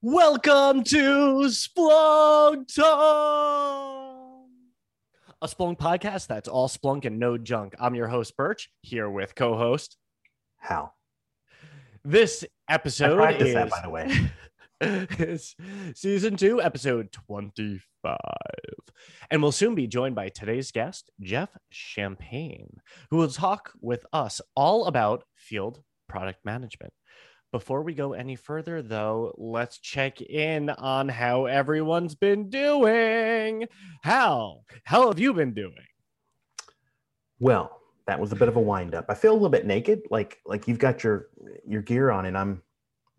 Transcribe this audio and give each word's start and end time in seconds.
Welcome 0.00 0.84
to 0.84 1.48
Splunk 1.48 2.72
Talk, 2.72 4.46
a 5.42 5.48
Splunk 5.48 5.78
podcast 5.78 6.28
that's 6.28 6.46
all 6.46 6.68
Splunk 6.68 7.06
and 7.06 7.18
no 7.18 7.36
junk. 7.36 7.74
I'm 7.80 7.96
your 7.96 8.06
host, 8.06 8.36
Birch, 8.36 8.70
here 8.82 9.10
with 9.10 9.34
co 9.34 9.56
host. 9.56 9.96
Hal? 10.58 10.94
This 12.04 12.44
I 12.68 12.74
episode 12.74 13.16
practiced 13.16 13.48
is, 13.48 13.54
that, 13.54 13.70
by 13.70 13.80
the 13.82 13.90
way. 13.90 14.30
is 14.80 15.56
season 15.94 16.36
two, 16.36 16.62
episode 16.62 17.10
25. 17.10 18.16
And 19.30 19.42
we'll 19.42 19.52
soon 19.52 19.74
be 19.74 19.86
joined 19.86 20.14
by 20.14 20.28
today's 20.28 20.70
guest, 20.70 21.10
Jeff 21.20 21.50
Champagne, 21.70 22.80
who 23.10 23.16
will 23.16 23.28
talk 23.28 23.72
with 23.80 24.06
us 24.12 24.40
all 24.54 24.86
about 24.86 25.24
field 25.34 25.82
product 26.08 26.44
management. 26.44 26.92
Before 27.50 27.82
we 27.82 27.94
go 27.94 28.12
any 28.12 28.36
further, 28.36 28.82
though, 28.82 29.34
let's 29.36 29.78
check 29.78 30.20
in 30.20 30.70
on 30.70 31.08
how 31.08 31.46
everyone's 31.46 32.14
been 32.14 32.50
doing. 32.50 33.66
Hal? 34.02 34.64
How 34.84 35.08
have 35.08 35.18
you 35.18 35.32
been 35.32 35.54
doing? 35.54 35.74
Well, 37.40 37.80
that 38.06 38.20
was 38.20 38.32
a 38.32 38.36
bit 38.36 38.48
of 38.48 38.56
a 38.56 38.60
wind 38.60 38.94
up. 38.94 39.06
I 39.08 39.14
feel 39.14 39.32
a 39.32 39.34
little 39.34 39.48
bit 39.48 39.66
naked, 39.66 40.02
like 40.10 40.38
like 40.44 40.68
you've 40.68 40.78
got 40.78 41.02
your 41.02 41.28
your 41.66 41.82
gear 41.82 42.10
on, 42.10 42.26
and 42.26 42.36
I'm 42.36 42.62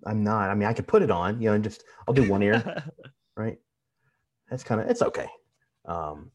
I'm 0.05 0.23
not. 0.23 0.49
I 0.49 0.55
mean, 0.55 0.67
I 0.67 0.73
could 0.73 0.88
put 0.88 1.02
it 1.02 1.12
on, 1.12 1.41
you 1.41 1.49
know, 1.49 1.55
and 1.55 1.63
just 1.63 1.84
I'll 2.07 2.13
do 2.13 2.30
one 2.30 2.41
ear, 2.41 2.84
right? 3.35 3.57
That's 4.49 4.63
kind 4.63 4.81
of 4.81 4.90
it's 4.90 5.02
okay. 5.02 5.27
Um, 5.85 6.31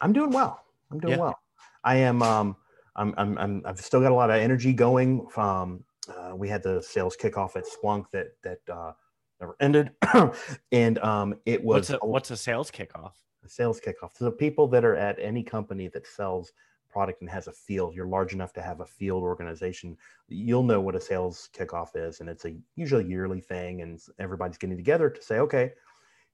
I'm 0.00 0.12
doing 0.12 0.30
well. 0.30 0.64
I'm 0.90 1.00
doing 1.00 1.12
Yeah. 1.12 1.18
well. 1.18 1.38
I 1.84 1.96
am. 1.96 2.22
Um, 2.22 2.56
I'm, 2.96 3.14
I'm. 3.16 3.38
I'm. 3.38 3.62
I've 3.64 3.80
still 3.80 4.00
got 4.00 4.12
a 4.12 4.14
lot 4.14 4.30
of 4.30 4.36
energy 4.36 4.72
going. 4.72 5.26
From 5.28 5.84
uh, 6.08 6.34
we 6.34 6.48
had 6.48 6.62
the 6.62 6.82
sales 6.82 7.16
kickoff 7.16 7.56
at 7.56 7.64
Splunk 7.64 8.06
that 8.12 8.28
that 8.42 8.60
uh, 8.72 8.92
never 9.40 9.56
ended, 9.60 9.90
and 10.72 10.98
um, 10.98 11.34
it 11.44 11.62
what's 11.62 11.90
was 11.90 11.98
a, 12.02 12.06
what's 12.06 12.30
a 12.30 12.36
sales 12.36 12.70
kickoff? 12.70 13.12
a 13.46 13.48
sales 13.48 13.80
kickoff. 13.80 14.10
So 14.16 14.24
the 14.26 14.32
people 14.32 14.68
that 14.68 14.84
are 14.84 14.96
at 14.96 15.18
any 15.18 15.42
company 15.42 15.88
that 15.88 16.06
sells 16.06 16.52
product 16.96 17.20
and 17.20 17.28
has 17.28 17.46
a 17.46 17.52
field, 17.52 17.94
you're 17.94 18.06
large 18.06 18.32
enough 18.32 18.54
to 18.54 18.62
have 18.62 18.80
a 18.80 18.86
field 18.86 19.22
organization, 19.22 19.98
you'll 20.28 20.62
know 20.62 20.80
what 20.80 20.96
a 20.96 21.00
sales 21.00 21.50
kickoff 21.54 21.90
is. 21.94 22.20
And 22.20 22.28
it's 22.30 22.46
a 22.46 22.56
usually 22.74 23.04
yearly 23.04 23.42
thing. 23.42 23.82
And 23.82 24.00
everybody's 24.18 24.56
getting 24.56 24.78
together 24.78 25.10
to 25.10 25.22
say, 25.22 25.40
okay, 25.40 25.72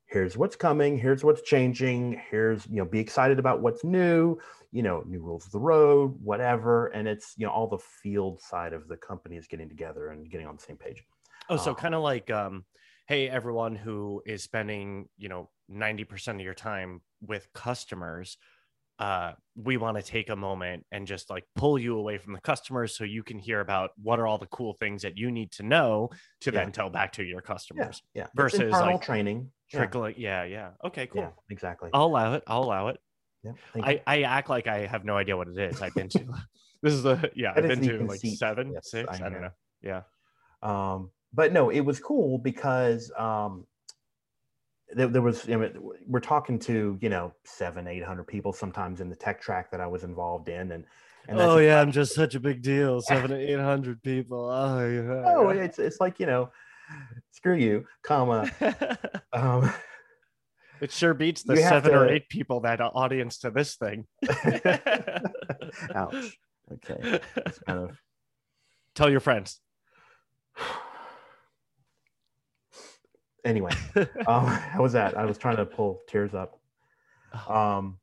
here's 0.06 0.36
what's 0.36 0.55
coming, 0.55 0.96
here's 0.96 1.24
what's 1.24 1.42
changing, 1.42 2.20
here's, 2.30 2.64
you 2.68 2.77
know, 2.77 2.84
be 2.84 3.00
excited 3.00 3.40
about 3.40 3.60
what's 3.60 3.83
new, 3.83 4.38
you 4.70 4.84
know, 4.84 5.02
new 5.05 5.20
rules 5.20 5.46
of 5.46 5.50
the 5.50 5.58
road, 5.58 6.14
whatever. 6.22 6.86
And 6.88 7.08
it's, 7.08 7.34
you 7.36 7.44
know, 7.44 7.52
all 7.52 7.66
the 7.66 7.84
field 8.02 8.40
side 8.40 8.72
of 8.72 8.86
the 8.86 8.96
company 8.96 9.36
is 9.36 9.48
getting 9.48 9.68
together 9.68 10.10
and 10.10 10.30
getting 10.30 10.46
on 10.46 10.55
the 10.55 10.62
same 10.62 10.77
page. 10.77 11.02
Oh, 11.48 11.56
so 11.56 11.70
Um, 11.70 11.77
kind 11.77 11.94
of 11.96 12.02
like, 12.02 12.30
um, 12.30 12.64
hey, 13.08 13.28
everyone 13.28 13.74
who 13.74 14.22
is 14.27 14.44
spending, 14.44 15.08
you 15.18 15.28
know, 15.28 15.50
90% 15.68 16.36
of 16.36 16.40
your 16.40 16.55
time 16.55 17.00
with 17.20 17.48
customers, 17.52 18.38
uh, 18.98 19.33
we 19.57 19.77
want 19.77 19.97
to 19.97 20.03
take 20.03 20.29
a 20.29 20.37
moment 20.37 20.85
and 20.93 21.07
just 21.07 21.29
like 21.31 21.45
pull 21.57 21.79
you 21.79 21.97
away 21.98 22.19
from 22.19 22.33
the 22.35 22.41
customers 22.41 22.97
so 22.97 23.05
you 23.05 23.23
can 23.23 23.39
hear 23.39 23.61
about 23.61 23.91
what 24.03 24.21
are 24.21 24.27
all 24.27 24.39
the 24.39 24.47
cool 24.47 24.75
things 24.75 25.03
that 25.03 25.17
you 25.19 25.31
need 25.31 25.51
to 25.53 25.62
know 25.62 26.09
to 26.41 26.51
Yeah. 26.53 26.61
then 26.61 26.73
tell 26.73 26.89
back 26.91 27.13
to 27.15 27.23
your 27.25 27.41
customers. 27.41 28.03
Yeah. 28.15 28.25
It's 28.25 28.33
Versus, 28.37 28.70
like, 28.70 29.03
training. 29.03 29.51
Trickling. 29.70 30.15
Yeah. 30.19 30.45
Yeah. 30.45 30.70
Okay, 30.85 31.07
cool. 31.07 31.23
Yeah, 31.23 31.31
exactly. 31.51 31.91
I'll 31.93 32.07
allow 32.07 32.35
it. 32.35 32.43
I'll 32.47 32.63
allow 32.65 32.89
it. 32.89 32.98
yeah. 33.43 33.53
I, 33.83 34.01
I 34.07 34.23
act 34.23 34.48
like 34.51 34.67
I 34.67 34.87
have 34.87 35.05
no 35.05 35.17
idea 35.17 35.37
what 35.37 35.48
it 35.48 35.59
is. 35.59 35.81
I've 35.83 35.95
been 35.95 36.09
to, 36.11 36.19
this 36.83 36.93
is 36.93 37.03
the, 37.03 37.31
yeah, 37.35 37.55
That 37.55 37.65
I've 37.65 37.81
been 37.81 37.89
to 37.89 38.05
like 38.07 38.20
seven, 38.20 38.73
Yes, 38.73 38.91
six. 38.91 39.09
I 39.20 39.27
I, 39.27 39.29
don't 39.31 39.41
know. 39.43 39.51
Yeah. 39.83 40.03
um, 40.63 41.11
but 41.35 41.53
no, 41.53 41.70
it 41.70 41.81
was 41.81 41.98
cool 41.98 42.39
because 42.39 43.11
um, 43.19 43.67
there, 44.95 45.09
there 45.09 45.23
was. 45.23 45.47
You 45.47 45.58
know, 45.58 45.92
we're 46.07 46.20
talking 46.20 46.58
to 46.61 46.98
you 47.01 47.08
know 47.08 47.33
seven, 47.45 47.86
eight 47.86 48.05
hundred 48.05 48.27
people 48.27 48.53
sometimes 48.53 49.01
in 49.01 49.08
the 49.08 49.17
tech 49.17 49.41
track 49.41 49.70
that 49.70 49.80
I 49.80 49.86
was 49.86 50.05
involved 50.05 50.48
in, 50.48 50.73
and 50.73 50.85
and 51.29 51.41
oh 51.41 51.58
yeah, 51.58 51.80
I'm 51.80 51.92
just 51.92 52.14
such 52.14 52.35
a 52.35 52.41
big 52.41 52.63
deal. 52.63 53.01
Seven 53.01 53.31
to 53.31 53.36
eight 53.36 53.58
hundred 53.58 54.02
people. 54.02 54.48
Oh 54.51 54.89
yeah. 54.89 55.25
oh, 55.27 55.48
it's 55.51 55.79
it's 55.79 56.01
like 56.01 56.19
you 56.20 56.27
know, 56.27 56.51
screw 57.31 57.57
you, 57.57 57.85
comma. 58.02 58.51
Um, 59.35 59.73
it 60.83 60.92
sure 60.92 61.14
beats 61.14 61.42
the 61.42 61.57
seven 61.57 61.95
or 61.95 62.07
to- 62.07 62.13
eight 62.13 62.29
people 62.29 62.61
that 62.61 62.83
audience 62.83 63.39
to 63.39 63.51
this 63.51 63.77
thing. 63.77 64.05
ouch. 65.95 66.39
Okay, 66.70 67.20
kind 67.67 67.79
of 67.79 67.98
Tell 68.95 69.11
your 69.11 69.20
friends. 69.20 69.61
anyway. 73.45 73.73
Um, 74.27 74.47
how 74.73 74.83
was 74.83 74.92
that? 74.92 75.17
I 75.17 75.25
was 75.25 75.39
trying 75.39 75.57
to 75.57 75.67
pull 75.67 76.01
tears 76.08 76.35
up. 76.35 76.58
um 77.48 77.98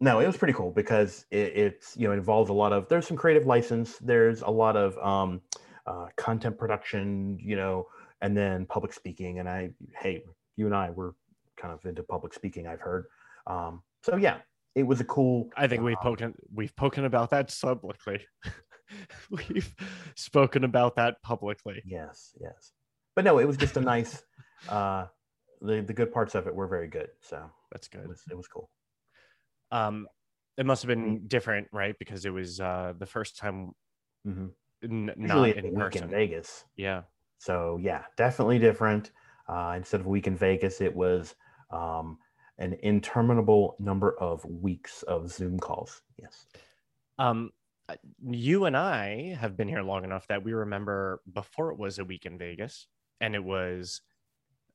no 0.00 0.20
it 0.20 0.26
was 0.26 0.36
pretty 0.36 0.52
cool 0.54 0.70
because 0.70 1.24
it, 1.30 1.52
it's 1.56 1.96
you 1.96 2.06
know 2.06 2.12
it 2.12 2.18
involves 2.18 2.50
a 2.50 2.52
lot 2.52 2.72
of 2.74 2.88
there's 2.88 3.06
some 3.06 3.16
creative 3.16 3.46
license 3.46 3.96
there's 3.98 4.42
a 4.42 4.50
lot 4.50 4.76
of 4.76 4.96
um 4.98 5.40
uh, 5.86 6.06
content 6.16 6.56
production 6.58 7.38
you 7.40 7.56
know 7.56 7.86
and 8.20 8.36
then 8.36 8.66
public 8.66 8.92
speaking 8.92 9.38
and 9.38 9.48
i 9.48 9.70
hey 9.96 10.22
you 10.56 10.66
and 10.66 10.74
i 10.74 10.90
were 10.90 11.14
kind 11.56 11.72
of 11.72 11.82
into 11.86 12.02
public 12.02 12.34
speaking 12.34 12.66
i've 12.66 12.80
heard 12.80 13.06
um 13.46 13.82
so 14.04 14.16
yeah 14.16 14.36
it 14.74 14.82
was 14.84 15.00
a 15.00 15.04
cool 15.04 15.48
I 15.56 15.66
think 15.66 15.82
we've 15.82 15.96
spoken 16.00 16.34
we've 16.54 16.70
spoken 16.70 17.04
about 17.06 17.30
that 17.30 17.52
publicly. 17.62 18.20
we've 19.30 19.74
spoken 20.16 20.64
about 20.64 20.96
that 20.96 21.20
publicly. 21.22 21.82
yes 21.86 22.32
yes 22.40 22.72
but 23.16 23.24
no 23.24 23.38
it 23.38 23.46
was 23.46 23.56
just 23.56 23.76
a 23.76 23.80
nice 23.80 24.22
uh 24.68 25.06
the 25.62 25.80
the 25.82 25.92
good 25.92 26.12
parts 26.12 26.34
of 26.34 26.46
it 26.46 26.54
were 26.54 26.66
very 26.66 26.88
good 26.88 27.10
so 27.20 27.50
That's 27.72 27.86
it 27.88 27.92
good. 27.92 28.08
was 28.08 28.22
it 28.30 28.36
was 28.36 28.48
cool 28.48 28.70
Um, 29.70 30.06
it 30.56 30.66
must 30.66 30.82
have 30.82 30.88
been 30.88 31.26
different, 31.28 31.68
right? 31.72 31.96
Because 31.98 32.24
it 32.26 32.30
was 32.30 32.60
uh 32.60 32.92
the 32.98 33.06
first 33.06 33.36
time 33.38 33.72
Mm-hmm. 34.26 34.46
n- 34.84 35.14
not 35.16 35.48
in 35.56 35.64
a 35.64 35.68
week 35.68 35.78
person. 35.78 36.04
in 36.04 36.10
vegas 36.10 36.64
Yeah. 36.76 37.02
So 37.38 37.78
yeah, 37.82 38.04
definitely 38.16 38.58
different. 38.58 39.12
Uh, 39.48 39.72
instead 39.76 40.00
of 40.00 40.06
a 40.06 40.10
week 40.10 40.26
in 40.26 40.36
Vegas, 40.36 40.80
it 40.80 40.94
was 40.94 41.34
um, 41.70 42.18
an 42.58 42.74
interminable 42.82 43.74
number 43.80 44.16
of 44.20 44.44
weeks 44.44 45.02
of 45.04 45.30
Zoom 45.30 45.58
calls. 45.58 46.02
Yes. 46.18 46.46
Um, 47.18 47.50
uh, 47.88 47.96
you 48.28 48.66
and 48.66 48.76
I 48.76 49.34
have 49.40 49.56
been 49.56 49.66
here 49.68 49.82
long 49.82 50.04
enough 50.04 50.26
that 50.28 50.44
we 50.44 50.52
remember 50.52 51.20
before 51.32 51.72
it 51.72 51.78
was 51.78 51.98
a 51.98 52.04
week 52.04 52.26
in 52.26 52.36
Vegas, 52.38 52.86
and 53.20 53.34
it 53.34 53.42
was 53.42 54.02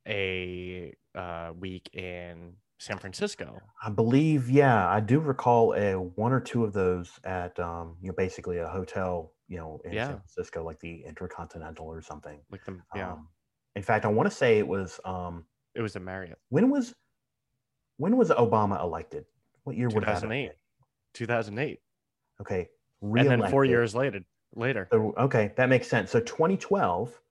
a 0.07 0.93
uh, 1.13 1.53
week 1.57 1.89
in 1.93 2.57
San 2.79 2.99
Francisco. 2.99 3.61
I 3.81 3.89
believe, 3.89 4.49
yeah, 4.49 4.87
I 4.89 4.99
do 4.99 5.19
recall 5.19 5.73
a 5.73 5.95
one 5.99 6.31
or 6.33 6.39
two 6.39 6.63
of 6.63 6.73
those 6.73 7.19
at 7.23 7.59
um, 7.59 7.97
you 8.01 8.09
know 8.09 8.15
basically 8.15 8.57
a 8.57 8.67
hotel, 8.67 9.33
you 9.47 9.57
know, 9.57 9.81
in 9.85 9.93
Yeah. 9.93 10.07
San 10.07 10.17
Francisco, 10.19 10.63
like 10.63 10.79
the 10.79 11.03
Intercontinental 11.03 11.85
or 11.87 12.01
something. 12.01 12.41
Like 12.49 12.63
the 12.65 12.81
yeah, 12.93 13.13
Um, 13.13 13.29
in 13.75 13.83
fact, 13.83 14.05
I 14.05 14.09
want 14.09 14.29
to 14.29 14.35
say 14.35 14.57
it 14.59 14.67
was 14.67 14.99
um, 15.05 15.45
it 15.73 15.81
was 15.81 15.95
a 15.95 15.99
Marriott, 15.99 16.39
when 16.49 16.69
was 16.69 16.93
when 17.97 18.17
was 18.17 18.29
Obama 18.29 18.81
elected? 18.81 19.25
What 19.63 19.75
year 19.75 19.89
would 19.89 20.05
that 20.05 20.21
have 20.21 20.21
2008. 20.21 20.47
been? 20.47 20.55
2008, 21.13 21.81
Okay, 22.41 22.69
and 23.01 23.29
then 23.29 23.43
four 23.43 23.65
years 23.65 23.95
later. 23.95 24.21
Later, 24.55 24.91
So, 24.91 25.13
okay, 25.17 25.53
that 25.57 25.69
makes 25.69 25.87
sense. 25.87 26.11
So 26.11 26.19
2012, 26.19 27.21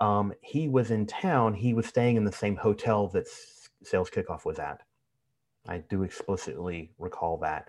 um, 0.00 0.32
he 0.42 0.68
was 0.68 0.90
in 0.90 1.06
town. 1.06 1.54
He 1.54 1.74
was 1.74 1.86
staying 1.86 2.16
in 2.16 2.24
the 2.24 2.32
same 2.32 2.56
hotel 2.56 3.08
that 3.08 3.26
Sales 3.82 4.10
Kickoff 4.10 4.44
was 4.44 4.58
at. 4.58 4.82
I 5.68 5.78
do 5.78 6.02
explicitly 6.02 6.92
recall 6.98 7.38
that. 7.38 7.68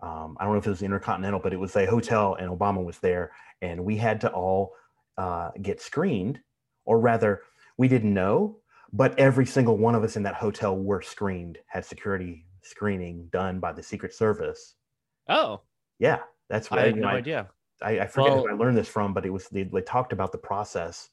Um, 0.00 0.36
I 0.38 0.44
don't 0.44 0.52
know 0.54 0.58
if 0.58 0.66
it 0.66 0.70
was 0.70 0.82
Intercontinental, 0.82 1.40
but 1.40 1.52
it 1.52 1.58
was 1.60 1.74
a 1.76 1.86
hotel, 1.86 2.34
and 2.38 2.50
Obama 2.50 2.84
was 2.84 2.98
there, 2.98 3.32
and 3.62 3.84
we 3.84 3.96
had 3.96 4.20
to 4.22 4.30
all 4.32 4.74
uh, 5.16 5.50
get 5.62 5.80
screened, 5.80 6.40
or 6.84 7.00
rather, 7.00 7.42
we 7.76 7.88
didn't 7.88 8.14
know, 8.14 8.58
but 8.92 9.18
every 9.18 9.44
single 9.46 9.76
one 9.76 9.94
of 9.94 10.04
us 10.04 10.16
in 10.16 10.22
that 10.22 10.34
hotel 10.34 10.76
were 10.76 11.02
screened, 11.02 11.58
had 11.66 11.84
security 11.84 12.46
screening 12.62 13.28
done 13.32 13.58
by 13.60 13.72
the 13.72 13.82
Secret 13.82 14.14
Service. 14.14 14.74
oh, 15.28 15.60
Yeah, 15.98 16.20
that's 16.48 16.70
what 16.70 16.80
I 16.80 16.86
had 16.86 16.96
no 16.96 17.08
idea. 17.08 17.48
I, 17.82 18.00
I 18.00 18.06
forget 18.06 18.30
Well- 18.32 18.42
who 18.44 18.50
I 18.50 18.54
learned 18.54 18.76
this 18.76 18.88
from, 18.88 19.12
but 19.12 19.26
it 19.26 19.30
was 19.30 19.48
they, 19.48 19.64
they 19.64 19.82
talked 19.82 20.12
about 20.12 20.32
the 20.32 20.38
process, 20.38 21.10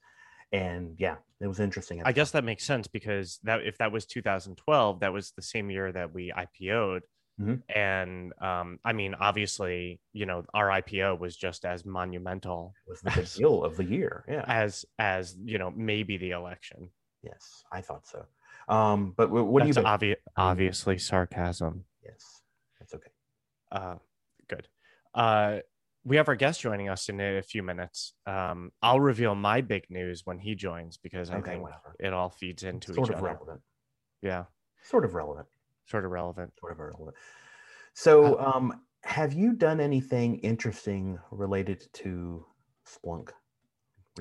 and 0.56 0.96
yeah, 0.98 1.16
it 1.42 1.48
was 1.48 1.60
interesting. 1.60 2.02
I 2.06 2.12
guess 2.12 2.32
that 2.32 2.44
makes 2.44 2.64
sense 2.64 2.88
because 2.88 3.40
that 3.44 3.62
if 3.66 3.78
that 3.80 3.92
was 3.92 4.06
2012, 4.06 5.00
that 5.02 5.14
was 5.14 5.32
the 5.36 5.42
same 5.42 5.70
year 5.70 5.92
that 5.92 6.14
we 6.14 6.32
IPO'd. 6.32 7.04
Mhm. 7.40 7.62
And 7.76 8.32
um, 8.42 8.80
I 8.86 8.94
mean, 8.94 9.14
obviously, 9.20 10.00
you 10.14 10.26
know, 10.26 10.46
our 10.54 10.68
IPO 10.70 11.20
was 11.20 11.36
just 11.36 11.66
as 11.66 11.84
monumental. 11.86 12.74
It 12.88 12.90
was 12.92 13.02
the 13.02 13.12
big 13.12 13.30
deal 13.34 13.64
of 13.64 13.76
the 13.76 13.84
year. 13.84 14.24
Yeah, 14.28 14.46
as 14.48 14.86
as 15.00 15.36
you 15.44 15.58
know, 15.58 15.70
maybe 15.76 16.16
the 16.18 16.32
election. 16.32 16.90
yes, 17.24 17.64
I 17.72 17.82
thought 17.82 18.08
so. 18.08 18.26
Um, 18.70 19.14
but 19.18 19.28
wh- 19.28 19.48
what 19.52 19.64
do 19.64 19.68
you? 19.68 19.74
Obvi- 19.76 20.16
obviously 20.38 20.98
sarcasm. 20.98 21.84
yes, 22.04 22.42
that's 22.80 22.94
okay. 22.94 23.12
Uh, 23.72 23.96
good. 24.48 24.68
Uh, 25.14 25.60
we 26.06 26.18
have 26.18 26.28
our 26.28 26.36
guest 26.36 26.62
joining 26.62 26.88
us 26.88 27.10
in 27.10 27.20
a 27.20 27.42
few 27.42 27.64
minutes. 27.64 28.14
Um, 28.26 28.72
I'll 28.82 29.00
reveal 29.00 29.34
my 29.36 29.62
big 29.62 29.86
news 29.90 30.22
when 30.26 30.38
he 30.40 30.56
joins 30.56 30.98
because 30.98 31.32
I 31.32 31.38
Okay, 31.38 31.52
think 31.52 31.64
whatever. 31.64 31.96
it 32.00 32.14
all 32.14 32.30
feeds 32.30 32.64
into 32.64 32.94
sort 32.94 33.08
each 33.10 33.14
of 33.14 33.18
other. 33.18 33.26
relevant. 33.34 33.62
Yeah, 34.22 34.46
Sort 34.84 35.04
of 35.04 35.16
relevant. 35.16 35.48
sort 35.88 36.06
of 36.06 36.12
relevant. 36.12 36.54
Sort 36.60 36.72
of 36.74 36.80
relevant. 36.80 37.16
So, 37.94 38.40
um, 38.40 38.84
have 39.04 39.34
you 39.34 39.54
done 39.54 39.80
anything 39.80 40.40
interesting 40.40 41.20
related 41.32 41.88
to 41.94 42.46
Splunk? 42.88 43.32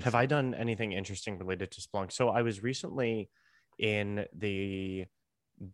Have 0.03 0.15
I 0.15 0.27
done 0.27 0.55
anything 0.55 0.93
interesting 0.93 1.39
related 1.39 1.71
to 1.73 1.81
Splunk? 1.81 2.13
So 2.13 2.29
I 2.29 2.43
was 2.43 2.63
recently 2.63 3.31
in 3.79 4.27
the 4.35 5.07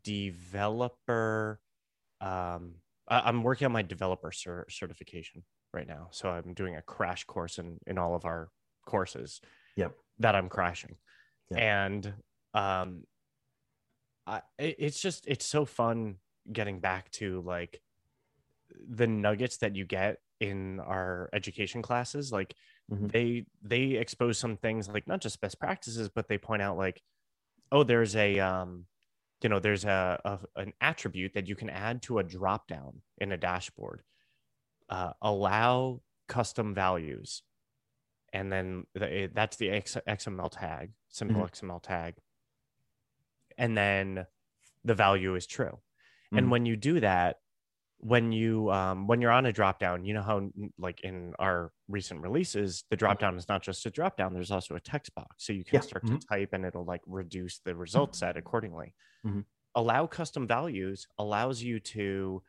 developer. 0.02 1.60
Um, 2.20 2.76
I, 3.08 3.20
I'm 3.20 3.42
working 3.42 3.64
on 3.66 3.72
my 3.72 3.82
developer 3.82 4.32
cer- 4.32 4.66
certification 4.68 5.44
right 5.72 5.86
now. 5.86 6.08
So 6.10 6.28
I'm 6.30 6.54
doing 6.54 6.76
a 6.76 6.82
crash 6.82 7.24
course 7.24 7.58
in 7.58 7.78
in 7.86 7.98
all 7.98 8.14
of 8.14 8.24
our 8.24 8.50
courses. 8.86 9.40
Yep. 9.76 9.94
That 10.18 10.34
I'm 10.34 10.48
crashing, 10.48 10.96
Yep. 11.50 11.60
and 11.60 12.14
um, 12.54 13.04
I 14.26 14.42
it's 14.58 15.00
just 15.00 15.26
it's 15.26 15.46
so 15.46 15.64
fun 15.64 16.16
getting 16.52 16.80
back 16.80 17.10
to 17.12 17.40
like 17.42 17.80
the 18.88 19.06
nuggets 19.06 19.58
that 19.58 19.74
you 19.76 19.84
get 19.84 20.18
in 20.40 20.80
our 20.80 21.28
education 21.32 21.82
classes 21.82 22.32
like 22.32 22.54
Mhm. 22.90 23.10
they 23.12 23.46
they 23.62 23.82
expose 23.96 24.38
some 24.38 24.56
things 24.56 24.88
like 24.88 25.06
not 25.06 25.20
just 25.20 25.40
best 25.40 25.60
practices 25.60 26.08
but 26.08 26.28
they 26.28 26.38
point 26.38 26.62
out 26.62 26.76
like 26.76 27.02
oh 27.72 27.82
there's 27.84 28.16
a 28.16 28.38
um 28.40 28.86
you 29.42 29.48
know 29.48 29.58
there's 29.60 29.84
a, 29.84 30.20
a 30.24 30.60
an 30.60 30.72
attribute 30.80 31.34
that 31.34 31.46
you 31.48 31.54
can 31.56 31.70
add 31.70 32.02
to 32.02 32.18
a 32.18 32.24
drop 32.24 32.66
down 32.68 33.02
in 33.18 33.32
a 33.32 33.36
dashboard 33.36 34.02
uh, 34.90 35.14
allow 35.22 36.02
custom 36.28 36.74
values. 36.74 37.42
And 38.32 38.52
then 38.52 38.86
the, 38.94 39.24
it- 39.24 39.34
that's 39.34 39.56
the 39.58 39.70
X, 39.70 39.96
xml 40.08 40.50
tag 40.52 40.92
simple 41.08 41.42
xml 41.42 41.82
tag. 41.82 42.16
And 43.58 43.76
then 43.76 44.26
the 44.84 44.94
value 44.94 45.34
is 45.34 45.46
true. 45.46 45.80
And 46.34 46.46
Mhm. 46.46 46.50
when 46.50 46.66
you 46.66 46.76
do 46.76 47.00
that 47.00 47.40
when 47.98 48.32
you 48.32 48.70
um, 48.72 49.06
when 49.08 49.20
you're 49.20 49.30
on 49.30 49.46
a 49.46 49.52
drop 49.52 49.78
down 49.78 50.04
you 50.04 50.14
know 50.14 50.22
how 50.22 50.50
like 50.78 51.00
in 51.02 51.34
our 51.38 51.72
recent 51.88 52.20
releases 52.22 52.84
the 52.90 52.96
drop 52.96 53.18
down 53.18 53.36
is 53.36 53.48
not 53.48 53.62
just 53.62 53.86
a 53.86 53.90
drop 53.90 54.16
down 54.16 54.32
there's 54.34 54.50
also 54.50 54.74
a 54.76 54.80
text 54.80 55.14
box. 55.14 55.44
So 55.46 55.52
you 55.52 55.64
can 55.64 55.76
Yeah, 55.76 55.80
start 55.80 56.04
mhm. 56.04 56.18
to 56.20 56.26
type 56.28 56.50
and 56.52 56.64
it'll 56.64 56.84
like 56.86 57.02
reduce 57.06 57.58
the 57.60 57.74
result 57.76 58.16
set 58.16 58.36
accordingly. 58.38 58.94
Mhm. 59.24 59.44
allow 59.74 60.06
custom 60.06 60.46
values 60.48 61.06
allows 61.18 61.62
you 61.62 61.80
to 61.80 62.42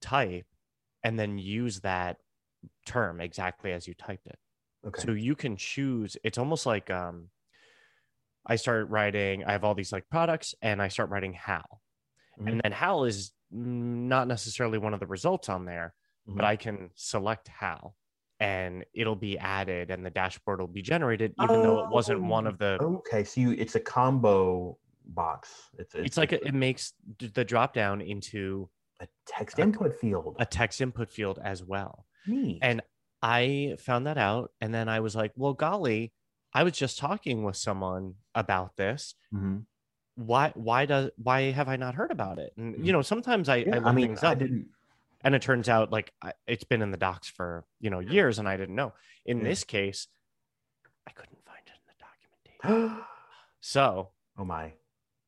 type 0.00 0.46
and 1.04 1.18
then 1.18 1.38
use 1.38 1.80
that 1.80 2.18
term 2.86 3.20
exactly 3.20 3.72
as 3.72 3.86
you 3.88 3.94
typed 3.94 4.26
it 4.26 4.38
Okay. 4.86 5.02
so 5.02 5.12
you 5.12 5.34
can 5.36 5.56
choose 5.56 6.16
it's 6.24 6.38
almost 6.38 6.66
like 6.66 6.90
um 6.90 7.30
i 8.46 8.56
start 8.56 8.88
writing 8.88 9.44
i 9.44 9.52
have 9.52 9.64
all 9.64 9.74
these 9.74 9.92
like 9.92 10.08
products 10.10 10.54
and 10.62 10.80
i 10.82 10.88
start 10.88 11.10
writing 11.10 11.32
hal 11.32 11.82
Mhm. 12.38 12.48
and 12.48 12.60
then 12.64 12.72
hal 12.72 13.04
is 13.04 13.32
not 13.50 14.26
necessarily 14.28 14.78
one 14.78 14.94
of 14.94 15.00
the 15.00 15.06
results 15.06 15.48
on 15.48 15.64
there 15.64 15.94
Mhm. 16.28 16.36
but 16.36 16.44
i 16.44 16.56
can 16.56 16.90
select 16.94 17.48
hal 17.48 17.96
and 18.40 18.84
it'll 18.94 19.16
be 19.16 19.38
added 19.38 19.90
and 19.90 20.04
the 20.04 20.10
dashboard 20.10 20.60
will 20.60 20.66
be 20.66 20.82
generated 20.82 21.32
even 21.38 21.62
though 21.62 21.78
it 21.80 21.88
wasn't 21.88 22.20
one 22.22 22.46
of 22.46 22.58
the 22.58 22.78
Okay, 22.80 23.22
so 23.24 23.40
you 23.40 23.52
it's 23.52 23.74
a 23.76 23.80
combo 23.80 24.78
box. 25.04 25.70
It's 25.78 25.94
it's 25.94 26.16
like 26.16 26.32
a, 26.32 26.44
it 26.46 26.54
makes 26.54 26.94
the 27.18 27.44
drop 27.44 27.74
down 27.74 28.00
into 28.00 28.68
a 29.02 29.08
text 29.26 29.58
a- 29.58 29.62
input 29.62 29.98
field. 30.00 30.36
a 30.38 30.46
text 30.46 30.80
input 30.80 31.10
field 31.10 31.38
as 31.42 31.62
well 31.62 32.06
Neat. 32.26 32.58
And 32.62 32.80
I 33.20 33.76
found 33.80 34.06
that 34.06 34.18
out. 34.18 34.50
And 34.60 34.72
then 34.74 34.88
I 34.88 35.00
was 35.00 35.14
like, 35.16 35.32
well, 35.36 35.54
golly, 35.54 36.12
I 36.54 36.62
was 36.64 36.72
just 36.72 36.98
talking 36.98 37.44
with 37.44 37.56
someone 37.56 38.14
about 38.34 38.76
this. 38.76 39.14
Mhm. 39.32 39.64
Why, 40.16 40.50
why 40.54 40.86
does, 40.86 41.10
why 41.16 41.50
have 41.52 41.68
I 41.68 41.76
not 41.76 41.94
heard 41.94 42.10
about 42.10 42.38
it? 42.38 42.52
And, 42.56 42.76
you 42.76 42.90
Mhm. 42.90 42.92
know, 42.92 43.02
sometimes 43.02 43.48
I, 43.48 43.56
Yeah, 43.56 43.74
I 43.74 43.76
I, 43.76 43.78
look 43.80 43.94
mean, 43.94 44.06
things 44.08 44.22
I 44.24 44.32
up 44.32 44.38
didn't. 44.38 44.68
and 45.24 45.34
it 45.34 45.42
turns 45.42 45.68
out 45.68 45.90
like 45.92 46.12
it's 46.46 46.64
been 46.64 46.82
in 46.82 46.90
the 46.90 46.96
docs 46.96 47.28
for, 47.28 47.64
you 47.80 47.90
know, 47.90 48.00
years 48.00 48.38
and 48.38 48.48
I 48.48 48.56
didn't 48.56 48.74
know. 48.74 48.92
In 49.24 49.38
Yeah. 49.38 49.44
this 49.44 49.64
case, 49.64 50.08
I 51.06 51.10
couldn't 51.12 51.44
find 51.44 51.62
it 51.66 51.72
in 51.72 51.86
the 51.88 52.64
documentation. 52.68 53.04
So 53.60 54.10
oh 54.38 54.44
my. 54.44 54.74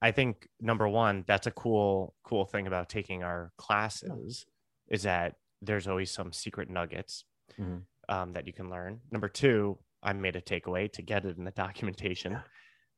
I 0.05 0.11
think 0.13 0.47
number 0.61 0.87
one, 0.87 1.25
that's 1.27 1.47
a 1.47 1.51
cool, 1.51 2.15
cool 2.25 2.45
thing 2.45 2.67
about 2.67 2.91
taking 2.91 3.23
our 3.23 3.53
classes 3.57 4.45
is 4.89 5.05
that 5.05 5.37
there's 5.63 5.89
always 5.89 6.11
some 6.11 6.31
secret 6.31 6.69
nuggets 6.69 7.25
Mhm. 7.59 7.87
um, 8.11 8.33
that 8.35 8.47
you 8.47 8.53
can 8.53 8.69
learn. 8.69 9.01
Number 9.11 9.31
two, 9.31 9.79
I 10.03 10.13
made 10.13 10.37
a 10.37 10.43
takeaway 10.43 10.93
to 10.93 11.01
get 11.01 11.25
it 11.25 11.39
in 11.39 11.45
the 11.45 11.51
documentation. 11.53 12.33
Yeah. 12.33 12.43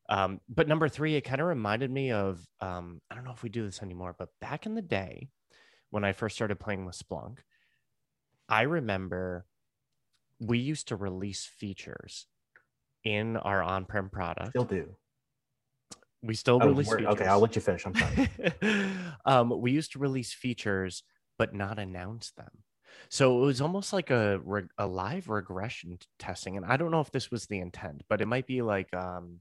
Um, 0.08 0.40
but 0.48 0.66
number 0.66 0.88
three, 0.88 1.14
it 1.14 1.20
kind 1.20 1.40
of 1.40 1.46
reminded 1.46 1.92
me 1.92 2.10
of 2.10 2.44
um, 2.60 3.00
I 3.08 3.14
don't 3.14 3.22
know 3.24 3.30
if 3.32 3.44
we 3.44 3.50
do 3.50 3.64
this 3.64 3.82
anymore, 3.82 4.16
but 4.18 4.30
back 4.40 4.66
in 4.66 4.74
the 4.74 4.82
day 4.82 5.28
when 5.90 6.02
I 6.04 6.12
first 6.12 6.34
started 6.34 6.58
playing 6.58 6.86
with 6.86 6.96
Splunk, 6.98 7.38
I 8.48 8.62
remember 8.62 9.46
we 10.40 10.58
used 10.58 10.88
to 10.88 10.96
release 10.96 11.46
features 11.46 12.26
in 13.04 13.36
our 13.36 13.62
on-prem 13.62 14.10
product. 14.10 14.50
Still 14.50 14.64
do. 14.64 14.96
We 16.22 16.34
still 16.34 16.58
Oh, 16.62 16.66
release 16.68 16.88
features. 16.90 17.06
okay, 17.08 17.26
I'll 17.26 17.40
let 17.40 17.54
you 17.54 17.62
finish. 17.62 17.84
I'm 17.86 17.94
sorry. 17.94 18.28
um, 19.24 19.60
we 19.60 19.72
used 19.72 19.92
to 19.92 19.98
release 19.98 20.32
features 20.32 21.02
but 21.38 21.54
not 21.54 21.78
announce 21.78 22.30
them. 22.32 22.50
So 23.10 23.42
it 23.42 23.46
was 23.46 23.60
almost 23.60 23.92
like 23.92 24.10
a 24.10 24.40
reg- 24.42 24.70
a 24.78 24.86
live 24.86 25.28
regression 25.28 25.98
testing, 26.18 26.56
and 26.56 26.64
I 26.64 26.76
don't 26.76 26.90
know 26.90 27.00
if 27.00 27.10
this 27.10 27.30
was 27.30 27.46
the 27.46 27.58
intent, 27.58 28.02
but 28.08 28.20
it 28.20 28.26
might 28.26 28.46
be 28.46 28.62
like 28.62 28.92
um, 28.94 29.40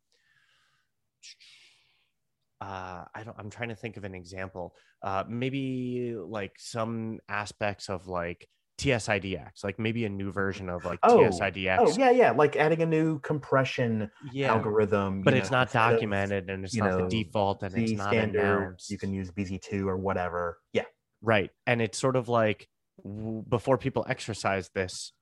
uh, 2.62 3.06
I 3.14 3.24
don't. 3.24 3.36
I'm 3.38 3.50
trying 3.50 3.70
to 3.70 3.76
think 3.76 3.98
of 3.98 4.04
an 4.04 4.16
example. 4.16 4.76
Uh, 5.02 5.24
maybe 5.28 6.16
like 6.18 6.54
some 6.58 7.20
aspects 7.30 7.90
of 7.90 8.08
like 8.08 8.48
TSIDX, 8.78 9.64
like 9.64 9.80
maybe 9.80 10.06
a 10.06 10.10
new 10.10 10.32
version 10.32 10.70
of 10.70 10.84
like 10.86 11.00
Oh, 11.04 11.20
TSIDX. 11.20 11.78
oh 11.80 11.96
yeah, 11.98 12.12
yeah, 12.12 12.32
like 12.32 12.56
adding 12.56 12.82
a 12.82 12.86
new 12.86 13.20
compression 13.20 14.10
yeah. 14.34 14.52
algorithm. 14.54 15.22
But 15.22 15.34
you 15.34 15.40
it's 15.40 15.52
know, 15.52 15.60
not 15.60 15.72
documented 15.72 16.50
and 16.50 16.66
it's 16.66 16.76
not 16.76 16.90
know, 16.92 17.08
the 17.10 17.24
default 17.24 17.64
and 17.64 17.76
it's 17.78 17.94
not 17.94 18.10
standard. 18.10 18.40
announced. 18.42 18.90
You 18.92 18.98
can 18.98 19.14
use 19.14 19.32
BZ2 19.32 19.86
or 19.88 19.98
whatever. 19.98 20.60
Yeah. 20.74 20.84
Right. 21.22 21.52
And 21.66 21.82
it's 21.82 21.98
sort 21.98 22.16
of 22.18 22.28
like 22.28 22.68
w- 23.04 23.44
before 23.48 23.78
people 23.78 24.06
exercise 24.10 24.70
this, 24.76 25.14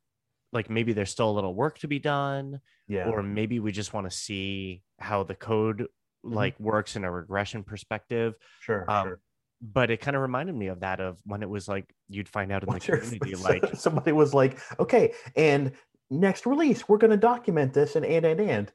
like 0.52 0.70
maybe 0.70 0.94
there's 0.94 1.12
still 1.12 1.30
a 1.30 1.34
little 1.34 1.54
work 1.54 1.78
to 1.80 1.88
be 1.88 2.00
done, 2.00 2.60
Yeah. 2.88 3.10
or 3.10 3.22
maybe 3.22 3.60
we 3.60 3.72
just 3.72 3.94
want 3.94 4.10
to 4.10 4.16
see 4.16 4.81
how 5.00 5.24
the 5.24 5.36
code 5.36 5.88
like 6.24 6.60
works 6.60 6.95
in 6.95 7.04
a 7.04 7.12
regression 7.12 7.64
perspective. 7.64 8.33
sure. 8.62 8.90
Um, 8.90 9.07
sure. 9.07 9.19
But 9.66 9.92
it 9.92 10.02
kind 10.02 10.16
of 10.16 10.22
reminded 10.22 10.56
me 10.56 10.68
of 10.68 10.82
that 10.82 11.00
of 11.00 11.18
when 11.26 11.42
it 11.42 11.50
was 11.50 11.70
like 11.70 11.86
you'd 12.10 12.28
find 12.28 12.52
out 12.52 12.64
in 12.64 12.74
the 12.74 12.80
community, 12.80 13.36
like 13.44 13.64
somebody 13.76 14.12
was 14.12 14.34
like, 14.34 14.60
okay, 14.78 15.14
and 15.38 15.72
next 16.10 16.46
release, 16.46 16.88
we're 16.90 16.98
going 16.98 17.12
to 17.12 17.18
document 17.18 17.74
this 17.74 17.96
and 17.96 18.06
and 18.06 18.26
and 18.26 18.40
and. 18.42 18.50
and 18.50 18.72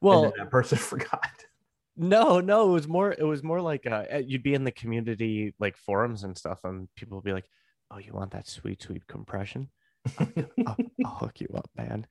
well, 0.00 0.22
then 0.22 0.32
that 0.36 0.50
person 0.50 0.76
forgot. 0.92 1.30
no, 1.96 2.40
no, 2.40 2.68
it 2.68 2.72
was 2.72 2.86
more, 2.86 3.12
it 3.12 3.24
was 3.24 3.42
more 3.42 3.62
like 3.62 3.86
uh, 3.86 4.04
you'd 4.24 4.42
be 4.42 4.54
in 4.54 4.64
the 4.64 4.72
community 4.72 5.54
like 5.58 5.76
forums 5.78 6.22
and 6.24 6.36
stuff, 6.36 6.60
and 6.64 6.88
people 6.96 7.16
would 7.16 7.24
be 7.24 7.32
like, 7.32 7.48
"Oh, 7.90 7.98
you 7.98 8.12
want 8.12 8.32
that 8.32 8.46
sweet, 8.46 8.82
sweet 8.82 9.06
compression? 9.06 9.70
I'll, 10.18 10.76
I'll 11.04 11.12
hook 11.12 11.40
you 11.40 11.48
up, 11.54 11.70
man. 11.76 12.06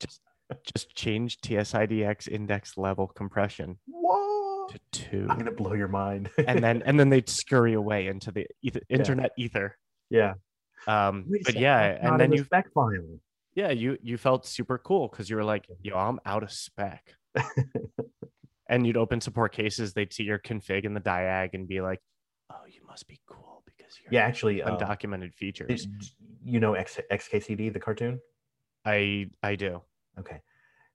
Just 0.00 0.20
just 0.64 0.94
change 0.94 1.40
TSIDX 1.40 2.28
index 2.28 2.76
level 2.76 3.06
compression 3.06 3.78
what? 3.86 4.70
to 4.72 4.78
two. 4.92 5.26
I'm 5.28 5.38
gonna 5.38 5.52
blow 5.52 5.74
your 5.74 5.88
mind. 5.88 6.30
And 6.46 6.62
then 6.62 6.82
and 6.86 6.98
then 6.98 7.08
they'd 7.10 7.28
scurry 7.28 7.74
away 7.74 8.06
into 8.06 8.30
the 8.30 8.46
ether, 8.62 8.80
internet 8.88 9.32
ether. 9.38 9.76
yeah, 10.10 10.34
Um 10.86 11.24
Wait 11.28 11.42
but 11.44 11.54
yeah, 11.56 11.98
and 12.00 12.18
then 12.20 12.32
you 12.32 12.44
spec 12.44 12.72
file. 12.72 13.18
yeah, 13.54 13.70
you 13.70 13.98
you 14.02 14.16
felt 14.16 14.46
super 14.46 14.78
cool 14.78 15.08
because 15.08 15.28
you 15.28 15.36
were 15.36 15.44
like, 15.44 15.66
yo, 15.82 15.96
I'm 15.96 16.18
out 16.24 16.42
of 16.42 16.50
spec. 16.52 17.14
and 18.68 18.86
you'd 18.86 18.96
open 18.96 19.20
support 19.20 19.52
cases, 19.52 19.92
they'd 19.92 20.12
see 20.12 20.24
your 20.24 20.38
config 20.38 20.84
in 20.84 20.94
the 20.94 21.00
diag 21.00 21.50
and 21.54 21.66
be 21.68 21.80
like, 21.80 22.00
Oh, 22.50 22.64
you 22.66 22.80
must 22.86 23.06
be 23.08 23.20
cool 23.26 23.62
because 23.66 23.98
you're 24.02 24.12
Yeah, 24.12 24.26
actually, 24.26 24.62
uh, 24.62 24.76
undocumented 24.76 25.34
features. 25.34 25.84
did- 25.86 26.04
you 26.44 26.60
know 26.60 26.72
X, 26.74 26.98
XKCD, 27.12 27.70
the 27.72 27.80
cartoon. 27.80 28.20
I 28.84 29.26
I 29.42 29.54
do. 29.56 29.82
Okay. 30.18 30.40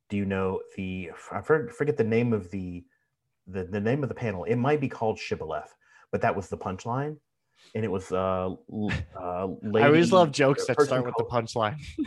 Do 0.09 0.17
you 0.17 0.25
know 0.25 0.61
the? 0.75 1.11
I 1.31 1.41
forget 1.41 1.97
the 1.97 2.03
name 2.03 2.33
of 2.33 2.51
the, 2.51 2.83
the 3.47 3.63
the 3.63 3.79
name 3.79 4.03
of 4.03 4.09
the 4.09 4.15
panel. 4.15 4.43
It 4.43 4.55
might 4.55 4.81
be 4.81 4.89
called 4.89 5.17
Shibboleth, 5.17 5.73
but 6.11 6.21
that 6.21 6.35
was 6.35 6.49
the 6.49 6.57
punchline, 6.57 7.17
and 7.73 7.85
it 7.85 7.91
was 7.91 8.11
uh, 8.11 8.49
uh 9.19 9.47
I 9.75 9.85
always 9.85 10.11
love 10.11 10.31
jokes 10.31 10.67
that 10.67 10.79
start 10.81 11.05
with 11.05 11.15
the 11.17 11.25
punchline. 11.25 11.79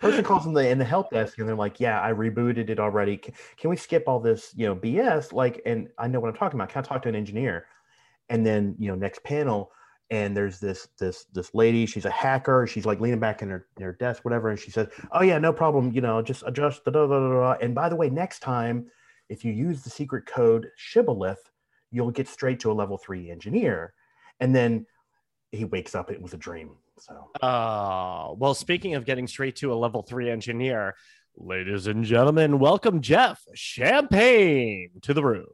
person 0.00 0.24
calls 0.24 0.44
them 0.44 0.54
the 0.54 0.68
in 0.68 0.78
the 0.78 0.84
help 0.84 1.10
desk 1.10 1.38
and 1.38 1.48
they're 1.48 1.54
like 1.54 1.78
yeah 1.80 2.00
i 2.00 2.10
rebooted 2.10 2.70
it 2.70 2.80
already 2.80 3.16
can, 3.16 3.34
can 3.58 3.70
we 3.70 3.76
skip 3.76 4.04
all 4.06 4.20
this 4.20 4.52
you 4.56 4.66
know 4.66 4.74
bs 4.74 5.32
like 5.32 5.60
and 5.66 5.88
i 5.98 6.06
know 6.06 6.18
what 6.20 6.28
i'm 6.28 6.34
talking 6.36 6.58
about 6.58 6.70
can 6.70 6.82
i 6.82 6.86
talk 6.86 7.02
to 7.02 7.08
an 7.08 7.14
engineer 7.14 7.66
and 8.28 8.44
then 8.44 8.74
you 8.78 8.88
know 8.88 8.94
next 8.94 9.22
panel 9.22 9.70
and 10.10 10.36
there's 10.36 10.60
this 10.60 10.88
this 10.98 11.24
this 11.32 11.54
lady. 11.54 11.86
She's 11.86 12.04
a 12.04 12.10
hacker. 12.10 12.66
She's 12.66 12.86
like 12.86 13.00
leaning 13.00 13.18
back 13.20 13.42
in 13.42 13.48
her, 13.50 13.66
in 13.76 13.82
her 13.82 13.92
desk, 13.92 14.24
whatever, 14.24 14.48
and 14.50 14.58
she 14.58 14.70
says, 14.70 14.88
"Oh 15.12 15.22
yeah, 15.22 15.38
no 15.38 15.52
problem. 15.52 15.92
You 15.92 16.00
know, 16.00 16.22
just 16.22 16.42
adjust 16.46 16.84
the 16.84 16.90
da, 16.90 17.06
da, 17.06 17.18
da, 17.20 17.28
da. 17.28 17.52
And 17.60 17.74
by 17.74 17.88
the 17.88 17.96
way, 17.96 18.08
next 18.10 18.40
time, 18.40 18.86
if 19.28 19.44
you 19.44 19.52
use 19.52 19.82
the 19.82 19.90
secret 19.90 20.26
code 20.26 20.68
Shibboleth, 20.76 21.50
you'll 21.90 22.10
get 22.12 22.28
straight 22.28 22.60
to 22.60 22.70
a 22.70 22.74
level 22.74 22.96
three 22.98 23.30
engineer." 23.30 23.94
And 24.38 24.54
then 24.54 24.86
he 25.50 25.64
wakes 25.64 25.94
up. 25.94 26.10
It 26.10 26.20
was 26.20 26.34
a 26.34 26.36
dream. 26.36 26.72
So 26.98 27.30
Uh, 27.42 28.32
well, 28.36 28.54
speaking 28.54 28.94
of 28.94 29.04
getting 29.04 29.26
straight 29.26 29.56
to 29.56 29.72
a 29.72 29.74
level 29.74 30.02
three 30.02 30.30
engineer, 30.30 30.94
ladies 31.36 31.86
and 31.86 32.04
gentlemen, 32.04 32.58
welcome 32.58 33.00
Jeff 33.00 33.42
Champagne 33.54 34.90
to 35.02 35.14
the 35.14 35.22
room. 35.24 35.46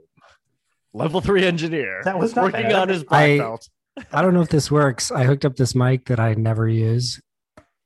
Level 0.92 1.20
three 1.20 1.44
engineer. 1.44 2.02
That 2.04 2.18
was 2.18 2.36
not 2.36 2.44
working 2.46 2.62
bad. 2.64 2.74
on 2.74 2.88
his 2.88 3.02
black 3.04 3.30
I- 3.30 3.38
belt. 3.38 3.68
I 4.12 4.22
don't 4.22 4.34
know 4.34 4.40
if 4.42 4.48
this 4.48 4.70
works. 4.70 5.10
I 5.10 5.24
hooked 5.24 5.44
up 5.44 5.56
this 5.56 5.74
mic 5.74 6.06
that 6.06 6.18
I 6.20 6.34
never 6.34 6.68
use. 6.68 7.20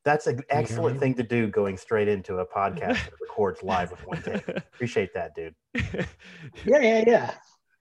that's 0.05 0.27
an 0.29 0.41
excellent 0.51 1.01
thing 1.01 1.15
to 1.15 1.23
do, 1.23 1.49
going 1.49 1.77
straight 1.77 2.09
into 2.09 2.37
a 2.39 2.47
podcast 2.47 2.95
that 3.05 3.11
records 3.21 3.63
live 3.63 3.91
with 3.91 4.07
one 4.07 4.23
take. 4.23 4.47
Appreciate 4.49 5.13
that, 5.15 5.35
dude. 5.35 5.55
Yeah, 6.65 6.79
yeah, 6.81 7.05
yeah. 7.07 7.31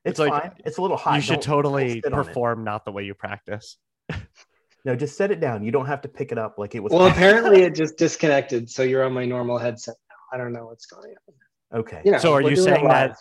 It's, 0.03 0.19
It's 0.19 0.19
like, 0.19 0.31
fine. 0.31 0.51
It's 0.65 0.77
a 0.77 0.81
little 0.81 0.97
hot. 0.97 1.15
you 1.15 1.21
should 1.21 1.33
Don't- 1.35 1.43
totally 1.43 1.99
spit 1.99 2.13
on 2.13 2.19
it. 2.19 2.23
perform 2.25 2.63
not 2.63 2.83
the 2.85 2.91
way 2.91 3.03
you 3.03 3.13
practice. 3.13 3.77
No, 4.83 4.95
just 4.95 5.17
set 5.17 5.31
it 5.31 5.39
down. 5.39 5.63
You 5.63 5.71
don't 5.71 5.87
have 5.87 6.01
to 6.01 6.07
pick 6.07 6.31
it 6.31 6.37
up 6.37 6.59
like 6.59 6.75
it 6.75 6.79
was. 6.79 6.91
Well, 6.93 7.07
apparently 7.07 7.63
it 7.63 7.73
just 7.75 7.97
disconnected, 7.97 8.69
so 8.69 8.83
you're 8.83 9.03
on 9.03 9.13
my 9.13 9.25
normal 9.25 9.57
headset 9.57 9.95
now. 10.09 10.37
I 10.37 10.37
don't 10.41 10.53
know 10.53 10.65
what's 10.65 10.85
going 10.85 11.15
on. 11.27 11.79
okay. 11.79 12.01
You 12.05 12.11
know, 12.11 12.17
So 12.19 12.33
are 12.33 12.41
you 12.41 12.55
saying 12.55 12.87
that- 12.87 13.09
live. 13.09 13.17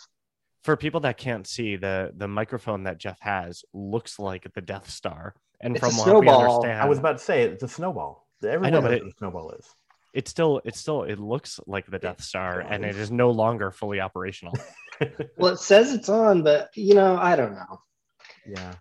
For 0.65 0.75
people 0.75 1.01
that 1.01 1.17
can't 1.17 1.45
see, 1.45 1.75
the 1.75 2.11
the 2.17 2.27
microphone 2.27 2.83
that 2.83 2.97
Jeff 2.97 3.19
has 3.21 3.63
looks 3.71 4.17
like 4.17 4.51
the 4.55 4.61
Death 4.61 4.89
Star, 4.89 5.35
and 5.61 5.75
It's 5.75 5.85
from 5.85 5.93
a 5.93 6.13
what 6.13 6.21
we 6.21 6.27
understand, 6.27 6.81
I 6.81 6.85
was 6.87 6.97
about 6.97 7.19
to 7.19 7.23
say 7.23 7.43
it's 7.43 7.61
a 7.61 7.67
snowball. 7.67 8.27
Everyone 8.43 8.71
know, 8.71 8.79
knows 8.79 8.83
but 8.83 8.91
what 8.91 9.07
it- 9.07 9.13
a 9.13 9.17
snowball 9.19 9.51
is. 9.51 9.75
it's 10.15 10.31
still 10.31 10.61
it's 10.65 10.79
still 10.79 11.03
it 11.03 11.19
looks 11.19 11.59
like 11.67 11.85
the 11.85 11.99
Death 11.99 12.23
Star, 12.23 12.61
and 12.61 12.83
it 12.83 12.95
is 12.95 13.11
no 13.11 13.29
longer 13.29 13.69
fully 13.69 13.99
operational. 13.99 14.53
Well, 15.37 15.51
it 15.53 15.59
says 15.59 15.93
it's 15.93 16.07
on, 16.07 16.41
but 16.41 16.69
you 16.75 16.95
know, 16.95 17.17
I 17.17 17.35
don't 17.35 17.53
know. 17.53 17.81
Yeah, 18.47 18.75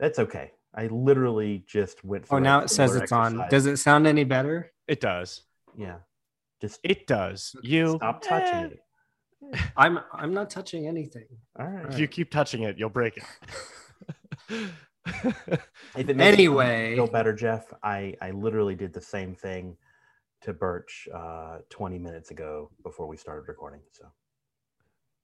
that's 0.00 0.18
okay. 0.18 0.52
I 0.74 0.86
literally 0.86 1.64
just 1.66 2.02
went. 2.02 2.24
Oh, 2.30 2.38
now 2.38 2.60
it 2.62 2.70
says 2.70 2.90
similar 2.90 3.04
it's 3.04 3.12
on. 3.12 3.46
Does 3.50 3.66
it 3.66 3.76
sound 3.76 4.06
any 4.06 4.24
better? 4.24 4.72
It 4.88 5.00
does. 5.00 5.42
Yeah. 5.76 5.98
Just 6.60 6.80
It 6.82 7.06
does. 7.06 7.54
You 7.62 7.96
stop 7.96 8.22
touching 8.22 8.54
eh, 8.54 8.64
it. 8.68 8.80
I'm 9.76 10.00
I'm 10.12 10.32
not 10.34 10.50
touching 10.50 10.86
anything. 10.86 11.26
All 11.58 11.66
right. 11.66 11.86
If 11.92 11.98
you 11.98 12.08
keep 12.08 12.30
touching 12.30 12.62
it, 12.62 12.78
you'll 12.78 12.90
break 12.90 13.18
it. 13.18 13.24
If 15.96 16.08
it 16.08 16.16
makes 16.16 16.36
you 16.36 16.58
Anyway. 16.58 16.96
feel 16.96 17.06
better, 17.06 17.32
Jeff, 17.32 17.72
I 17.82 18.14
I 18.20 18.32
literally 18.32 18.74
did 18.74 18.92
the 18.92 19.00
same 19.00 19.36
thing 19.36 19.76
to 20.42 20.52
Birch 20.52 21.08
uh, 21.14 21.58
20 21.70 21.98
minutes 21.98 22.32
ago 22.32 22.70
before 22.82 23.06
we 23.06 23.16
started 23.16 23.48
recording. 23.48 23.82
So 23.92 24.06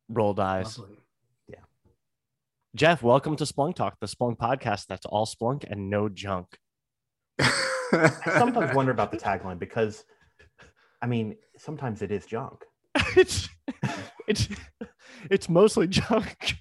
Roll 0.08 0.34
dice. 0.34 0.78
Lovely. 0.78 0.98
Jeff, 2.74 3.02
welcome 3.02 3.36
to 3.36 3.44
Splunk 3.44 3.74
Talk, 3.74 3.98
the 4.00 4.06
Splunk 4.06 4.38
podcast 4.38 4.86
that's 4.86 5.04
all 5.04 5.26
Splunk 5.26 5.70
and 5.70 5.90
no 5.90 6.08
junk. 6.08 6.56
I 7.38 8.08
sometimes 8.38 8.74
wonder 8.74 8.92
about 8.92 9.10
the 9.10 9.18
tagline 9.18 9.58
because, 9.58 10.04
I 11.02 11.06
mean, 11.06 11.36
sometimes 11.58 12.00
it 12.00 12.10
is 12.10 12.24
junk. 12.24 12.64
it's 13.14 13.46
it's 14.26 14.48
it's 15.30 15.48
mostly 15.48 15.86
junk. 15.88 16.56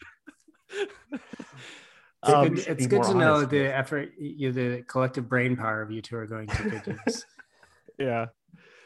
It's 0.69 2.33
Um, 2.33 2.49
good, 2.55 2.67
it's 2.67 2.87
good 2.87 3.03
to 3.03 3.15
know 3.15 3.45
the 3.45 3.75
effort, 3.75 4.11
you, 4.19 4.51
the 4.51 4.83
collective 4.87 5.27
brain 5.27 5.55
power 5.57 5.81
of 5.81 5.89
you 5.89 6.01
two 6.03 6.17
are 6.17 6.27
going 6.27 6.47
to 6.47 6.81
use. 7.05 7.25
yeah 7.97 8.27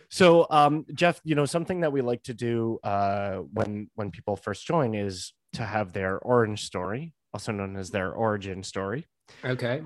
so 0.10 0.46
um 0.50 0.86
jeff 0.94 1.20
you 1.24 1.36
know 1.36 1.46
something 1.46 1.82
that 1.82 1.91
we 1.91 2.01
like 2.01 2.22
to 2.24 2.34
do 2.34 2.79
uh 2.84 3.38
when 3.53 3.89
when 3.96 4.10
people 4.12 4.36
first 4.36 4.65
join 4.65 4.94
is 4.96 5.34
to 5.53 5.63
have 5.63 5.94
their 5.94 6.17
orange 6.20 6.63
story 6.63 7.13
also 7.34 7.51
known 7.51 7.75
as 7.75 7.89
their 7.91 8.12
origin 8.13 8.63
story 8.63 9.05
Okay. 9.44 9.82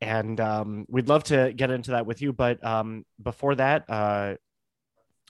and 0.00 0.40
um 0.40 0.84
we'd 0.88 1.08
love 1.08 1.24
to 1.24 1.52
get 1.54 1.70
into 1.70 1.92
that 1.92 2.06
with 2.06 2.22
you 2.22 2.32
but 2.32 2.64
um 2.64 3.04
before 3.22 3.54
that 3.54 3.84
uh 3.88 4.34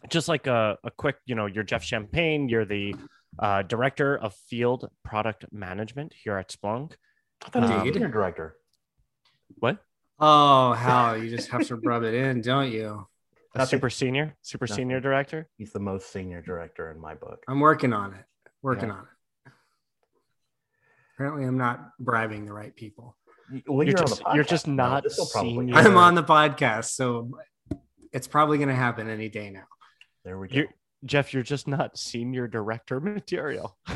just 0.09 0.28
like 0.28 0.47
a, 0.47 0.78
a 0.85 0.90
quick 0.90 1.16
you 1.26 1.35
know 1.35 1.47
you're 1.47 1.64
jeff 1.64 1.83
champagne 1.83 2.49
you're 2.49 2.64
the 2.64 2.95
uh, 3.38 3.62
director 3.62 4.16
of 4.19 4.35
field 4.35 4.88
product 5.04 5.45
management 5.52 6.12
here 6.25 6.37
at 6.37 6.49
splunk 6.49 6.92
I 7.45 7.49
thought 7.50 7.62
he 7.64 7.71
was 7.75 7.80
Um, 7.83 7.92
senior 7.92 8.09
director. 8.09 8.57
what 9.59 9.78
Oh, 10.19 10.73
how 10.75 11.14
you 11.14 11.30
just 11.30 11.49
have 11.50 11.66
to 11.69 11.76
rub 11.76 12.02
it 12.02 12.12
in, 12.14 12.42
don't 12.42 12.71
you? 12.71 13.07
a 13.54 13.66
super 13.66 13.90
senior 13.90 14.37
super 14.42 14.64
Nothing. 14.66 14.76
senior 14.83 15.00
director 15.00 15.49
He's 15.59 15.73
the 15.73 15.80
most 15.80 16.12
senior 16.12 16.40
director 16.42 16.90
in 16.90 17.00
my 17.00 17.14
book. 17.14 17.42
I'm 17.49 17.61
working 17.61 17.92
on 17.92 18.14
it. 18.14 18.25
Working 18.62 18.88
Yeah. 18.88 18.95
on 18.97 19.00
it. 19.47 19.52
Apparently, 21.14 21.45
I'm 21.47 21.59
not 21.59 21.90
bribing 21.99 22.47
the 22.47 22.52
right 22.52 22.75
people. 22.75 23.16
Well, 23.66 23.85
You're 23.87 23.97
you're, 23.97 24.07
just- 24.07 24.23
you're 24.35 24.45
just 24.45 24.66
not 24.66 25.02
This'll 25.02 25.26
senior. 25.26 25.75
I'm 25.75 25.97
on 25.97 26.14
the 26.14 26.23
podcast, 26.23 26.90
so 26.95 27.33
it's 28.12 28.26
probably 28.28 28.59
going 28.59 28.69
to 28.69 28.75
happen 28.75 29.09
any 29.09 29.28
day 29.28 29.50
now. 29.50 29.64
There 30.24 30.38
we 30.38 30.48
go. 30.48 30.56
You're, 30.56 30.68
Jeff, 31.04 31.32
you're 31.32 31.42
just 31.42 31.66
not 31.66 31.96
senior 31.98 32.46
director 32.46 33.00
material. 33.00 33.76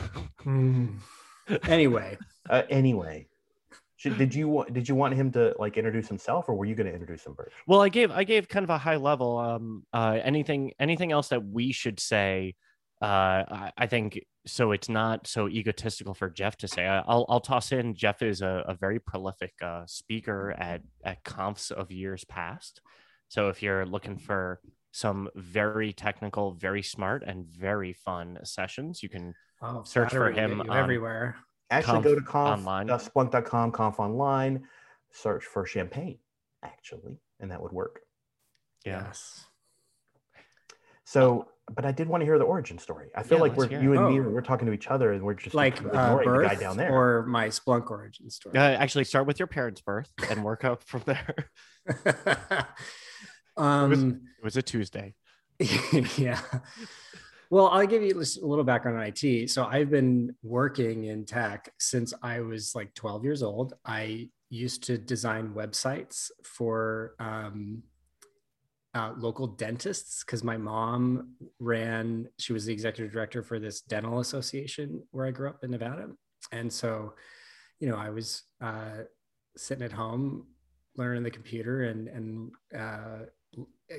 Anyway, 1.68 2.16
Uh, 2.48 2.62
anyway, 2.70 3.26
should, 3.96 4.16
did 4.16 4.34
you 4.34 4.48
want 4.48 4.72
did 4.72 4.88
you 4.88 4.94
want 4.94 5.12
him 5.14 5.30
to 5.32 5.54
like 5.58 5.76
introduce 5.76 6.08
himself, 6.08 6.48
or 6.48 6.54
were 6.54 6.64
you 6.64 6.74
going 6.74 6.86
to 6.86 6.92
introduce 6.92 7.26
him, 7.26 7.34
first? 7.34 7.54
well, 7.66 7.82
I 7.82 7.90
gave 7.90 8.10
I 8.10 8.24
gave 8.24 8.48
kind 8.48 8.64
of 8.64 8.70
a 8.70 8.78
high 8.78 8.96
level. 8.96 9.36
Um, 9.38 9.84
uh, 9.92 10.18
anything 10.22 10.72
anything 10.80 11.12
else 11.12 11.28
that 11.28 11.44
we 11.44 11.72
should 11.72 12.00
say? 12.00 12.54
Uh, 13.02 13.44
I, 13.48 13.72
I 13.76 13.86
think 13.86 14.24
so. 14.46 14.72
It's 14.72 14.88
not 14.88 15.26
so 15.26 15.48
egotistical 15.48 16.14
for 16.14 16.30
Jeff 16.30 16.56
to 16.58 16.68
say. 16.68 16.86
I, 16.86 17.00
I'll 17.00 17.26
I'll 17.28 17.40
toss 17.40 17.72
in. 17.72 17.94
Jeff 17.94 18.22
is 18.22 18.40
a, 18.40 18.64
a 18.66 18.74
very 18.74 18.98
prolific 18.98 19.52
uh, 19.62 19.84
speaker 19.86 20.54
at 20.58 20.80
at 21.04 21.22
confs 21.24 21.70
of 21.70 21.92
years 21.92 22.24
past. 22.24 22.80
So 23.28 23.48
if 23.48 23.62
you're 23.62 23.84
looking 23.84 24.16
for 24.16 24.60
some 24.94 25.28
very 25.34 25.92
technical, 25.92 26.52
very 26.52 26.80
smart, 26.82 27.24
and 27.26 27.46
very 27.46 27.92
fun 27.92 28.38
sessions, 28.44 29.02
you 29.02 29.08
can 29.08 29.34
oh, 29.60 29.82
Search 29.82 30.12
for 30.12 30.30
him 30.30 30.60
on- 30.60 30.70
everywhere. 30.70 31.34
Actually, 31.68 32.02
go 32.04 32.14
to 32.14 32.20
conf, 32.20 32.60
online. 32.60 32.88
uh, 32.88 32.98
splunk.com, 32.98 33.72
conf 33.72 33.98
online, 33.98 34.62
search 35.10 35.44
for 35.44 35.66
champagne, 35.66 36.18
actually, 36.62 37.18
and 37.40 37.50
that 37.50 37.60
would 37.60 37.72
work. 37.72 38.02
yeah. 38.86 39.02
Yes. 39.06 39.44
So, 41.06 41.48
but 41.74 41.84
I 41.84 41.90
did 41.92 42.06
want 42.08 42.20
to 42.20 42.24
hear 42.26 42.38
the 42.38 42.44
origin 42.44 42.78
story. 42.78 43.08
I 43.16 43.24
feel 43.24 43.38
Yeah, 43.38 43.42
like 43.42 43.56
we're 43.56 43.68
you 43.68 43.92
it. 43.94 43.98
and 43.98 44.08
me, 44.08 44.20
Oh. 44.20 44.30
we're 44.30 44.42
talking 44.42 44.66
to 44.66 44.72
each 44.72 44.86
other, 44.86 45.12
and 45.12 45.22
we're 45.24 45.34
just 45.34 45.54
Like 45.56 45.82
uh, 45.82 45.88
ignoring 45.88 46.42
the 46.42 46.46
guy 46.48 46.54
down 46.54 46.76
there. 46.76 46.92
or 46.92 47.26
my 47.26 47.48
Splunk 47.48 47.90
origin 47.90 48.30
story. 48.30 48.56
Uh, 48.56 48.62
actually, 48.62 49.04
start 49.04 49.26
with 49.26 49.40
your 49.40 49.48
parents' 49.48 49.80
birth 49.80 50.10
and 50.30 50.44
work 50.44 50.64
up 50.64 50.82
from 50.84 51.02
there. 51.04 51.34
um, 53.56 54.20
It 54.38 54.44
was 54.44 54.56
a 54.56 54.62
Tuesday. 54.62 55.14
yeah. 56.16 56.40
Well, 57.50 57.68
I'll 57.68 57.86
give 57.86 58.02
you 58.02 58.20
a 58.20 58.46
little 58.46 58.64
background 58.64 58.98
on 58.98 59.12
IT. 59.14 59.50
So 59.50 59.64
I've 59.64 59.90
been 59.90 60.34
working 60.42 61.04
in 61.04 61.24
tech 61.24 61.72
since 61.78 62.12
I 62.22 62.40
was 62.40 62.74
like 62.74 62.94
12 62.94 63.24
years 63.24 63.42
old. 63.42 63.74
I 63.84 64.28
used 64.50 64.82
to 64.84 64.98
design 64.98 65.54
websites 65.54 66.30
for 66.42 67.14
um, 67.18 67.82
uh, 68.94 69.12
local 69.18 69.46
dentists 69.46 70.24
because 70.24 70.42
my 70.44 70.56
mom 70.56 71.34
ran, 71.58 72.28
she 72.38 72.52
was 72.52 72.64
the 72.64 72.72
executive 72.72 73.12
director 73.12 73.42
for 73.42 73.58
this 73.58 73.80
dental 73.82 74.20
association 74.20 75.02
where 75.10 75.26
I 75.26 75.30
grew 75.30 75.48
up 75.48 75.62
in 75.64 75.70
Nevada. 75.70 76.08
And 76.52 76.72
so, 76.72 77.14
you 77.80 77.88
know, 77.88 77.96
I 77.96 78.10
was 78.10 78.42
uh, 78.60 79.02
sitting 79.56 79.84
at 79.84 79.92
home 79.92 80.46
learning 80.96 81.24
the 81.24 81.30
computer 81.30 81.84
and, 81.84 82.08
and, 82.08 82.52
uh, 82.76 83.26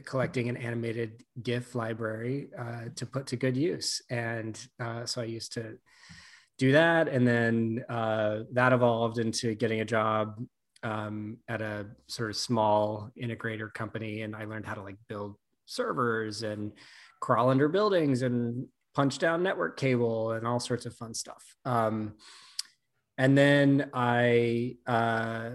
collecting 0.06 0.50
an 0.50 0.58
animated 0.58 1.24
GIF 1.42 1.76
library 1.76 2.50
uh, 2.58 2.90
to 2.96 3.06
put 3.06 3.28
to 3.28 3.36
good 3.36 3.56
use. 3.56 4.02
And 4.10 4.60
uh, 4.80 5.06
so 5.06 5.22
I 5.22 5.26
used 5.26 5.54
to 5.54 5.78
do 6.58 6.72
that. 6.72 7.08
And 7.08 7.28
then 7.28 7.84
uh, 7.90 8.40
that 8.54 8.74
evolved 8.74 9.20
into 9.20 9.56
getting 9.56 9.82
a 9.82 9.86
job 9.86 10.44
um, 10.84 11.38
at 11.48 11.62
a 11.62 11.88
sort 12.08 12.30
of 12.30 12.36
small 12.36 13.12
integrator 13.22 13.74
company. 13.74 14.22
And 14.22 14.36
I 14.36 14.46
learned 14.46 14.66
how 14.66 14.76
to 14.76 14.82
like 14.82 14.98
build 15.08 15.36
servers 15.66 16.44
and 16.44 16.72
crawl 17.20 17.50
under 17.50 17.68
buildings 17.68 18.22
and 18.22 18.68
punch 18.94 19.18
down 19.18 19.44
network 19.44 19.78
cable 19.78 20.32
and 20.32 20.48
all 20.48 20.60
sorts 20.60 20.86
of 20.86 20.96
fun 20.96 21.14
stuff. 21.14 21.44
Um, 21.66 22.14
and 23.18 23.38
then 23.38 23.90
I 23.94 24.78
uh, 24.88 25.52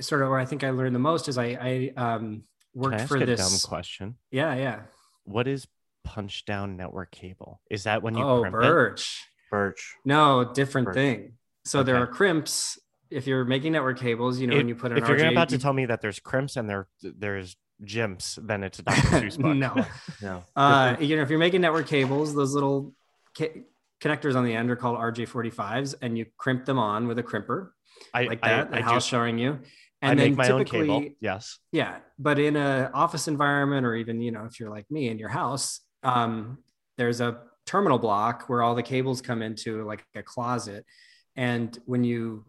sort 0.00 0.22
of 0.22 0.28
where 0.28 0.38
I 0.38 0.44
think 0.44 0.64
I 0.64 0.70
learned 0.70 0.94
the 0.94 0.98
most 1.00 1.28
is 1.28 1.38
I, 1.38 1.92
I 1.98 2.14
um, 2.14 2.42
worked 2.74 2.92
Can 2.92 3.00
I 3.00 3.02
ask 3.02 3.08
for 3.08 3.16
a 3.16 3.26
this. 3.26 3.40
dumb 3.62 3.68
question? 3.70 4.16
Yeah, 4.30 4.54
yeah. 4.54 4.80
What 5.24 5.46
is 5.48 5.66
punch 6.04 6.44
down 6.44 6.76
network 6.76 7.10
cable? 7.10 7.60
Is 7.70 7.84
that 7.84 8.02
when 8.02 8.16
you 8.16 8.22
Oh, 8.24 8.40
crimp 8.40 8.56
it? 8.56 8.60
Birch. 8.60 9.24
Birch. 9.50 9.94
No, 10.04 10.50
different 10.52 10.86
Birch. 10.86 10.94
thing. 10.94 11.32
So 11.64 11.82
there 11.82 11.96
are 11.96 12.06
crimps 12.06 12.78
if 13.10 13.26
you're 13.26 13.44
making 13.44 13.72
network 13.72 13.98
cables, 14.00 14.38
you 14.40 14.46
know, 14.48 14.54
If- 14.54 14.58
when 14.58 14.68
you 14.68 14.74
put 14.74 14.90
an 14.92 14.98
if 14.98 15.08
you're 15.08 15.26
about 15.28 15.48
to 15.50 15.58
tell 15.58 15.72
me 15.72 15.86
that 15.86 16.00
there's 16.00 16.18
crimps 16.18 16.56
and 16.56 16.68
there 16.68 16.88
there's 17.02 17.56
jimps, 17.84 18.38
then 18.44 18.64
it's 18.64 18.78
a 18.78 18.82
Dr. 18.84 19.00
Seuss 19.00 19.38
book. 19.38 19.56
no, 19.56 19.84
No. 20.22 20.44
uh, 20.56 20.96
you 20.98 21.14
know, 21.16 21.22
if 21.22 21.30
you're 21.30 21.38
making 21.38 21.60
network 21.60 21.86
cables, 21.86 22.34
those 22.34 22.52
little 22.54 22.94
ca- 23.38 23.62
connectors 24.00 24.34
on 24.34 24.44
the 24.44 24.52
end 24.54 24.70
are 24.70 24.76
called 24.76 24.98
RJ45s, 24.98 25.94
and 26.02 26.16
you 26.18 26.26
crimp 26.36 26.64
them 26.64 26.78
on 26.78 27.06
with 27.06 27.18
a 27.18 27.22
crimper 27.22 27.70
I, 28.14 28.24
like 28.24 28.40
I- 28.42 28.48
that. 28.48 28.66
I, 28.68 28.70
that 28.70 28.82
Hal's 28.82 29.04
do- 29.04 29.10
showing 29.10 29.38
you. 29.38 29.60
I 30.02 30.10
And 30.10 30.18
make 30.18 30.36
then 30.36 30.36
my 30.36 30.50
own 30.50 30.64
cable. 30.64 31.00
typically, 31.00 31.16
Yes. 31.20 31.58
yeah, 31.72 31.98
but 32.18 32.38
in 32.38 32.56
a 32.56 32.90
office 32.92 33.28
environment, 33.28 33.86
or 33.86 33.94
even 33.94 34.20
you 34.20 34.30
know, 34.30 34.44
if 34.44 34.60
you're 34.60 34.70
like 34.70 34.90
me 34.90 35.08
in 35.08 35.18
your 35.18 35.30
house, 35.30 35.80
um, 36.02 36.58
there's 36.98 37.20
a 37.20 37.40
terminal 37.64 37.98
block 37.98 38.44
where 38.48 38.62
all 38.62 38.74
the 38.74 38.82
cables 38.82 39.20
come 39.20 39.42
into 39.42 39.84
like 39.84 40.04
a 40.14 40.22
closet, 40.22 40.84
and 41.34 41.78
when 41.86 42.04
you 42.04 42.44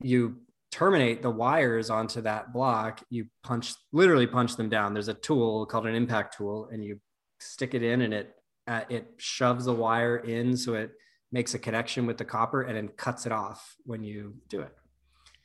you 0.00 0.36
terminate 0.70 1.22
the 1.22 1.30
wires 1.30 1.90
onto 1.90 2.20
that 2.22 2.52
block, 2.52 3.02
you 3.10 3.26
punch 3.42 3.74
literally 3.92 4.26
punch 4.26 4.56
them 4.56 4.68
down. 4.68 4.92
There's 4.94 5.08
a 5.08 5.14
tool 5.14 5.66
called 5.66 5.86
an 5.86 5.94
impact 5.94 6.36
tool, 6.36 6.68
and 6.72 6.82
you 6.84 7.00
stick 7.40 7.74
it 7.74 7.82
in, 7.82 8.02
and 8.02 8.14
it 8.14 8.34
uh, 8.66 8.82
it 8.88 9.08
shoves 9.18 9.66
the 9.66 9.72
wire 9.74 10.16
in 10.18 10.56
so 10.56 10.74
it 10.74 10.92
makes 11.30 11.52
a 11.54 11.58
connection 11.58 12.06
with 12.06 12.16
the 12.16 12.24
copper, 12.24 12.62
and 12.62 12.74
then 12.76 12.88
cuts 12.88 13.26
it 13.26 13.32
off 13.32 13.76
when 13.84 14.02
you 14.02 14.34
do 14.48 14.60
it. 14.62 14.74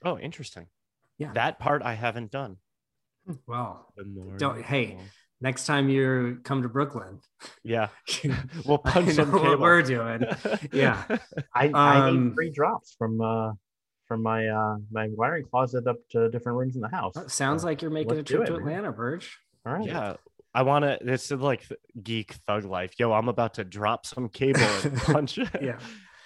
Oh, 0.06 0.18
interesting. 0.18 0.68
Yeah. 1.18 1.32
That 1.34 1.60
part 1.60 1.82
I 1.84 1.94
haven't 1.94 2.32
done. 2.32 2.58
Well, 3.48 3.88
Don't- 4.38 4.62
hey, 4.64 4.98
next 5.40 5.66
time 5.66 5.90
you 5.90 6.40
come 6.44 6.62
to 6.64 6.70
Brooklyn, 6.70 7.20
Yeah. 7.64 7.90
we'll 8.66 8.78
punch 8.80 9.12
some 9.14 9.32
what 9.32 9.60
we're 9.60 9.82
doing. 9.82 10.26
Yeah. 10.72 11.04
I, 11.56 11.70
I 11.74 12.08
Um, 12.10 12.26
need 12.30 12.36
free 12.36 12.50
drops 12.52 12.96
from 12.98 13.22
uh 13.22 13.52
from 14.08 14.22
my 14.22 14.48
uh 14.48 14.76
my 14.92 15.08
wiring 15.12 15.46
closet 15.46 15.88
up 15.88 15.98
to 16.12 16.30
different 16.30 16.58
rooms 16.58 16.76
in 16.76 16.82
the 16.82 16.90
house. 16.90 17.14
Sounds 17.32 17.62
So, 17.62 17.68
like 17.68 17.82
you're 17.82 17.92
making 17.92 18.12
a 18.12 18.16
let's 18.18 18.30
trip 18.30 18.44
it, 18.44 18.46
to 18.48 18.52
man. 18.54 18.62
Atlanta, 18.62 18.92
Birch. 18.92 19.38
all 19.66 19.74
right. 19.74 19.86
Yeah. 19.86 20.16
I 20.56 20.62
want 20.62 20.84
to, 20.86 21.00
this 21.02 21.32
is 21.32 21.40
like 21.40 21.68
geek 22.04 22.34
thug 22.46 22.64
life. 22.66 22.94
Yo, 23.00 23.12
I'm 23.12 23.28
about 23.28 23.56
to 23.56 23.64
drop 23.64 24.06
some 24.06 24.30
cable 24.30 24.62
and 24.84 24.96
punch 24.98 25.40
it. 25.40 25.50
Yeah. 25.64 25.80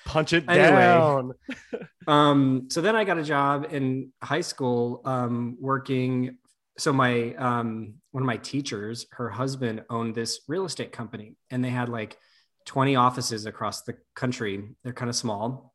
Punch 0.08 0.34
it 0.34 0.46
Anyway. 0.48 0.70
down. 0.70 1.34
Um, 2.08 2.70
so 2.72 2.80
then 2.80 2.96
I 2.96 3.04
got 3.04 3.18
a 3.18 3.24
job 3.24 3.68
in 3.70 4.14
high 4.24 4.40
school 4.40 5.02
um, 5.04 5.58
working. 5.60 6.38
So 6.78 6.94
my 6.94 7.34
um, 7.36 7.96
one 8.12 8.24
of 8.24 8.28
my 8.28 8.38
teachers, 8.38 9.06
her 9.12 9.30
husband 9.30 9.84
owned 9.90 10.16
this 10.16 10.40
real 10.48 10.64
estate 10.64 10.94
company, 10.94 11.36
and 11.52 11.62
they 11.62 11.70
had 11.70 11.90
like 11.90 12.18
20 12.66 12.96
offices 12.96 13.46
across 13.46 13.82
the 13.82 13.96
country. 14.16 14.70
They're 14.86 14.94
kind 14.94 15.10
of 15.10 15.18
small. 15.18 15.74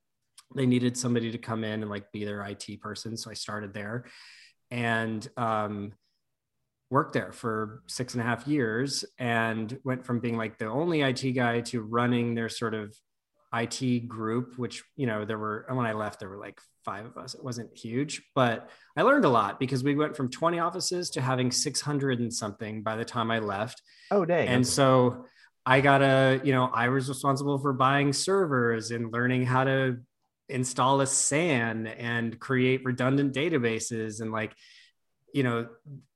They 0.56 0.64
needed 0.64 0.96
somebody 0.96 1.30
to 1.32 1.38
come 1.38 1.64
in 1.64 1.82
and 1.82 1.90
like 1.90 2.10
be 2.12 2.24
their 2.24 2.42
IT 2.46 2.80
person, 2.80 3.18
so 3.18 3.30
I 3.30 3.34
started 3.34 3.74
there, 3.74 4.06
and 4.70 5.28
um, 5.36 5.92
worked 6.88 7.12
there 7.12 7.32
for 7.32 7.82
six 7.88 8.14
and 8.14 8.22
a 8.22 8.24
half 8.24 8.46
years, 8.48 9.04
and 9.18 9.78
went 9.84 10.06
from 10.06 10.20
being 10.20 10.38
like 10.38 10.56
the 10.56 10.64
only 10.66 11.02
IT 11.02 11.32
guy 11.32 11.60
to 11.60 11.82
running 11.82 12.34
their 12.34 12.48
sort 12.48 12.72
of 12.72 12.96
IT 13.54 14.08
group, 14.08 14.58
which, 14.58 14.82
you 14.96 15.06
know, 15.06 15.24
there 15.24 15.38
were, 15.38 15.66
and 15.68 15.76
when 15.76 15.86
I 15.86 15.92
left, 15.92 16.20
there 16.20 16.28
were 16.28 16.38
like 16.38 16.58
five 16.84 17.04
of 17.04 17.16
us. 17.16 17.34
It 17.34 17.44
wasn't 17.44 17.76
huge, 17.76 18.22
but 18.34 18.70
I 18.96 19.02
learned 19.02 19.24
a 19.24 19.28
lot 19.28 19.60
because 19.60 19.84
we 19.84 19.94
went 19.94 20.16
from 20.16 20.30
20 20.30 20.58
offices 20.58 21.10
to 21.10 21.20
having 21.20 21.50
600 21.50 22.20
and 22.20 22.32
something 22.32 22.82
by 22.82 22.96
the 22.96 23.04
time 23.04 23.30
I 23.30 23.38
left. 23.40 23.82
Oh 24.10 24.24
dang. 24.24 24.48
And 24.48 24.66
so 24.66 25.26
I 25.64 25.80
got 25.80 26.02
a, 26.02 26.40
you 26.42 26.52
know, 26.52 26.70
I 26.72 26.88
was 26.88 27.08
responsible 27.08 27.58
for 27.58 27.72
buying 27.72 28.12
servers 28.12 28.90
and 28.90 29.12
learning 29.12 29.46
how 29.46 29.64
to 29.64 29.98
install 30.48 31.00
a 31.00 31.06
SAN 31.06 31.86
and 31.86 32.38
create 32.38 32.84
redundant 32.84 33.34
databases. 33.34 34.20
And 34.20 34.32
like, 34.32 34.54
you 35.32 35.42
know, 35.42 35.68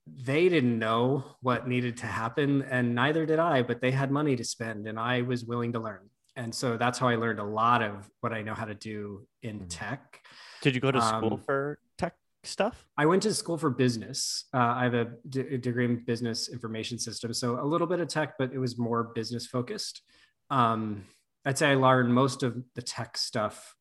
they 0.07 0.49
didn't 0.49 0.79
know 0.79 1.25
what 1.41 1.69
needed 1.69 1.99
to 1.99 2.07
happen 2.07 2.63
and 2.63 2.95
neither 2.95 3.27
did 3.27 3.39
I, 3.39 3.63
but 3.63 3.81
they 3.81 3.91
had 3.91 4.11
money 4.11 4.37
to 4.37 4.45
spend 4.45 4.87
and 4.87 4.99
I 4.99 5.23
was 5.23 5.45
willing 5.45 5.73
to 5.73 5.81
learn. 5.81 6.09
And 6.37 6.55
so 6.55 6.77
that's 6.77 6.99
how 6.99 7.09
I 7.09 7.17
learned 7.17 7.39
a 7.41 7.45
lot 7.45 7.83
of 7.83 8.09
what 8.21 8.33
I 8.33 8.43
know 8.43 8.55
how 8.55 8.67
to 8.67 8.75
do 8.75 9.27
in 9.43 9.61
Mhm. 9.61 9.67
tech. 9.71 10.21
Did 10.61 10.75
you 10.75 10.81
go 10.81 10.91
to 10.93 11.01
school 11.01 11.35
Um, 11.35 11.41
for 11.41 11.79
tech 11.97 12.15
stuff? 12.45 12.87
I 12.97 13.07
went 13.07 13.23
to 13.23 13.33
school 13.35 13.57
for 13.57 13.71
business. 13.71 14.45
Uh, 14.53 14.59
I 14.59 14.85
have 14.85 14.95
a, 14.95 15.13
d- 15.29 15.41
a 15.41 15.59
degree 15.59 15.87
in 15.87 16.05
business 16.05 16.49
information 16.49 16.99
systems, 16.99 17.39
so 17.39 17.59
a 17.61 17.65
little 17.65 17.87
bit 17.87 18.01
of 18.01 18.09
tech, 18.09 18.35
but 18.39 18.53
it 18.53 18.59
was 18.59 18.79
more 18.79 19.05
business 19.15 19.47
focused. 19.47 20.03
Um, 20.51 21.07
I'd 21.47 21.57
say 21.59 21.71
I 21.71 21.75
learned 21.75 22.13
most 22.13 22.43
of 22.43 22.63
the 22.75 22.83
tech 22.83 23.17
stuff 23.17 23.75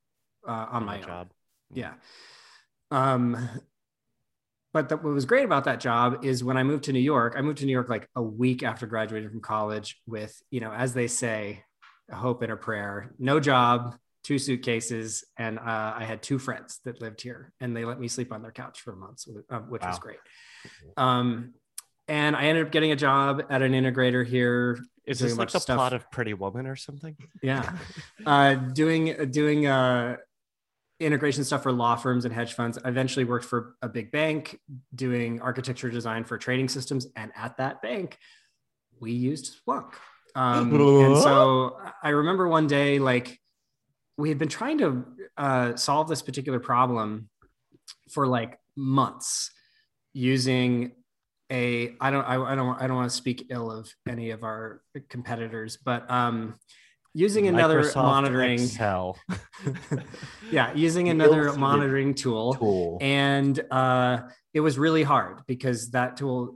uh, 0.47 0.67
on 0.71 0.85
my 0.85 0.97
own. 0.97 1.03
job. 1.03 1.31
Yeah. 1.73 1.95
Um, 2.91 3.49
but 4.73 4.89
the, 4.89 4.97
what 4.97 5.13
was 5.13 5.25
great 5.25 5.43
about 5.45 5.63
that 5.65 5.79
job 5.79 6.23
is 6.23 6.43
when 6.43 6.57
I 6.57 6.63
moved 6.63 6.83
to 6.85 6.93
New 6.93 6.99
York, 6.99 7.33
I 7.37 7.41
moved 7.41 7.57
to 7.59 7.65
New 7.65 7.71
York 7.71 7.89
like 7.89 8.07
a 8.15 8.21
week 8.21 8.61
after 8.63 8.85
graduating 8.85 9.29
from 9.29 9.41
college 9.41 9.99
with, 10.05 10.39
you 10.51 10.59
know, 10.59 10.71
as 10.71 10.93
they 10.93 11.07
say, 11.07 11.63
a 12.09 12.15
hope 12.15 12.41
and 12.41 12.51
a 12.51 12.57
prayer, 12.57 13.13
no 13.19 13.39
job, 13.39 13.95
two 14.23 14.39
suitcases. 14.39 15.23
And 15.37 15.59
uh, 15.59 15.93
I 15.95 16.03
had 16.03 16.21
two 16.21 16.39
friends 16.39 16.79
that 16.85 17.01
lived 17.01 17.21
here 17.21 17.53
and 17.61 17.75
they 17.75 17.85
let 17.85 17.99
me 17.99 18.07
sleep 18.07 18.33
on 18.33 18.41
their 18.41 18.51
couch 18.51 18.81
for 18.81 18.95
months, 18.95 19.27
uh, 19.49 19.59
which 19.59 19.83
was 19.83 19.99
great. 19.99 20.17
Um, 20.97 21.53
and 22.07 22.35
I 22.35 22.45
ended 22.45 22.65
up 22.65 22.71
getting 22.71 22.91
a 22.91 22.95
job 22.95 23.43
at 23.49 23.61
an 23.61 23.73
integrator 23.73 24.25
here. 24.25 24.79
Is 25.05 25.19
this 25.19 25.33
a 25.33 25.35
like 25.35 25.49
the 25.49 25.57
of 25.57 25.61
stuff. 25.61 25.77
plot 25.77 25.93
of 25.93 26.09
Pretty 26.11 26.33
Woman 26.33 26.65
or 26.65 26.75
something? 26.75 27.15
Yeah. 27.41 27.77
uh, 28.25 28.55
doing 28.55 29.31
doing 29.31 29.67
uh, 29.67 30.17
integration 30.99 31.43
stuff 31.43 31.63
for 31.63 31.71
law 31.71 31.95
firms 31.95 32.25
and 32.25 32.33
hedge 32.33 32.53
funds. 32.53 32.79
I 32.83 32.89
eventually 32.89 33.25
worked 33.25 33.45
for 33.45 33.75
a 33.81 33.89
big 33.89 34.11
bank 34.11 34.59
doing 34.93 35.41
architecture 35.41 35.89
design 35.89 36.23
for 36.23 36.37
trading 36.37 36.69
systems, 36.69 37.07
and 37.15 37.31
at 37.35 37.57
that 37.57 37.81
bank, 37.81 38.17
we 38.99 39.11
used 39.11 39.55
Splunk. 39.65 39.93
Um, 40.36 40.74
and 40.74 41.17
so 41.17 41.78
I 42.04 42.10
remember 42.10 42.48
one 42.48 42.67
day, 42.67 43.00
like 43.00 43.39
we 44.17 44.30
had 44.30 44.38
been 44.38 44.50
trying 44.50 44.78
to 44.80 45.06
uh, 45.38 45.76
solve 45.76 46.08
this 46.08 46.21
particular 46.21 46.60
problem 46.60 47.30
for 48.12 48.28
like 48.28 48.60
months 48.76 49.52
using 50.13 50.91
a 51.52 51.95
I 52.02 52.12
don't 52.12 52.24
I, 52.24 52.41
I 52.41 52.56
don't 52.56 52.82
I 52.82 52.88
don't 52.88 52.95
want 52.95 53.10
to 53.10 53.15
speak 53.15 53.48
ill 53.50 53.71
of 53.71 53.93
any 54.08 54.32
of 54.32 54.43
our 54.43 54.82
competitors, 55.10 55.78
but 55.78 56.10
um, 56.10 56.56
using 57.13 57.48
another 57.48 57.82
Microsoft 57.82 58.04
monitoring 58.04 58.54
Excel. 58.62 59.17
yeah 60.52 60.74
using 60.74 61.10
another 61.10 61.54
monitoring 61.54 62.13
tool, 62.13 62.56
tool. 62.56 62.98
and 63.02 63.60
uh, 63.71 64.21
it 64.54 64.60
was 64.60 64.78
really 64.78 65.04
hard 65.04 65.41
because 65.48 65.91
that 65.91 66.17
tool 66.17 66.56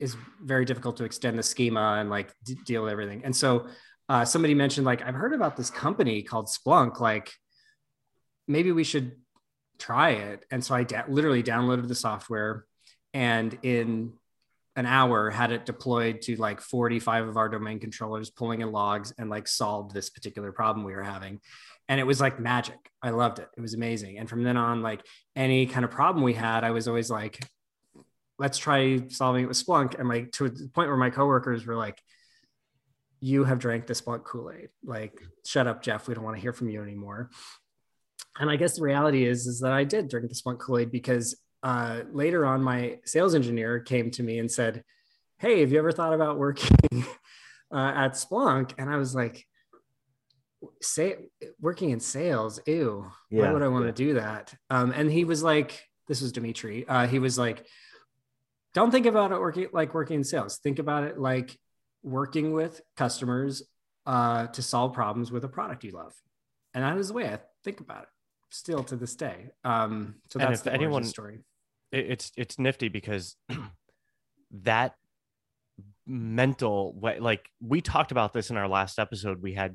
is 0.00 0.16
very 0.42 0.64
difficult 0.64 0.96
to 0.96 1.04
extend 1.04 1.38
the 1.38 1.42
schema 1.42 1.98
and 2.00 2.10
like 2.10 2.32
d- 2.42 2.58
deal 2.64 2.82
with 2.82 2.92
everything. 2.92 3.22
And 3.24 3.36
so 3.36 3.68
uh, 4.08 4.24
somebody 4.24 4.54
mentioned 4.54 4.84
like 4.84 5.02
i've 5.02 5.14
heard 5.14 5.32
about 5.32 5.56
this 5.56 5.70
company 5.70 6.20
called 6.22 6.48
splunk 6.48 6.98
like 6.98 7.30
maybe 8.48 8.72
we 8.72 8.82
should 8.82 9.12
try 9.78 10.10
it. 10.10 10.44
And 10.50 10.64
so 10.64 10.74
i 10.74 10.82
da- 10.82 11.04
literally 11.08 11.42
downloaded 11.42 11.86
the 11.86 11.94
software 11.94 12.66
and 13.14 13.56
in 13.62 14.12
an 14.76 14.86
hour 14.86 15.30
had 15.30 15.52
it 15.52 15.66
deployed 15.66 16.22
to 16.22 16.36
like 16.36 16.60
45 16.60 17.28
of 17.28 17.36
our 17.36 17.48
domain 17.48 17.78
controllers 17.78 18.30
pulling 18.30 18.60
in 18.60 18.72
logs 18.72 19.12
and 19.18 19.28
like 19.30 19.46
solved 19.46 19.92
this 19.94 20.10
particular 20.10 20.52
problem 20.52 20.84
we 20.84 20.94
were 20.94 21.02
having. 21.02 21.40
And 21.88 21.98
it 21.98 22.04
was 22.04 22.20
like 22.20 22.38
magic. 22.38 22.78
I 23.02 23.10
loved 23.10 23.40
it. 23.40 23.48
It 23.56 23.60
was 23.60 23.74
amazing. 23.74 24.18
And 24.18 24.28
from 24.28 24.44
then 24.44 24.56
on 24.56 24.80
like 24.80 25.04
any 25.36 25.66
kind 25.66 25.84
of 25.84 25.90
problem 25.90 26.24
we 26.24 26.34
had 26.34 26.64
i 26.64 26.70
was 26.70 26.88
always 26.88 27.10
like 27.10 27.38
let's 28.40 28.56
try 28.56 29.06
solving 29.08 29.44
it 29.44 29.48
with 29.48 29.64
splunk. 29.64 29.98
And 29.98 30.08
like 30.08 30.32
to 30.32 30.48
the 30.48 30.68
point 30.68 30.88
where 30.88 30.96
my 30.96 31.10
coworkers 31.10 31.66
were 31.66 31.76
like 31.76 32.00
you 33.20 33.44
have 33.44 33.58
drank 33.58 33.86
the 33.86 33.92
splunk 33.92 34.24
kool-aid. 34.24 34.70
Like 34.82 35.20
shut 35.46 35.66
up 35.66 35.82
jeff. 35.82 36.08
We 36.08 36.14
don't 36.14 36.24
want 36.24 36.36
to 36.36 36.40
hear 36.40 36.54
from 36.54 36.70
you 36.70 36.82
anymore. 36.82 37.30
And 38.38 38.48
i 38.50 38.56
guess 38.56 38.76
the 38.76 38.82
reality 38.82 39.26
is 39.26 39.46
is 39.46 39.60
that 39.60 39.72
i 39.72 39.84
did 39.84 40.08
drink 40.08 40.28
the 40.28 40.34
splunk 40.34 40.58
kool-aid 40.58 40.90
because 40.90 41.36
uh, 41.62 42.00
later 42.10 42.46
on 42.46 42.62
my 42.62 42.98
sales 43.04 43.34
engineer 43.34 43.80
came 43.80 44.10
to 44.10 44.22
me 44.22 44.38
and 44.38 44.50
said 44.50 44.82
hey 45.38 45.60
have 45.60 45.70
you 45.70 45.78
ever 45.78 45.92
thought 45.92 46.14
about 46.14 46.38
working 46.38 46.78
uh, 47.74 47.92
at 47.94 48.12
splunk? 48.12 48.72
And 48.78 48.88
i 48.88 48.96
was 48.96 49.14
like 49.14 49.44
say 50.80 51.16
working 51.60 51.90
in 51.90 52.00
sales? 52.00 52.60
Ew. 52.66 53.10
Why 53.30 53.52
would 53.52 53.62
i 53.62 53.68
want 53.68 53.84
yeah. 53.84 53.90
to 53.90 53.96
do 54.04 54.14
that? 54.14 54.54
Um, 54.70 54.92
and 54.92 55.10
he 55.10 55.24
was 55.24 55.42
like 55.42 55.82
this 56.08 56.22
was 56.22 56.32
dimitri 56.32 56.88
uh, 56.88 57.06
he 57.06 57.18
was 57.18 57.38
like 57.38 57.66
don't 58.74 58.90
think 58.90 59.06
about 59.06 59.32
it 59.32 59.40
working 59.40 59.68
like 59.72 59.94
working 59.94 60.16
in 60.16 60.24
sales. 60.24 60.58
Think 60.58 60.78
about 60.78 61.04
it 61.04 61.18
like 61.18 61.58
working 62.02 62.52
with 62.52 62.80
customers 62.96 63.62
uh, 64.06 64.46
to 64.48 64.62
solve 64.62 64.92
problems 64.92 65.30
with 65.30 65.44
a 65.44 65.48
product 65.48 65.84
you 65.84 65.92
love. 65.92 66.12
And 66.74 66.84
that 66.84 66.96
is 66.98 67.08
the 67.08 67.14
way 67.14 67.26
i 67.28 67.38
think 67.64 67.80
about 67.80 68.04
it 68.04 68.08
still 68.50 68.84
to 68.84 68.96
this 68.96 69.16
day. 69.16 69.50
Um, 69.64 70.16
so 70.30 70.38
that's 70.38 70.62
the 70.62 70.72
anyone- 70.72 71.04
story. 71.04 71.40
It's 71.92 72.30
it's 72.36 72.56
nifty 72.56 72.88
because 72.88 73.36
that 74.62 74.94
mental 76.06 76.92
way 76.94 77.18
like 77.18 77.48
we 77.60 77.80
talked 77.80 78.12
about 78.12 78.32
this 78.32 78.50
in 78.50 78.56
our 78.56 78.68
last 78.68 79.00
episode. 79.00 79.42
We 79.42 79.54
had 79.54 79.74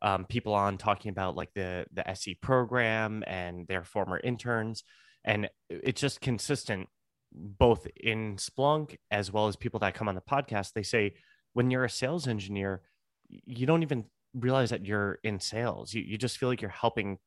um, 0.00 0.26
people 0.26 0.54
on 0.54 0.78
talking 0.78 1.10
about 1.10 1.34
like 1.34 1.50
the 1.54 1.86
the 1.92 2.08
SE 2.10 2.36
program 2.36 3.24
and 3.26 3.66
their 3.66 3.82
former 3.82 4.20
interns, 4.22 4.84
and 5.24 5.50
it's 5.68 6.00
just 6.00 6.20
consistent 6.20 6.88
both 7.32 7.86
in 7.96 8.36
Splunk 8.36 8.96
as 9.10 9.32
well 9.32 9.46
as 9.48 9.56
people 9.56 9.80
that 9.80 9.94
come 9.94 10.08
on 10.08 10.14
the 10.14 10.20
podcast. 10.20 10.72
They 10.72 10.82
say 10.82 11.14
when 11.52 11.70
you're 11.70 11.84
a 11.84 11.90
sales 11.90 12.26
engineer, 12.28 12.82
you 13.28 13.66
don't 13.66 13.82
even 13.82 14.04
realize 14.34 14.70
that 14.70 14.84
you're 14.86 15.18
in 15.22 15.40
sales. 15.40 15.92
You 15.94 16.02
you 16.02 16.18
just 16.18 16.38
feel 16.38 16.48
like 16.48 16.60
you're 16.62 16.70
helping 16.70 17.18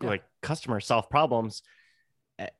Yeah. 0.00 0.08
like 0.10 0.24
customers 0.42 0.86
solve 0.86 1.08
problems 1.10 1.62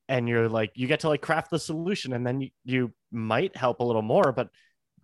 and 0.08 0.28
you're 0.28 0.48
like 0.48 0.70
you 0.76 0.86
get 0.86 1.00
to 1.00 1.08
like 1.08 1.22
craft 1.22 1.50
the 1.50 1.58
solution 1.58 2.12
and 2.12 2.26
then 2.26 2.40
you, 2.42 2.50
you 2.64 2.92
might 3.10 3.56
help 3.56 3.80
a 3.80 3.84
little 3.84 4.02
more 4.02 4.30
but 4.32 4.48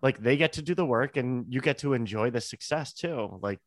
like 0.02 0.18
they 0.18 0.36
get 0.36 0.52
to 0.52 0.62
do 0.62 0.74
the 0.74 0.84
work 0.84 1.16
and 1.16 1.46
you 1.48 1.60
get 1.60 1.78
to 1.78 1.94
enjoy 1.94 2.30
the 2.30 2.40
success 2.40 2.92
too 2.92 3.38
like 3.42 3.58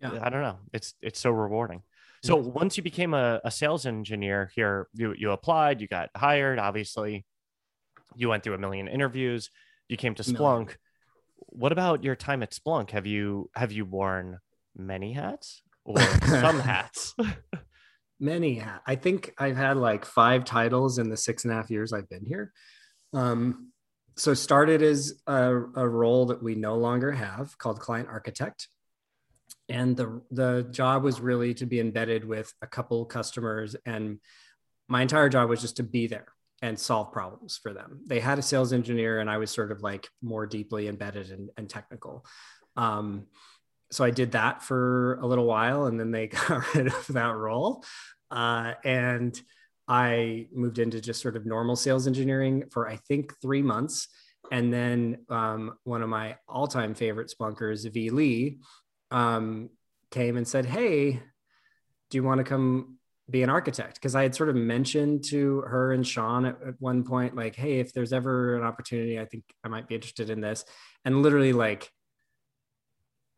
Yeah. 0.00 0.18
i 0.22 0.28
don't 0.28 0.42
know 0.42 0.58
it's 0.72 0.94
it's 1.02 1.18
so 1.18 1.30
rewarding 1.30 1.82
so 2.22 2.36
once 2.36 2.76
you 2.76 2.82
became 2.82 3.14
a, 3.14 3.40
a 3.44 3.50
sales 3.50 3.86
engineer 3.86 4.50
here 4.54 4.88
you 4.94 5.14
you 5.18 5.30
applied 5.32 5.80
you 5.80 5.88
got 5.88 6.10
hired 6.14 6.58
obviously 6.60 7.24
you 8.16 8.28
went 8.28 8.42
through 8.42 8.54
a 8.54 8.58
million 8.58 8.88
interviews 8.88 9.50
you 9.88 9.96
came 9.96 10.14
to 10.14 10.22
splunk. 10.22 10.76
What 11.36 11.72
about 11.72 12.02
your 12.02 12.16
time 12.16 12.42
at 12.42 12.50
splunk? 12.50 12.90
Have 12.90 13.06
you 13.06 13.50
have 13.54 13.72
you 13.72 13.84
worn 13.84 14.38
many 14.76 15.12
hats 15.12 15.62
or 15.84 16.00
some 16.00 16.60
hats? 16.72 17.14
Many 18.18 18.62
i 18.86 18.94
think 18.94 19.34
i've 19.36 19.58
had 19.58 19.76
like 19.76 20.06
five 20.06 20.46
titles 20.46 20.98
in 20.98 21.10
the 21.10 21.18
six 21.18 21.44
and 21.44 21.52
a 21.52 21.56
half 21.56 21.70
years 21.70 21.92
i've 21.92 22.08
been 22.08 22.24
here. 22.24 22.52
Um, 23.12 23.72
so 24.16 24.32
started 24.32 24.82
as 24.82 25.20
a, 25.26 25.54
a 25.54 25.86
role 25.86 26.26
that 26.26 26.42
we 26.42 26.54
no 26.54 26.76
longer 26.76 27.12
have 27.12 27.56
called 27.58 27.78
client 27.78 28.08
architect. 28.08 28.68
And 29.68 29.96
the 29.96 30.22
the 30.30 30.66
job 30.70 31.02
was 31.02 31.20
really 31.20 31.52
to 31.54 31.66
be 31.66 31.78
embedded 31.78 32.24
with 32.24 32.52
a 32.62 32.66
couple 32.66 33.04
customers 33.04 33.76
and 33.84 34.18
my 34.88 35.02
entire 35.02 35.28
job 35.28 35.48
was 35.48 35.60
just 35.60 35.76
to 35.76 35.82
be 35.82 36.06
there 36.06 36.28
and 36.66 36.78
solve 36.78 37.12
problems 37.12 37.58
for 37.62 37.72
them 37.72 38.00
they 38.06 38.20
had 38.20 38.38
a 38.38 38.42
sales 38.42 38.72
engineer 38.72 39.20
and 39.20 39.30
i 39.30 39.38
was 39.38 39.50
sort 39.50 39.70
of 39.72 39.82
like 39.82 40.08
more 40.22 40.46
deeply 40.46 40.88
embedded 40.88 41.30
and, 41.30 41.50
and 41.56 41.70
technical 41.70 42.24
um, 42.76 43.26
so 43.90 44.04
I 44.04 44.10
did 44.10 44.32
that 44.32 44.62
for 44.62 45.14
a 45.16 45.26
little 45.26 45.46
while 45.46 45.86
and 45.86 45.98
then 45.98 46.10
they 46.10 46.26
got 46.48 46.74
rid 46.74 46.88
of 46.88 47.06
that 47.08 47.34
role. 47.34 47.84
Uh, 48.30 48.74
and 48.84 49.40
I 49.88 50.48
moved 50.52 50.78
into 50.78 51.00
just 51.00 51.22
sort 51.22 51.36
of 51.36 51.46
normal 51.46 51.76
sales 51.76 52.06
engineering 52.06 52.64
for 52.70 52.88
I 52.88 52.96
think 53.08 53.32
three 53.40 53.62
months. 53.62 54.08
And 54.50 54.72
then 54.72 55.18
um, 55.28 55.74
one 55.84 56.02
of 56.02 56.08
my 56.08 56.36
all 56.48 56.66
time 56.66 56.94
favorite 56.94 57.32
splunkers, 57.36 57.90
V 57.92 58.10
Lee, 58.10 58.58
um, 59.10 59.70
came 60.10 60.36
and 60.36 60.46
said, 60.46 60.66
Hey, 60.66 61.20
do 62.10 62.18
you 62.18 62.22
want 62.22 62.38
to 62.38 62.44
come 62.44 62.95
be 63.28 63.42
an 63.42 63.50
architect? 63.50 63.94
Because 63.94 64.14
I 64.14 64.22
had 64.22 64.34
sort 64.34 64.48
of 64.48 64.56
mentioned 64.56 65.24
to 65.30 65.60
her 65.62 65.92
and 65.92 66.06
Sean 66.06 66.44
at, 66.44 66.56
at 66.66 66.74
one 66.78 67.04
point, 67.04 67.34
like, 67.34 67.56
Hey, 67.56 67.80
if 67.80 67.92
there's 67.92 68.12
ever 68.12 68.56
an 68.56 68.64
opportunity, 68.64 69.18
I 69.18 69.24
think 69.24 69.44
I 69.64 69.68
might 69.68 69.88
be 69.88 69.94
interested 69.94 70.30
in 70.30 70.40
this. 70.40 70.64
And 71.04 71.22
literally, 71.22 71.52
like, 71.52 71.90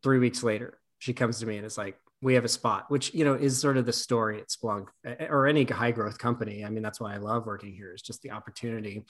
three 0.03 0.19
weeks 0.19 0.43
later, 0.43 0.79
she 0.99 1.13
comes 1.13 1.41
to 1.41 1.47
me 1.47 1.57
and 1.57 1.67
is 1.67 1.79
like, 1.79 1.97
we 2.21 2.35
have 2.35 2.45
a 2.45 2.49
spot, 2.49 2.87
which, 2.91 3.15
you 3.15 3.25
know, 3.25 3.35
is 3.35 3.61
sort 3.61 3.77
of 3.77 3.87
the 3.87 3.93
story 3.93 4.41
at 4.41 4.49
Splunk 4.49 4.89
eh, 5.05 5.27
or 5.29 5.47
any 5.47 5.65
high 5.65 5.93
growth 5.93 6.19
company. 6.19 6.65
I 6.65 6.71
mean, 6.71 6.83
that's 6.83 7.01
why 7.01 7.15
I 7.15 7.19
love 7.19 7.47
working 7.47 7.73
here 7.73 7.95
is 7.95 8.03
just 8.03 8.23
the 8.23 8.33
opportunity. 8.33 9.05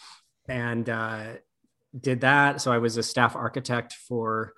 And 0.46 0.88
uh, 0.88 1.24
did 1.98 2.20
that. 2.20 2.60
So 2.60 2.72
I 2.72 2.78
was 2.78 2.96
a 2.96 3.02
staff 3.02 3.36
architect 3.36 3.94
for 3.94 4.52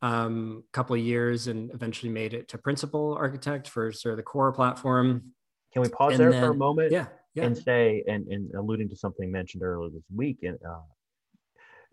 um, 0.00 0.64
a 0.68 0.72
couple 0.72 0.94
of 0.94 1.02
years 1.02 1.46
and 1.46 1.70
eventually 1.72 2.10
made 2.10 2.34
it 2.34 2.48
to 2.48 2.58
principal 2.58 3.14
architect 3.14 3.68
for 3.68 3.92
sort 3.92 4.12
of 4.12 4.16
the 4.16 4.22
core 4.22 4.52
platform. 4.52 5.32
Can 5.72 5.82
we 5.82 5.88
pause 5.88 6.18
And 6.18 6.20
there 6.20 6.40
for 6.40 6.50
a 6.50 6.54
moment 6.54 6.92
Yeah. 6.92 7.06
Yeah. 7.34 7.44
and 7.44 7.56
say, 7.56 8.04
and, 8.06 8.26
and 8.28 8.52
alluding 8.54 8.88
to 8.90 8.96
something 8.96 9.30
mentioned 9.30 9.62
earlier 9.62 9.90
this 9.90 10.04
week, 10.14 10.38
and 10.42 10.58
uh, 10.66 10.80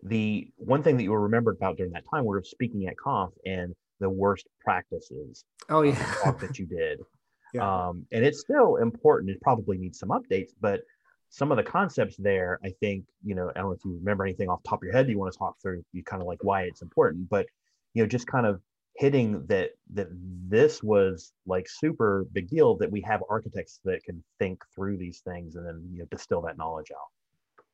the 0.02 0.50
one 0.56 0.82
thing 0.82 0.96
that 0.96 1.02
you 1.02 1.12
were 1.12 1.20
remembered 1.20 1.56
about 1.56 1.76
during 1.76 1.92
that 1.92 2.04
time, 2.10 2.24
we 2.24 2.28
were 2.28 2.42
speaking 2.42 2.86
at 2.86 2.96
Conf 2.98 3.32
and 3.46 3.74
the 4.00 4.10
worst 4.10 4.46
practices 4.60 5.44
oh, 5.68 5.78
uh, 5.78 5.82
yeah. 5.82 6.32
that 6.40 6.58
you 6.58 6.66
did. 6.66 7.00
Yeah. 7.52 7.88
Um, 7.88 8.06
and 8.12 8.24
it's 8.24 8.38
still 8.38 8.76
important. 8.76 9.28
It 9.32 9.40
probably 9.40 9.76
needs 9.76 9.98
some 9.98 10.10
updates, 10.10 10.50
but 10.60 10.82
some 11.30 11.50
of 11.50 11.56
the 11.56 11.64
concepts 11.64 12.16
there, 12.16 12.60
I 12.64 12.70
think, 12.78 13.04
you 13.24 13.34
know, 13.34 13.50
I 13.50 13.58
don't 13.58 13.70
know 13.70 13.72
if 13.72 13.84
you 13.84 13.96
remember 13.96 14.24
anything 14.24 14.48
off 14.48 14.62
the 14.62 14.68
top 14.68 14.78
of 14.78 14.84
your 14.84 14.92
head 14.92 15.08
you 15.08 15.18
want 15.18 15.32
to 15.32 15.38
talk 15.38 15.56
through, 15.60 15.82
you 15.92 16.04
kind 16.04 16.22
of 16.22 16.28
like 16.28 16.38
why 16.44 16.62
it's 16.62 16.80
important, 16.82 17.28
but 17.28 17.46
you 17.94 18.04
know, 18.04 18.06
just 18.06 18.28
kind 18.28 18.46
of 18.46 18.60
hitting 19.00 19.46
that 19.46 19.70
that 19.94 20.08
this 20.46 20.82
was 20.82 21.32
like 21.46 21.66
super 21.66 22.26
big 22.34 22.46
deal 22.50 22.76
that 22.76 22.90
we 22.90 23.00
have 23.00 23.22
architects 23.30 23.80
that 23.82 24.04
can 24.04 24.22
think 24.38 24.62
through 24.74 24.98
these 24.98 25.20
things 25.20 25.56
and 25.56 25.66
then 25.66 25.82
you 25.90 26.00
know 26.00 26.04
distill 26.10 26.42
that 26.42 26.58
knowledge 26.58 26.90
out. 26.92 27.64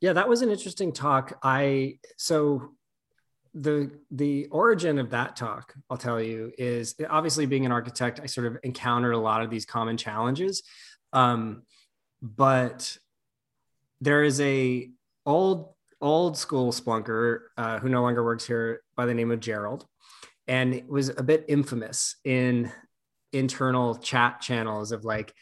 yeah 0.00 0.12
that 0.12 0.28
was 0.28 0.42
an 0.42 0.50
interesting 0.50 0.92
talk 0.92 1.38
i 1.44 1.96
so 2.16 2.70
the 3.54 3.88
the 4.10 4.46
origin 4.46 4.98
of 4.98 5.10
that 5.10 5.36
talk 5.36 5.72
i'll 5.88 5.96
tell 5.96 6.20
you 6.20 6.50
is 6.58 6.96
obviously 7.08 7.46
being 7.46 7.64
an 7.64 7.70
architect 7.70 8.18
i 8.20 8.26
sort 8.26 8.48
of 8.48 8.58
encountered 8.64 9.14
a 9.14 9.18
lot 9.18 9.40
of 9.40 9.50
these 9.50 9.64
common 9.64 9.96
challenges 9.96 10.64
um, 11.12 11.62
but 12.20 12.98
there 14.00 14.24
is 14.24 14.40
a 14.40 14.90
old 15.24 15.74
old 16.00 16.36
school 16.36 16.72
splunker 16.72 17.42
uh, 17.56 17.78
who 17.78 17.88
no 17.88 18.02
longer 18.02 18.24
works 18.24 18.44
here 18.44 18.82
by 18.96 19.06
the 19.06 19.14
name 19.14 19.30
of 19.30 19.38
gerald 19.38 19.86
and 20.48 20.74
it 20.74 20.88
was 20.88 21.08
a 21.10 21.22
bit 21.22 21.44
infamous 21.48 22.16
in 22.24 22.70
internal 23.32 23.96
chat 23.96 24.40
channels 24.40 24.92
of 24.92 25.04
like 25.04 25.32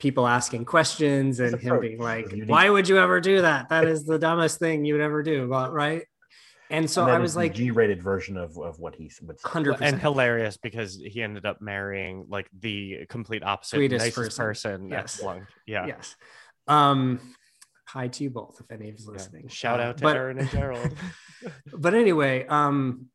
people 0.00 0.26
asking 0.26 0.64
questions 0.64 1.40
and 1.40 1.58
him 1.60 1.80
being 1.80 1.98
like 1.98 2.30
was 2.30 2.40
why 2.46 2.68
would 2.70 2.88
you 2.88 2.98
ever 2.98 3.20
do 3.20 3.42
that 3.42 3.68
that 3.68 3.84
is 3.86 4.04
the 4.04 4.18
dumbest 4.18 4.58
thing 4.58 4.84
you 4.84 4.94
would 4.94 5.02
ever 5.02 5.22
do 5.22 5.48
Well, 5.48 5.70
right 5.70 6.04
and 6.70 6.88
so 6.90 7.02
And 7.02 7.10
that 7.10 7.16
i 7.16 7.18
was 7.18 7.36
like 7.36 7.54
G-rated 7.54 8.02
version 8.02 8.36
of, 8.36 8.56
of 8.58 8.78
what 8.78 8.94
he 8.94 9.10
would 9.22 9.40
say. 9.40 9.48
100% 9.48 9.78
and 9.80 10.00
hilarious 10.00 10.56
because 10.56 10.96
he 10.96 11.22
ended 11.22 11.46
up 11.46 11.60
marrying 11.60 12.26
like 12.28 12.48
the 12.58 13.06
complete 13.08 13.42
opposite 13.42 13.76
Sweetest 13.76 14.04
nicest 14.04 14.16
person. 14.38 14.44
person, 14.44 14.90
Yes. 14.90 15.18
at 15.20 15.24
Splunk. 15.24 15.46
Yeah. 15.66 15.86
yes 15.86 16.16
um 16.66 17.20
hi 17.86 18.08
to 18.08 18.24
you 18.24 18.30
both 18.30 18.60
if 18.60 18.70
any 18.70 18.88
of 18.90 18.98
you 18.98 19.06
Yeah. 19.06 19.12
listening 19.12 19.48
Shout 19.48 19.80
Uh, 19.80 19.84
out 19.84 19.96
to 19.98 20.02
but- 20.02 20.16
Aaron 20.16 20.38
and 20.38 20.50
Gerald. 20.50 20.92
but 21.72 21.94
anyway, 21.94 22.46
um, 22.46 23.06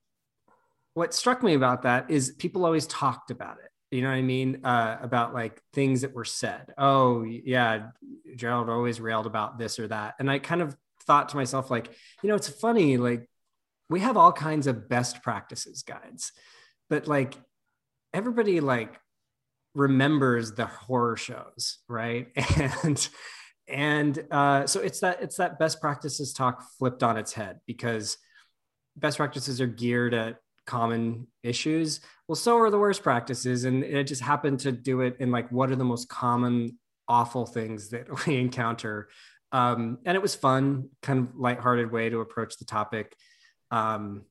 what 0.93 1.13
struck 1.13 1.41
me 1.43 1.53
about 1.53 1.84
that 1.84 2.10
is 2.10 2.32
people 2.38 2.65
always 2.65 2.88
talked 2.88 3.32
about 3.32 3.58
it. 3.63 3.69
You 3.95 4.01
know 4.01 4.10
what 4.10 4.15
I 4.15 4.21
mean? 4.21 4.62
Uh, 4.63 4.97
about 5.01 5.34
like 5.34 5.62
things 5.73 6.01
that 6.01 6.13
were 6.13 6.25
said. 6.25 6.73
Oh, 6.77 7.23
yeah, 7.23 7.88
Gerald 8.36 8.69
always 8.69 8.99
railed 8.99 9.27
about 9.27 9.60
this 9.60 9.77
or 9.79 9.88
that. 9.88 10.15
And 10.19 10.29
I 10.29 10.39
kind 10.39 10.62
of 10.62 10.75
thought 11.06 11.29
to 11.29 11.36
myself, 11.36 11.69
like, 11.69 11.89
you 12.21 12.29
know, 12.29 12.36
it's 12.36 12.49
funny, 12.49 12.97
like, 12.97 13.29
we 13.89 13.99
have 13.99 14.17
all 14.17 14.32
kinds 14.32 14.65
of 14.65 14.89
best 14.89 15.21
practices 15.21 15.84
guides, 15.84 16.32
but 16.89 17.08
like, 17.08 17.36
everybody 18.13 18.60
like 18.62 18.99
remembers 19.75 20.53
the 20.53 20.65
horror 20.65 21.17
shows, 21.17 21.79
right? 21.88 22.27
And 22.84 23.10
and 23.67 24.25
uh, 24.29 24.67
so 24.67 24.82
it's 24.82 24.99
that 24.99 25.21
it's 25.21 25.38
that 25.38 25.58
best 25.58 25.79
practices 25.79 26.34
talk 26.34 26.63
flipped 26.77 27.01
on 27.01 27.17
its 27.17 27.32
head 27.32 27.60
because 27.65 28.17
best 28.95 29.17
practices 29.17 29.62
are 29.62 29.67
geared 29.67 30.13
at 30.13 30.38
common 30.65 31.28
issues. 31.43 31.99
Well, 32.28 32.36
so 32.36 32.58
are 32.60 32.69
the 32.69 32.80
worst 32.80 33.04
practices, 33.04 33.65
and 33.65 33.84
it 33.84 34.06
just 34.08 34.21
happened 34.21 34.60
to 34.62 34.71
do 34.71 35.02
it 35.02 35.17
in 35.19 35.32
like 35.32 35.49
what 35.52 35.69
are 35.71 35.76
the 35.76 35.84
most 35.84 36.10
common 36.10 36.78
awful 37.08 37.45
things 37.45 37.89
that 37.89 38.08
we 38.28 38.38
encounter. 38.39 39.10
Um, 39.52 39.99
and 40.06 40.15
it 40.15 40.21
was 40.21 40.34
fun, 40.36 40.89
kind 41.02 41.19
of 41.19 41.36
lighthearted 41.36 41.91
way 41.91 42.10
to 42.10 42.21
approach 42.21 42.58
the 42.58 42.65
topic. 42.65 43.15
Um, 43.71 44.23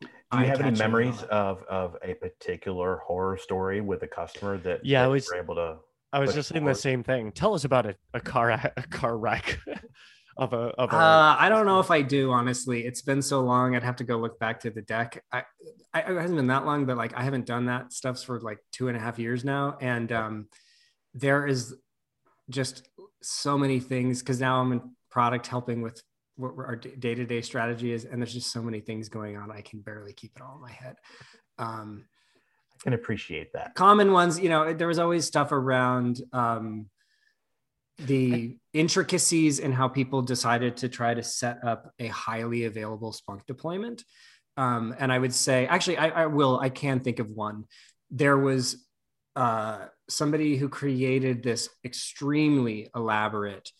Do 0.00 0.06
you 0.38 0.46
have 0.46 0.60
any 0.60 0.68
eye-catching 0.68 0.68
and 0.68 0.80
all 0.80 0.88
memories 0.88 1.22
of 1.24 1.62
of 1.64 1.96
a 2.02 2.14
particular 2.14 3.00
horror 3.06 3.36
story 3.36 3.80
with 3.80 4.02
a 4.02 4.08
customer 4.08 4.58
that 4.58 4.84
Yeah, 4.84 5.04
I 5.04 5.06
was- 5.08 5.28
were 5.30 5.38
able 5.38 5.54
to 5.56 5.78
I 6.12 6.18
was 6.18 6.34
just 6.34 6.48
saying 6.48 6.64
the 6.64 6.74
same 6.74 7.04
thing. 7.04 7.30
Tell 7.30 7.54
us 7.54 7.64
about 7.64 7.86
a, 7.86 7.94
a 8.14 8.20
car 8.20 8.50
a 8.50 8.82
car 8.90 9.16
wreck 9.16 9.60
of 10.40 10.54
a 10.54 10.72
of 10.78 10.90
a 10.92 10.96
Uh, 10.96 11.36
I 11.38 11.48
don't 11.50 11.66
know 11.66 11.80
if 11.80 11.90
I 11.90 12.00
do, 12.00 12.32
honestly. 12.32 12.86
It's 12.86 13.02
been 13.02 13.20
so 13.20 13.42
long. 13.42 13.76
I'd 13.76 13.82
have 13.82 13.96
to 13.96 14.04
go 14.04 14.16
look 14.16 14.38
back 14.38 14.58
to 14.60 14.70
the 14.70 14.80
deck. 14.80 15.22
I, 15.30 15.44
I 15.92 16.00
it 16.00 16.20
hasn't 16.20 16.36
been 16.36 16.46
that 16.48 16.64
long, 16.64 16.86
but 16.86 16.96
like 16.96 17.14
I 17.14 17.22
haven't 17.22 17.44
done 17.46 17.66
that 17.66 17.92
stuff 17.92 18.24
for 18.24 18.40
like 18.40 18.58
two 18.72 18.88
and 18.88 18.96
a 18.96 19.00
half 19.00 19.18
years 19.18 19.44
now. 19.44 19.76
And 19.80 20.10
um, 20.10 20.48
there 21.14 21.46
is 21.46 21.76
just 22.48 22.88
so 23.22 23.58
many 23.58 23.80
things 23.80 24.20
because 24.20 24.40
now 24.40 24.60
I'm 24.60 24.72
in 24.72 24.80
product 25.10 25.46
helping 25.46 25.82
with 25.82 26.02
what 26.36 26.54
our 26.56 26.76
day 26.76 27.14
to 27.14 27.26
day 27.26 27.42
strategy 27.42 27.92
is. 27.92 28.06
And 28.06 28.20
there's 28.20 28.32
just 28.32 28.50
so 28.50 28.62
many 28.62 28.80
things 28.80 29.10
going 29.10 29.36
on. 29.36 29.50
I 29.50 29.60
can 29.60 29.80
barely 29.80 30.14
keep 30.14 30.32
it 30.36 30.42
all 30.42 30.54
in 30.56 30.62
my 30.62 30.72
head. 30.72 30.96
Um, 31.58 32.06
I 32.74 32.82
can 32.84 32.92
appreciate 32.94 33.52
that. 33.52 33.74
common 33.74 34.10
ones 34.10 34.40
you 34.40 34.48
know 34.48 34.72
there 34.72 34.88
was 34.88 34.98
always 34.98 35.26
stuff 35.26 35.52
around 35.52 36.22
um, 36.32 36.86
the 38.06 38.56
intricacies 38.72 39.58
in 39.58 39.72
how 39.72 39.88
people 39.88 40.22
decided 40.22 40.76
to 40.78 40.88
try 40.88 41.14
to 41.14 41.22
set 41.22 41.62
up 41.64 41.92
a 41.98 42.08
highly 42.08 42.64
available 42.64 43.12
Splunk 43.12 43.46
deployment. 43.46 44.04
Um, 44.56 44.94
and 44.98 45.12
I 45.12 45.18
would 45.18 45.34
say, 45.34 45.66
actually, 45.66 45.96
I, 45.98 46.08
I 46.08 46.26
will, 46.26 46.58
I 46.58 46.68
can 46.68 47.00
think 47.00 47.18
of 47.18 47.30
one. 47.30 47.64
there 48.10 48.36
was 48.36 48.84
uh, 49.36 49.86
somebody 50.08 50.56
who 50.56 50.68
created 50.68 51.42
this 51.42 51.68
extremely 51.84 52.90
elaborate 52.94 53.70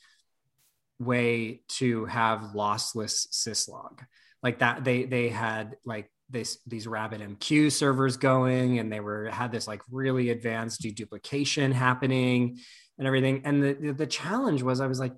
way 0.99 1.63
to 1.69 2.05
have 2.05 2.53
lossless 2.55 3.27
syslog 3.33 4.01
like 4.43 4.59
that 4.59 4.85
they 4.85 5.05
they 5.05 5.29
had 5.29 5.77
like 5.85 6.11
this 6.29 6.59
these 6.67 6.87
RabbitMQ 6.87 7.73
servers 7.73 8.17
going 8.17 8.79
and 8.79 8.93
they 8.93 9.01
were 9.01 9.29
had 9.31 9.51
this 9.51 9.67
like 9.67 9.83
really 9.91 10.31
advanced 10.31 10.83
deduplication 10.83 11.73
happening 11.73 12.59
and 13.01 13.09
everything 13.09 13.43
and 13.45 13.61
the 13.61 13.93
the 13.93 14.07
challenge 14.07 14.63
was 14.63 14.81
i 14.81 14.87
was 14.87 15.01
like 15.01 15.15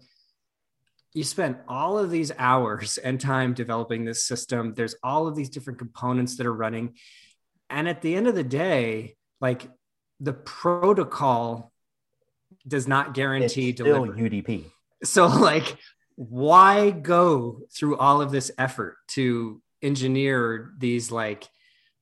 you 1.12 1.23
spent 1.23 1.59
all 1.68 1.99
of 1.99 2.11
these 2.11 2.33
hours 2.38 2.97
and 2.97 3.21
time 3.21 3.53
developing 3.53 4.07
this 4.07 4.25
system 4.25 4.73
there's 4.73 4.95
all 5.03 5.27
of 5.27 5.37
these 5.37 5.51
different 5.51 5.79
components 5.79 6.38
that 6.38 6.47
are 6.47 6.55
running 6.55 6.95
and 7.68 7.87
at 7.87 8.01
the 8.01 8.14
end 8.14 8.27
of 8.27 8.35
the 8.35 8.45
day 8.45 9.14
like 9.42 9.68
the 10.21 10.33
protocol 10.33 11.73
does 12.66 12.87
not 12.87 13.12
guarantee 13.12 13.71
it's 13.71 13.81
still 13.81 14.05
delivery. 14.05 14.31
UDP. 14.31 14.64
So 15.05 15.27
like 15.27 15.77
why 16.14 16.90
go 16.90 17.61
through 17.75 17.97
all 17.97 18.21
of 18.21 18.31
this 18.31 18.51
effort 18.57 18.97
to 19.09 19.61
engineer 19.83 20.73
these 20.79 21.11
like 21.11 21.49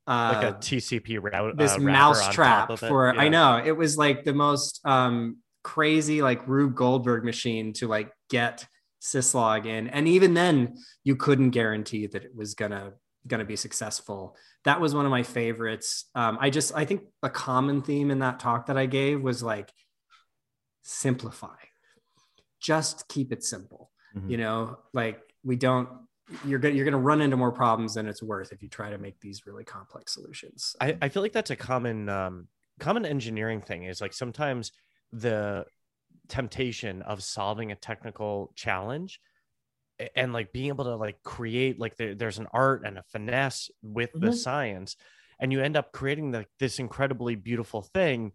uh 0.06 0.32
like 0.34 0.54
a 0.54 0.58
TCP 0.58 1.18
route. 1.22 1.56
this 1.56 1.72
uh, 1.72 1.80
wrapper 1.80 1.90
mouse 1.90 2.26
on 2.26 2.32
trap 2.32 2.70
of 2.70 2.82
it. 2.82 2.88
for 2.88 3.18
I 3.18 3.28
know 3.28 3.62
it 3.64 3.72
was 3.72 3.96
like 3.96 4.24
the 4.24 4.34
most 4.34 4.80
um 4.84 5.38
crazy 5.62 6.22
like 6.22 6.46
Rube 6.48 6.74
Goldberg 6.74 7.24
machine 7.24 7.72
to 7.74 7.88
like 7.88 8.12
get 8.28 8.66
syslog 9.02 9.66
in. 9.66 9.88
And 9.88 10.06
even 10.08 10.34
then 10.34 10.76
you 11.04 11.16
couldn't 11.16 11.50
guarantee 11.50 12.06
that 12.08 12.24
it 12.24 12.34
was 12.34 12.54
gonna 12.54 12.92
gonna 13.26 13.44
be 13.44 13.56
successful. 13.56 14.36
That 14.64 14.80
was 14.80 14.94
one 14.94 15.04
of 15.04 15.10
my 15.10 15.22
favorites. 15.22 16.06
Um 16.14 16.38
I 16.40 16.50
just 16.50 16.74
I 16.74 16.84
think 16.84 17.02
a 17.22 17.30
common 17.30 17.82
theme 17.82 18.10
in 18.10 18.18
that 18.20 18.40
talk 18.40 18.66
that 18.66 18.76
I 18.78 18.86
gave 18.86 19.20
was 19.22 19.42
like 19.42 19.70
simplify. 20.82 21.56
Just 22.60 23.08
keep 23.08 23.32
it 23.32 23.42
simple. 23.44 23.90
Mhm. 24.16 24.28
you 24.28 24.38
know 24.38 24.76
like 24.92 25.20
we 25.44 25.54
don't 25.54 25.88
you're 26.44 26.58
gonna 26.58 26.74
you're 26.74 26.84
gonna 26.84 26.98
run 26.98 27.20
into 27.20 27.36
more 27.36 27.52
problems 27.52 27.94
than 27.94 28.08
it's 28.08 28.24
worth 28.24 28.50
if 28.50 28.60
you 28.60 28.68
try 28.68 28.90
to 28.90 28.98
make 28.98 29.20
these 29.20 29.46
really 29.46 29.62
complex 29.62 30.14
solutions 30.14 30.74
I, 30.80 30.96
I 31.00 31.08
feel 31.10 31.22
like 31.22 31.30
that's 31.32 31.50
a 31.50 31.56
common 31.56 32.08
um, 32.08 32.48
common 32.80 33.06
engineering 33.06 33.60
thing 33.60 33.84
is 33.84 34.00
like 34.00 34.12
sometimes 34.12 34.72
the 35.12 35.66
temptation 36.28 37.02
of 37.02 37.22
solving 37.22 37.72
a 37.72 37.76
technical 37.76 38.52
challenge 38.54 39.20
and 40.16 40.32
like 40.32 40.52
being 40.52 40.68
able 40.68 40.84
to 40.84 40.96
like 40.96 41.22
create 41.22 41.78
like 41.78 41.96
there, 41.96 42.14
there's 42.14 42.38
an 42.38 42.46
art 42.52 42.82
and 42.86 42.98
a 42.98 43.02
finesse 43.02 43.70
with 43.82 44.10
the 44.12 44.28
Mhm. 44.28 44.34
science 44.34 44.96
and 45.40 45.52
you 45.52 45.60
end 45.60 45.76
up 45.76 45.92
creating 45.92 46.30
the, 46.30 46.46
this 46.58 46.78
incredibly 46.78 47.34
beautiful 47.34 47.82
thing 47.82 48.32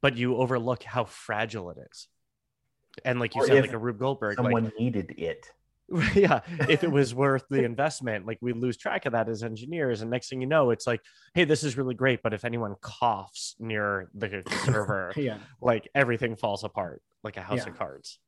but 0.00 0.16
you 0.16 0.36
overlook 0.36 0.82
how 0.84 1.04
fragile 1.04 1.70
it 1.70 1.78
is 1.90 2.08
and 3.04 3.20
like 3.20 3.34
you 3.34 3.42
Or 3.42 3.46
said 3.46 3.60
like 3.62 3.72
a 3.72 3.78
rube 3.78 3.98
goldberg 3.98 4.38
like 4.38 4.46
Someone 4.46 4.72
needed 4.78 5.14
it. 5.18 5.52
yeah 6.14 6.40
if 6.68 6.84
it 6.84 6.90
was 6.90 7.14
worth 7.14 7.44
the 7.48 7.64
investment 7.64 8.26
like 8.26 8.38
we 8.42 8.52
lose 8.52 8.76
track 8.76 9.06
of 9.06 9.12
that 9.12 9.28
as 9.28 9.42
engineers 9.42 10.02
and 10.02 10.10
next 10.10 10.28
thing 10.28 10.40
you 10.40 10.46
know 10.46 10.70
it's 10.70 10.86
like 10.86 11.00
hey 11.34 11.44
this 11.44 11.64
is 11.64 11.76
really 11.78 11.94
great 11.94 12.22
but 12.22 12.34
if 12.34 12.44
anyone 12.44 12.74
coughs 12.82 13.56
near 13.58 14.10
the 14.14 14.42
server 14.64 15.12
yeah 15.16 15.38
like 15.62 15.88
everything 15.94 16.36
falls 16.36 16.62
apart 16.62 17.00
like 17.24 17.36
a 17.38 17.40
house 17.42 17.58
Yeah. 17.64 17.70
of 17.72 17.78
cards 17.78 18.18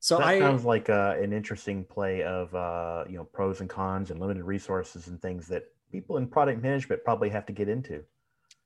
so 0.00 0.18
that 0.18 0.26
I 0.26 0.38
sounds 0.38 0.64
like 0.66 0.90
uh, 0.90 1.14
an 1.18 1.32
interesting 1.32 1.82
play 1.84 2.22
of 2.22 2.54
uh, 2.54 3.04
you 3.08 3.16
know 3.16 3.24
pros 3.24 3.60
and 3.62 3.70
cons 3.70 4.10
and 4.10 4.20
limited 4.20 4.42
resources 4.44 5.08
and 5.08 5.18
things 5.22 5.48
that 5.48 5.62
people 5.90 6.18
in 6.18 6.26
product 6.26 6.62
management 6.62 7.02
probably 7.04 7.30
have 7.30 7.46
to 7.46 7.54
get 7.54 7.70
into. 7.70 8.04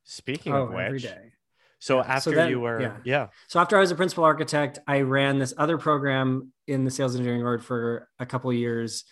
speaking 0.02 0.52
oh 0.52 0.64
of 0.64 0.72
which 0.72 1.04
day 1.04 1.30
so 1.78 1.98
Yeah. 1.98 2.02
So 2.02 2.08
after 2.08 2.30
then- 2.32 2.50
you 2.50 2.60
were 2.60 2.80
yeah. 2.80 2.96
yeah. 3.04 3.26
So 3.48 3.60
after 3.60 3.76
I 3.76 3.80
was 3.80 3.90
a 3.90 3.94
principal 3.94 4.24
architect, 4.24 4.78
I 4.86 5.00
ran 5.02 5.38
this 5.38 5.54
other 5.56 5.78
program 5.78 6.52
in 6.66 6.84
the 6.84 6.90
sales 6.90 7.14
engineering 7.14 7.42
org 7.42 7.62
for 7.62 8.08
a 8.18 8.26
couple 8.26 8.50
of 8.50 8.56
years 8.56 9.04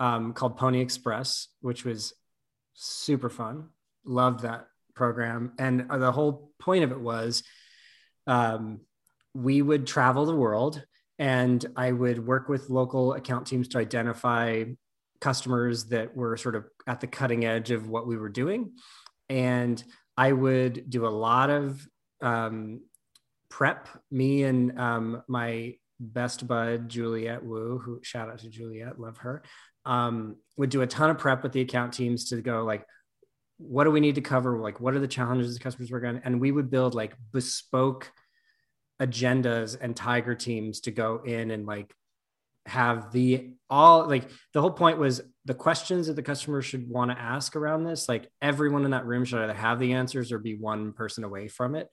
um, 0.00 0.32
called 0.32 0.56
Pony 0.56 0.80
Express, 0.80 1.48
which 1.60 1.84
was 1.84 2.14
super 2.74 3.28
fun. 3.28 3.68
Loved 4.04 4.40
that 4.40 4.68
program, 4.94 5.52
and 5.58 5.86
the 5.90 6.12
whole 6.12 6.52
point 6.58 6.84
of 6.84 6.92
it 6.92 7.00
was 7.00 7.42
um, 8.26 8.80
we 9.34 9.60
would 9.62 9.86
travel 9.86 10.24
the 10.24 10.34
world, 10.34 10.82
and 11.18 11.64
I 11.76 11.92
would 11.92 12.26
work 12.26 12.48
with 12.48 12.70
local 12.70 13.12
account 13.14 13.46
teams 13.46 13.68
to 13.68 13.78
identify 13.78 14.64
customers 15.20 15.86
that 15.86 16.16
were 16.16 16.36
sort 16.36 16.54
of 16.54 16.64
at 16.86 17.00
the 17.00 17.06
cutting 17.06 17.44
edge 17.44 17.70
of 17.70 17.88
what 17.88 18.06
we 18.06 18.16
were 18.16 18.28
doing, 18.28 18.72
and 19.28 19.82
I 20.16 20.32
would 20.32 20.88
do 20.88 21.06
a 21.06 21.10
lot 21.10 21.50
of 21.50 21.86
um, 22.20 22.80
prep. 23.48 23.88
Me 24.10 24.44
and 24.44 24.78
um, 24.78 25.22
my 25.28 25.74
best 26.00 26.46
bud 26.46 26.88
Juliet 26.88 27.44
Wu, 27.44 27.78
who 27.78 28.00
shout 28.02 28.28
out 28.28 28.38
to 28.40 28.48
Juliet, 28.48 29.00
love 29.00 29.18
her, 29.18 29.42
um, 29.84 30.36
would 30.56 30.70
do 30.70 30.82
a 30.82 30.86
ton 30.86 31.10
of 31.10 31.18
prep 31.18 31.42
with 31.42 31.52
the 31.52 31.60
account 31.60 31.92
teams 31.92 32.30
to 32.30 32.40
go 32.40 32.64
like, 32.64 32.84
what 33.58 33.84
do 33.84 33.90
we 33.90 34.00
need 34.00 34.14
to 34.14 34.20
cover? 34.20 34.58
Like, 34.60 34.80
what 34.80 34.94
are 34.94 35.00
the 35.00 35.08
challenges 35.08 35.54
the 35.54 35.62
customers 35.62 35.90
were 35.90 36.00
going? 36.00 36.20
And 36.24 36.40
we 36.40 36.52
would 36.52 36.70
build 36.70 36.94
like 36.94 37.16
bespoke 37.32 38.12
agendas 39.00 39.76
and 39.80 39.96
tiger 39.96 40.34
teams 40.34 40.80
to 40.80 40.90
go 40.90 41.22
in 41.24 41.50
and 41.50 41.66
like 41.66 41.92
have 42.68 43.12
the 43.12 43.50
all 43.70 44.06
like 44.06 44.30
the 44.52 44.60
whole 44.60 44.70
point 44.70 44.98
was 44.98 45.20
the 45.44 45.54
questions 45.54 46.06
that 46.06 46.16
the 46.16 46.22
customer 46.22 46.62
should 46.62 46.88
want 46.88 47.10
to 47.10 47.18
ask 47.18 47.56
around 47.56 47.84
this 47.84 48.08
like 48.08 48.30
everyone 48.40 48.84
in 48.84 48.92
that 48.92 49.06
room 49.06 49.24
should 49.24 49.40
either 49.40 49.54
have 49.54 49.78
the 49.78 49.92
answers 49.92 50.32
or 50.32 50.38
be 50.38 50.54
one 50.54 50.92
person 50.92 51.24
away 51.24 51.48
from 51.48 51.74
it 51.74 51.88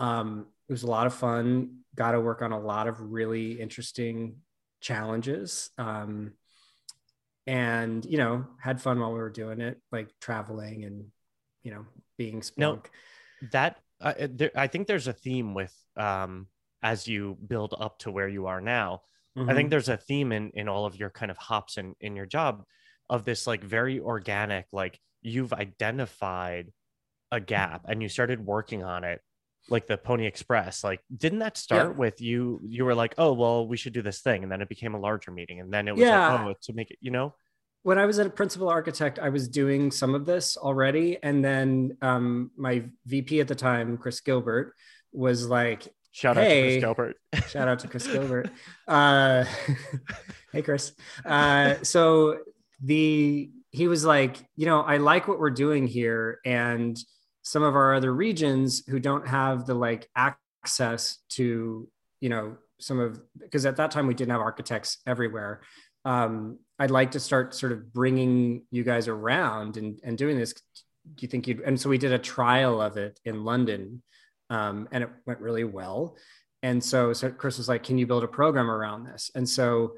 um 0.00 0.46
it 0.68 0.72
was 0.72 0.82
a 0.82 0.90
lot 0.90 1.06
of 1.06 1.14
fun 1.14 1.78
got 1.94 2.12
to 2.12 2.20
work 2.20 2.42
on 2.42 2.52
a 2.52 2.58
lot 2.58 2.88
of 2.88 3.00
really 3.00 3.60
interesting 3.60 4.36
challenges 4.80 5.70
um 5.78 6.32
and 7.46 8.04
you 8.04 8.18
know 8.18 8.46
had 8.60 8.80
fun 8.80 8.98
while 8.98 9.12
we 9.12 9.18
were 9.18 9.30
doing 9.30 9.60
it 9.60 9.80
like 9.92 10.08
traveling 10.20 10.84
and 10.84 11.06
you 11.62 11.72
know 11.72 11.84
being 12.18 12.42
No. 12.56 12.80
That 13.52 13.78
uh, 14.00 14.14
there, 14.18 14.50
i 14.54 14.66
think 14.66 14.86
there's 14.86 15.06
a 15.06 15.12
theme 15.12 15.54
with 15.54 15.74
um 15.96 16.46
as 16.82 17.08
you 17.08 17.36
build 17.46 17.74
up 17.78 17.98
to 18.00 18.10
where 18.10 18.28
you 18.28 18.46
are 18.46 18.60
now 18.60 19.02
I 19.36 19.40
Mm-hmm. 19.40 19.54
think 19.54 19.70
there's 19.70 19.88
a 19.90 19.96
theme 19.98 20.32
in 20.32 20.50
in 20.54 20.68
all 20.68 20.86
of 20.86 20.96
your 20.96 21.10
kind 21.10 21.30
of 21.30 21.36
hops 21.36 21.76
in 21.76 21.94
in 22.00 22.16
your 22.16 22.26
job 22.26 22.64
of 23.10 23.24
this 23.24 23.46
like 23.46 23.62
very 23.62 24.00
organic 24.00 24.66
like 24.72 24.98
you've 25.22 25.52
identified 25.52 26.72
a 27.30 27.40
gap 27.40 27.82
and 27.88 28.02
you 28.02 28.08
started 28.08 28.44
working 28.44 28.82
on 28.82 29.04
it 29.04 29.20
like 29.68 29.86
the 29.86 29.98
Pony 29.98 30.26
Express 30.26 30.82
like 30.84 31.00
didn't 31.14 31.40
that 31.40 31.56
start 31.56 31.92
Yeah. 31.92 31.98
with 31.98 32.20
you 32.20 32.60
you 32.64 32.84
were 32.84 32.94
like 32.94 33.14
oh 33.18 33.32
well 33.32 33.66
we 33.68 33.76
should 33.76 33.92
do 33.92 34.02
this 34.02 34.20
thing 34.22 34.42
and 34.42 34.50
then 34.50 34.60
it 34.62 34.68
became 34.68 34.94
a 34.94 35.00
larger 35.00 35.30
meeting 35.32 35.60
and 35.60 35.72
then 35.72 35.86
it 35.88 35.92
was 35.94 36.02
Yeah. 36.02 36.32
like 36.32 36.40
oh 36.48 36.54
to 36.62 36.72
make 36.72 36.90
it 36.90 36.98
you 37.00 37.10
know 37.10 37.34
when 37.82 37.98
I 37.98 38.06
was 38.06 38.18
a 38.18 38.28
principal 38.28 38.68
architect, 38.68 39.20
I 39.20 39.28
was 39.28 39.46
doing 39.46 39.92
some 39.92 40.16
of 40.16 40.26
this 40.26 40.56
already. 40.56 41.18
And 41.22 41.44
then 41.44 41.96
um, 42.02 42.50
my 42.56 42.82
VP 43.06 43.38
at 43.38 43.46
the 43.46 43.54
time, 43.54 43.96
Chris 43.96 44.18
Gilbert, 44.20 44.74
was 45.12 45.46
like, 45.46 45.86
shout 46.16 46.38
out 46.38 46.40
to 46.40 46.46
Hey. 46.46 46.62
Chris 46.62 46.80
Gilbert 46.80 47.16
shout 47.48 47.68
out 47.68 47.78
to 47.80 47.88
Chris 47.88 48.06
Gilbert. 48.06 48.50
Uh, 48.88 49.44
hey, 50.52 50.62
Chris. 50.62 50.92
Uh, 51.24 51.74
so 51.82 52.38
the 52.82 53.50
he 53.70 53.88
was 53.88 54.04
like, 54.04 54.36
you 54.54 54.64
know, 54.64 54.80
I 54.80 54.98
like 54.98 55.26
what 55.28 55.40
we're 55.40 55.50
doing 55.50 55.86
here, 55.86 56.38
and 56.44 56.96
some 57.42 57.62
of 57.62 57.74
our 57.74 57.94
other 57.94 58.14
regions 58.14 58.84
who 58.88 59.00
don't 59.00 59.26
have 59.26 59.66
the 59.66 59.74
like 59.74 60.08
access 60.14 61.18
to, 61.30 61.88
you 62.20 62.28
know, 62.28 62.56
some 62.78 63.00
of 63.00 63.20
because 63.38 63.66
at 63.66 63.76
that 63.76 63.90
time 63.90 64.06
we 64.06 64.14
didn't 64.14 64.30
have 64.32 64.40
architects 64.40 64.98
everywhere. 65.06 65.62
Um, 66.04 66.60
I'd 66.78 66.92
like 66.92 67.10
to 67.12 67.20
start 67.20 67.54
sort 67.54 67.72
of 67.72 67.92
bringing 67.92 68.62
you 68.70 68.84
guys 68.84 69.08
around 69.08 69.76
and 69.76 69.98
and 70.04 70.16
doing 70.16 70.38
this. 70.38 70.52
Do 70.52 71.22
you 71.22 71.28
think 71.28 71.48
you'd? 71.48 71.60
And 71.60 71.80
so 71.80 71.88
we 71.90 71.98
did 71.98 72.12
a 72.12 72.18
trial 72.18 72.80
of 72.80 72.96
it 72.96 73.18
in 73.24 73.44
London, 73.44 74.02
um, 74.50 74.88
and 74.92 75.04
it 75.04 75.10
went 75.26 75.40
really 75.40 75.64
well. 75.64 76.16
And 76.62 76.82
so, 76.82 77.12
so 77.12 77.30
Chris 77.30 77.58
was 77.58 77.68
like, 77.68 77.82
"Can 77.82 77.98
you 77.98 78.06
build 78.06 78.24
a 78.24 78.28
program 78.28 78.70
around 78.70 79.04
this?" 79.04 79.30
And 79.34 79.48
so 79.48 79.96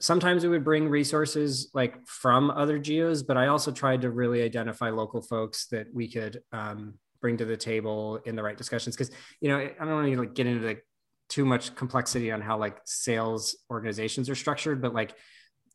sometimes 0.00 0.44
we 0.44 0.50
would 0.50 0.64
bring 0.64 0.88
resources 0.88 1.70
like 1.74 2.06
from 2.06 2.50
other 2.50 2.78
geos, 2.78 3.22
but 3.22 3.36
I 3.36 3.46
also 3.48 3.72
tried 3.72 4.02
to 4.02 4.10
really 4.10 4.42
identify 4.42 4.90
local 4.90 5.22
folks 5.22 5.66
that 5.68 5.86
we 5.92 6.10
could 6.10 6.42
um, 6.52 6.94
bring 7.20 7.36
to 7.38 7.44
the 7.44 7.56
table 7.56 8.20
in 8.24 8.36
the 8.36 8.42
right 8.42 8.56
discussions. 8.56 8.96
Because 8.96 9.14
you 9.40 9.48
know, 9.48 9.58
I 9.58 9.72
don't 9.78 9.90
want 9.90 10.12
to 10.12 10.18
like 10.18 10.34
get 10.34 10.46
into 10.46 10.66
like 10.66 10.84
too 11.28 11.44
much 11.44 11.74
complexity 11.74 12.30
on 12.30 12.40
how 12.40 12.58
like 12.58 12.78
sales 12.84 13.56
organizations 13.70 14.30
are 14.30 14.34
structured, 14.34 14.80
but 14.80 14.94
like 14.94 15.14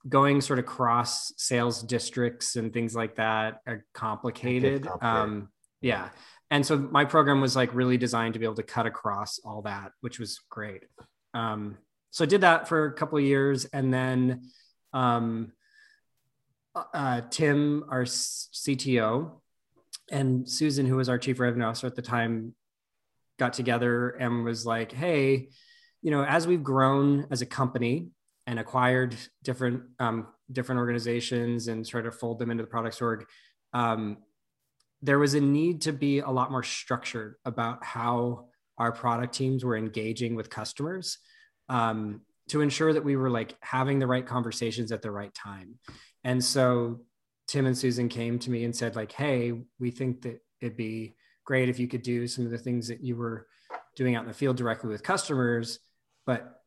going 0.07 0.41
sort 0.41 0.59
of 0.59 0.65
cross 0.65 1.33
sales 1.37 1.83
districts 1.83 2.55
and 2.55 2.73
things 2.73 2.95
like 2.95 3.15
that 3.15 3.61
are 3.67 3.85
complicated. 3.93 4.83
complicated. 4.85 5.03
Um, 5.03 5.49
yeah. 5.81 6.09
And 6.51 6.65
so 6.65 6.77
my 6.77 7.05
program 7.05 7.39
was 7.39 7.55
like 7.55 7.73
really 7.73 7.97
designed 7.97 8.33
to 8.33 8.39
be 8.39 8.45
able 8.45 8.55
to 8.55 8.63
cut 8.63 8.85
across 8.85 9.39
all 9.39 9.61
that, 9.61 9.93
which 10.01 10.19
was 10.19 10.39
great. 10.49 10.83
Um, 11.33 11.77
so 12.11 12.25
I 12.25 12.27
did 12.27 12.41
that 12.41 12.67
for 12.67 12.85
a 12.85 12.93
couple 12.93 13.17
of 13.17 13.23
years, 13.23 13.63
and 13.65 13.93
then 13.93 14.49
um, 14.91 15.53
uh, 16.75 17.21
Tim, 17.29 17.85
our 17.89 18.03
CTO, 18.03 19.31
and 20.11 20.47
Susan, 20.47 20.85
who 20.85 20.97
was 20.97 21.07
our 21.07 21.17
chief 21.17 21.39
revenue 21.39 21.65
officer 21.65 21.87
at 21.87 21.95
the 21.95 22.01
time, 22.01 22.53
got 23.39 23.53
together 23.53 24.09
and 24.09 24.43
was 24.43 24.65
like, 24.65 24.91
"Hey, 24.91 25.49
you 26.01 26.11
know, 26.11 26.25
as 26.25 26.47
we've 26.47 26.63
grown 26.63 27.27
as 27.31 27.41
a 27.41 27.45
company 27.45 28.09
and 28.45 28.59
acquired 28.59 29.15
different 29.43 29.83
um, 29.99 30.27
different 30.51 30.79
organizations 30.79 31.69
and 31.69 31.87
sort 31.87 32.05
of 32.05 32.13
fold 32.13 32.39
them 32.39 32.51
into 32.51 32.63
the 32.63 32.69
products 32.69 33.01
org, 33.01 33.25
um, 33.71 34.17
there 35.01 35.19
was 35.19 35.33
a 35.33 35.41
need 35.41 35.81
to 35.81 35.91
be 35.91 36.19
a 36.19 36.29
lot 36.29 36.51
more 36.51 36.63
structured 36.63 37.35
about 37.45 37.83
how 37.83 38.45
our 38.77 38.91
product 38.91 39.33
teams 39.33 39.63
were 39.63 39.77
engaging 39.77 40.35
with 40.35 40.49
customers 40.49 41.17
um, 41.69 42.21
to 42.49 42.61
ensure 42.61 42.93
that 42.93 43.03
we 43.03 43.15
were 43.15 43.29
like 43.29 43.55
having 43.61 43.99
the 43.99 44.07
right 44.07 44.25
conversations 44.25 44.91
at 44.91 45.01
the 45.01 45.11
right 45.11 45.33
time. 45.33 45.75
And 46.23 46.43
so 46.43 47.01
Tim 47.47 47.65
and 47.65 47.77
Susan 47.77 48.09
came 48.09 48.39
to 48.39 48.51
me 48.51 48.63
and 48.63 48.75
said, 48.75 48.95
like, 48.95 49.11
hey, 49.11 49.53
we 49.79 49.91
think 49.91 50.21
that 50.21 50.41
it'd 50.61 50.77
be 50.77 51.15
great 51.45 51.69
if 51.69 51.79
you 51.79 51.87
could 51.87 52.01
do 52.01 52.27
some 52.27 52.45
of 52.45 52.51
the 52.51 52.57
things 52.57 52.87
that 52.87 53.03
you 53.03 53.15
were 53.15 53.47
doing 53.95 54.15
out 54.15 54.23
in 54.23 54.27
the 54.27 54.33
field 54.33 54.57
directly 54.57 54.89
with 54.89 55.03
customers, 55.03 55.79
but 56.25 56.61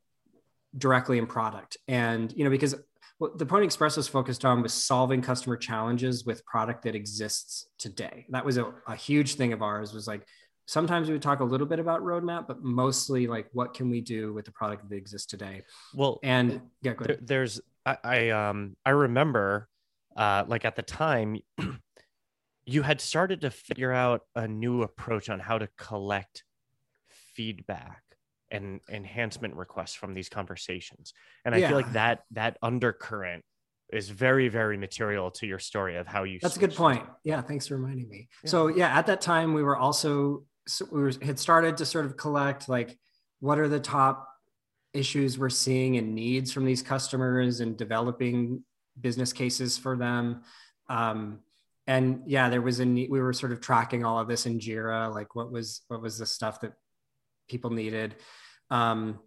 directly 0.77 1.19
in 1.19 1.27
product. 1.27 1.77
And, 1.89 2.33
you 2.37 2.45
know, 2.45 2.51
because 2.51 2.75
what 3.19 3.39
the 3.39 3.47
Pony 3.47 3.65
Express 3.65 3.97
was 3.97 4.09
focused 4.09 4.45
on 4.45 4.63
was 4.63 4.73
solving 4.73 5.23
customer 5.23 5.57
challenges 5.57 6.25
with 6.25 6.45
product 6.45 6.83
that 6.85 6.95
exists 6.95 7.69
today. 7.79 8.27
That 8.31 8.45
was 8.45 8.57
a, 8.59 8.73
a 8.89 8.97
huge 8.97 9.35
thing 9.35 9.53
of 9.53 9.63
ours 9.63 9.93
was 9.93 10.09
like, 10.09 10.27
sometimes 10.67 11.09
we 11.09 11.15
would 11.15 11.23
talk 11.23 11.41
a 11.41 11.45
little 11.45 11.67
bit 11.67 11.79
about 11.79 12.03
roadmap, 12.03 12.49
but 12.49 12.63
mostly 12.63 13.27
like, 13.27 13.49
what 13.53 13.75
can 13.75 13.89
we 13.89 14.01
do 14.01 14.33
with 14.33 14.45
the 14.45 14.53
product 14.53 14.89
that 14.89 14.97
exists 14.97 15.27
today? 15.27 15.63
Well, 15.95 16.19
And 16.23 16.61
yeah, 16.83 16.95
there, 16.99 17.19
there's 17.21 17.61
I, 17.87 17.99
I 18.03 18.31
um 18.31 18.77
I 18.85 18.91
remember 18.91 19.69
uh 20.17 20.45
like 20.49 20.65
at 20.65 20.75
the 20.75 20.83
time 20.83 21.39
you 22.67 22.83
had 22.83 23.01
started 23.01 23.43
to 23.43 23.51
figure 23.51 23.93
out 23.93 24.23
a 24.35 24.49
new 24.49 24.83
approach 24.83 25.29
on 25.29 25.39
how 25.39 25.59
to 25.59 25.69
collect 25.77 26.45
feedback 27.35 28.03
and 28.55 28.81
enhancement 28.89 29.55
requests 29.55 29.95
from 29.95 30.15
these 30.15 30.29
conversations 30.29 31.13
and 31.45 31.55
i 31.55 31.61
feel 31.61 31.77
like 31.77 31.93
that 31.93 32.25
that 32.31 32.57
undercurrent 32.63 33.45
is 33.93 34.09
very 34.09 34.49
very 34.49 34.77
material 34.77 35.31
to 35.31 35.47
your 35.47 35.59
story 35.59 35.97
of 35.97 36.07
how 36.07 36.25
you 36.25 36.39
That's 36.41 36.57
a 36.57 36.61
good 36.61 36.75
point. 36.75 37.05
Yeah, 37.23 37.41
thanks 37.43 37.69
for 37.69 37.77
reminding 37.77 38.09
me. 38.09 38.29
Yeah. 38.43 38.51
So 38.51 38.67
yeah, 38.69 38.99
at 38.99 39.07
that 39.07 39.21
time 39.21 39.55
we 39.55 39.63
were 39.63 39.77
also 39.77 40.45
so 40.67 40.87
we 40.91 41.01
were, 41.01 41.13
had 41.23 41.39
started 41.39 41.77
to 41.77 41.87
sort 41.87 42.07
of 42.07 42.17
collect 42.17 42.69
like 42.69 42.99
what 43.41 43.59
are 43.59 43.69
the 43.69 43.81
top 43.81 44.29
issues 44.95 45.39
we're 45.39 45.51
seeing 45.51 45.97
and 45.97 46.15
needs 46.15 46.53
from 46.53 46.65
these 46.65 46.83
customers 46.83 47.61
and 47.61 47.77
developing 47.77 48.65
business 49.01 49.33
cases 49.33 49.77
for 49.77 49.97
them. 49.97 50.43
Um, 50.89 51.41
and 51.87 52.23
yeah, 52.27 52.49
there 52.49 52.63
was 52.63 52.81
a 52.81 52.85
need, 52.85 53.11
we 53.11 53.21
were 53.21 53.33
sort 53.33 53.53
of 53.53 53.61
tracking 53.61 54.05
all 54.05 54.19
of 54.19 54.29
this 54.29 54.47
in 54.47 54.59
Jira, 54.59 55.13
like 55.13 55.35
what 55.35 55.53
was 55.53 55.83
what 55.89 56.01
was 56.01 56.19
the 56.19 56.27
stuff 56.27 56.61
that 56.63 56.73
people 57.49 57.71
needed. 57.71 58.17
Um, 58.71 59.19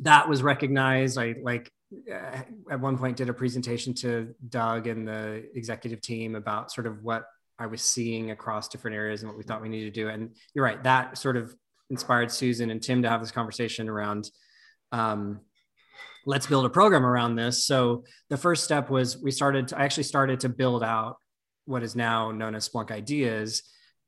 that 0.00 0.28
was 0.28 0.42
recognized. 0.42 1.18
I 1.18 1.34
like 1.42 1.70
uh, 2.10 2.42
at 2.70 2.80
one 2.80 2.98
point 2.98 3.16
did 3.16 3.28
a 3.28 3.34
presentation 3.34 3.94
to 3.94 4.34
Doug 4.48 4.86
and 4.86 5.06
the 5.06 5.44
executive 5.54 6.00
team 6.00 6.34
about 6.34 6.72
sort 6.72 6.86
of 6.86 7.02
what 7.02 7.24
I 7.58 7.66
was 7.66 7.82
seeing 7.82 8.30
across 8.30 8.68
different 8.68 8.96
areas 8.96 9.22
and 9.22 9.30
what 9.30 9.36
we 9.36 9.44
thought 9.44 9.62
we 9.62 9.68
needed 9.68 9.94
to 9.94 10.00
do. 10.00 10.08
And 10.08 10.34
you're 10.54 10.64
right, 10.64 10.82
that 10.84 11.18
sort 11.18 11.36
of 11.36 11.54
inspired 11.90 12.30
Susan 12.30 12.70
and 12.70 12.82
Tim 12.82 13.02
to 13.02 13.10
have 13.10 13.20
this 13.20 13.30
conversation 13.30 13.88
around 13.88 14.30
um, 14.90 15.40
let's 16.26 16.46
build 16.46 16.64
a 16.64 16.70
program 16.70 17.04
around 17.04 17.36
this. 17.36 17.64
So 17.64 18.04
the 18.30 18.36
first 18.36 18.64
step 18.64 18.90
was 18.90 19.18
we 19.18 19.30
started, 19.30 19.68
to, 19.68 19.78
I 19.78 19.84
actually 19.84 20.04
started 20.04 20.40
to 20.40 20.48
build 20.48 20.82
out 20.82 21.16
what 21.64 21.82
is 21.82 21.96
now 21.96 22.30
known 22.30 22.54
as 22.54 22.68
Splunk 22.68 22.90
Ideas 22.90 23.62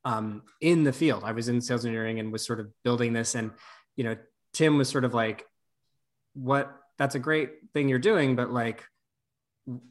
um, 0.04 0.42
in 0.60 0.84
the 0.84 0.92
field. 0.92 1.22
I 1.24 1.32
was 1.32 1.48
in 1.48 1.60
sales 1.60 1.84
engineering 1.84 2.20
and 2.20 2.32
was 2.32 2.46
sort 2.46 2.60
of 2.60 2.68
building 2.84 3.12
this. 3.12 3.34
And, 3.34 3.50
you 3.96 4.04
know, 4.04 4.16
Tim 4.52 4.78
was 4.78 4.88
sort 4.88 5.04
of 5.04 5.14
like, 5.14 5.46
what, 6.34 6.74
that's 6.98 7.14
a 7.14 7.18
great 7.18 7.50
thing 7.72 7.88
you're 7.88 7.98
doing, 7.98 8.36
but 8.36 8.50
like, 8.50 8.84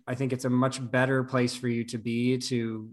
I 0.08 0.16
think 0.16 0.34
it's 0.34 0.46
a 0.46 0.50
much 0.50 0.80
better 0.92 1.24
place 1.24 1.56
for 1.56 1.68
you 1.68 1.84
to 1.86 1.98
be 1.98 2.38
to 2.38 2.90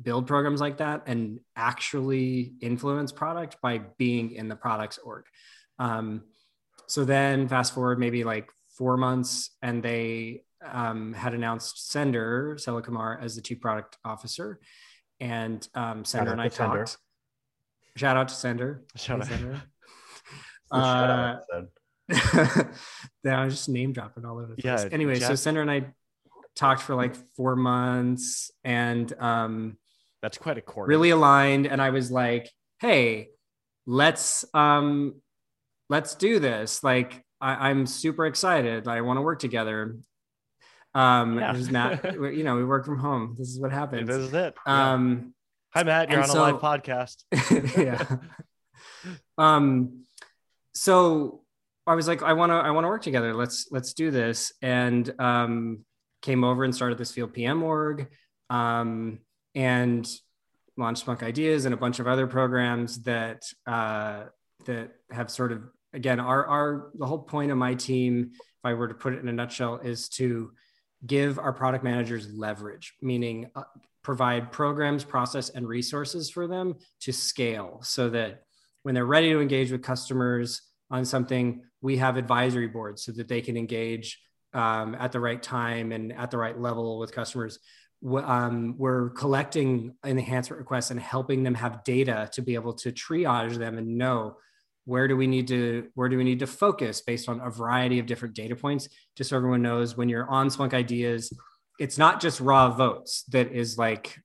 build 0.00 0.26
programs 0.26 0.60
like 0.60 0.76
that 0.78 1.02
and 1.06 1.40
actually 1.56 2.54
influence 2.60 3.12
product 3.12 3.56
by 3.62 3.78
being 3.96 4.32
in 4.32 4.48
the 4.48 4.56
products 4.56 4.98
org. 4.98 5.24
Um, 5.78 6.22
so 6.86 7.04
then 7.04 7.48
fast 7.48 7.74
forward 7.74 7.98
maybe 7.98 8.24
like 8.24 8.48
four 8.76 8.96
months 8.96 9.50
and 9.62 9.82
they 9.82 10.42
um, 10.64 11.14
had 11.14 11.34
announced 11.34 11.90
Sendur, 11.92 12.54
Sela 12.56 12.82
Kumar, 12.82 13.18
as 13.20 13.34
the 13.34 13.42
chief 13.42 13.60
product 13.60 13.96
officer. 14.04 14.60
And 15.20 15.66
um, 15.74 16.04
Sendur 16.04 16.32
and 16.32 16.40
I 16.40 16.48
to 16.48 16.62
Sendur. 16.62 16.84
talked. 16.84 16.96
Shout 17.96 18.16
out 18.16 18.28
to 18.28 18.34
Sendur. 18.34 18.80
Shout 18.96 19.26
Hey, 19.26 19.34
out. 19.34 19.40
Sendur. 19.40 19.60
Uh, 20.70 21.36
yeah, 22.08 23.40
I 23.40 23.44
was 23.44 23.54
just 23.54 23.68
name 23.68 23.92
dropping 23.92 24.24
all 24.24 24.38
over 24.38 24.54
the 24.54 24.62
place. 24.62 24.82
Yeah, 24.84 24.88
Anyway, 24.92 25.14
so 25.18 25.28
Jeff- 25.28 25.38
Sendur 25.38 25.60
and 25.62 25.70
I 25.70 25.86
talked 26.56 26.82
for 26.82 26.94
like 26.94 27.14
four 27.36 27.54
months 27.56 28.50
and 28.64 29.12
um, 29.20 29.76
that's 30.22 30.38
quite 30.38 30.58
a 30.58 30.60
core 30.62 30.86
really 30.86 31.10
aligned. 31.10 31.66
And 31.66 31.80
I 31.80 31.90
was 31.90 32.10
like, 32.10 32.50
hey, 32.80 33.28
let's 33.86 34.44
um, 34.54 35.14
let's 35.88 36.14
do 36.14 36.38
this. 36.38 36.82
Like, 36.82 37.22
I, 37.40 37.68
I'm 37.70 37.86
super 37.86 38.26
excited. 38.26 38.88
I 38.88 39.00
want 39.02 39.18
to 39.18 39.22
work 39.22 39.38
together. 39.38 39.96
Um, 40.94 41.38
Yeah. 41.38 41.52
this 41.52 41.62
is 41.62 41.70
Matt. 41.70 42.02
you 42.14 42.42
know, 42.42 42.56
we 42.56 42.64
work 42.64 42.84
from 42.86 42.98
home. 42.98 43.36
This 43.38 43.48
is 43.48 43.60
what 43.60 43.70
happens. 43.72 44.08
this 44.08 44.16
is 44.16 44.34
it 44.34 44.54
Yeah. 44.66 44.92
Um, 44.94 45.34
hi 45.74 45.82
matt 45.82 46.08
you're 46.10 46.22
on 46.22 46.30
and 46.30 46.38
a 46.38 46.40
live 46.40 46.54
podcast 46.56 47.24
yeah. 47.76 48.16
Um, 49.38 50.04
so 50.78 51.42
I 51.86 51.94
was 51.94 52.06
like, 52.06 52.22
I 52.22 52.34
want 52.34 52.50
to, 52.50 52.56
I 52.56 52.70
want 52.70 52.84
to 52.84 52.88
work 52.88 53.02
together. 53.02 53.34
Let's, 53.34 53.66
let's 53.70 53.94
do 53.94 54.10
this. 54.10 54.52
And, 54.62 55.12
um, 55.18 55.84
came 56.22 56.44
over 56.44 56.64
and 56.64 56.74
started 56.74 56.98
this 56.98 57.10
field 57.10 57.32
PM 57.32 57.62
org, 57.62 58.08
um, 58.50 59.18
and 59.54 60.08
launched 60.76 61.04
Splunk 61.04 61.22
Ideas 61.22 61.64
and 61.64 61.74
a 61.74 61.76
bunch 61.76 61.98
of 61.98 62.06
other 62.06 62.26
programs 62.26 63.02
that, 63.02 63.42
uh, 63.66 64.24
that 64.66 64.92
have 65.10 65.30
sort 65.30 65.50
of, 65.50 65.62
again, 65.92 66.20
our, 66.20 66.46
our, 66.46 66.90
the 66.94 67.06
whole 67.06 67.18
point 67.18 67.50
of 67.50 67.58
my 67.58 67.74
team, 67.74 68.30
if 68.32 68.64
I 68.64 68.74
were 68.74 68.88
to 68.88 68.94
put 68.94 69.14
it 69.14 69.20
in 69.20 69.28
a 69.28 69.32
nutshell, 69.32 69.76
is 69.78 70.08
to 70.10 70.52
give 71.06 71.38
our 71.38 71.52
product 71.52 71.82
managers 71.82 72.32
leverage, 72.32 72.94
meaning 73.02 73.50
uh, 73.56 73.62
provide 74.02 74.52
programs, 74.52 75.02
process, 75.02 75.50
and 75.50 75.66
resources 75.66 76.30
for 76.30 76.46
them 76.46 76.74
to 77.00 77.12
scale 77.12 77.80
so 77.82 78.10
that 78.10 78.42
when 78.82 78.94
they're 78.94 79.04
ready 79.04 79.30
to 79.30 79.40
engage 79.40 79.70
with 79.70 79.82
customers 79.82 80.62
on 80.90 81.04
something, 81.04 81.62
we 81.80 81.98
have 81.98 82.16
advisory 82.16 82.68
boards 82.68 83.04
so 83.04 83.12
that 83.12 83.28
they 83.28 83.40
can 83.40 83.56
engage 83.56 84.20
um, 84.54 84.94
at 84.94 85.12
the 85.12 85.20
right 85.20 85.42
time 85.42 85.92
and 85.92 86.12
at 86.12 86.30
the 86.30 86.38
right 86.38 86.58
level 86.58 86.98
with 86.98 87.12
customers. 87.12 87.58
Um, 88.04 88.76
we're 88.78 89.10
collecting 89.10 89.94
enhancement 90.04 90.60
requests 90.60 90.90
and 90.90 91.00
helping 91.00 91.42
them 91.42 91.54
have 91.54 91.84
data 91.84 92.28
to 92.32 92.42
be 92.42 92.54
able 92.54 92.74
to 92.74 92.92
triage 92.92 93.56
them 93.56 93.76
and 93.76 93.98
know 93.98 94.36
where 94.88 95.06
do 95.06 95.16
we 95.16 95.26
need 95.26 95.46
to 95.48 95.88
where 95.96 96.08
do 96.08 96.16
we 96.16 96.24
need 96.24 96.38
to 96.38 96.46
focus 96.46 97.02
based 97.02 97.28
on 97.28 97.40
a 97.40 97.50
variety 97.50 97.98
of 97.98 98.06
different 98.06 98.34
data 98.34 98.56
points 98.56 98.88
just 99.16 99.28
so 99.28 99.36
everyone 99.36 99.60
knows 99.60 99.98
when 99.98 100.08
you're 100.08 100.28
on 100.30 100.48
Splunk 100.48 100.72
ideas 100.72 101.30
it's 101.78 101.98
not 101.98 102.22
just 102.22 102.40
raw 102.40 102.70
votes 102.70 103.24
that 103.24 103.52
is 103.52 103.76
like 103.76 104.18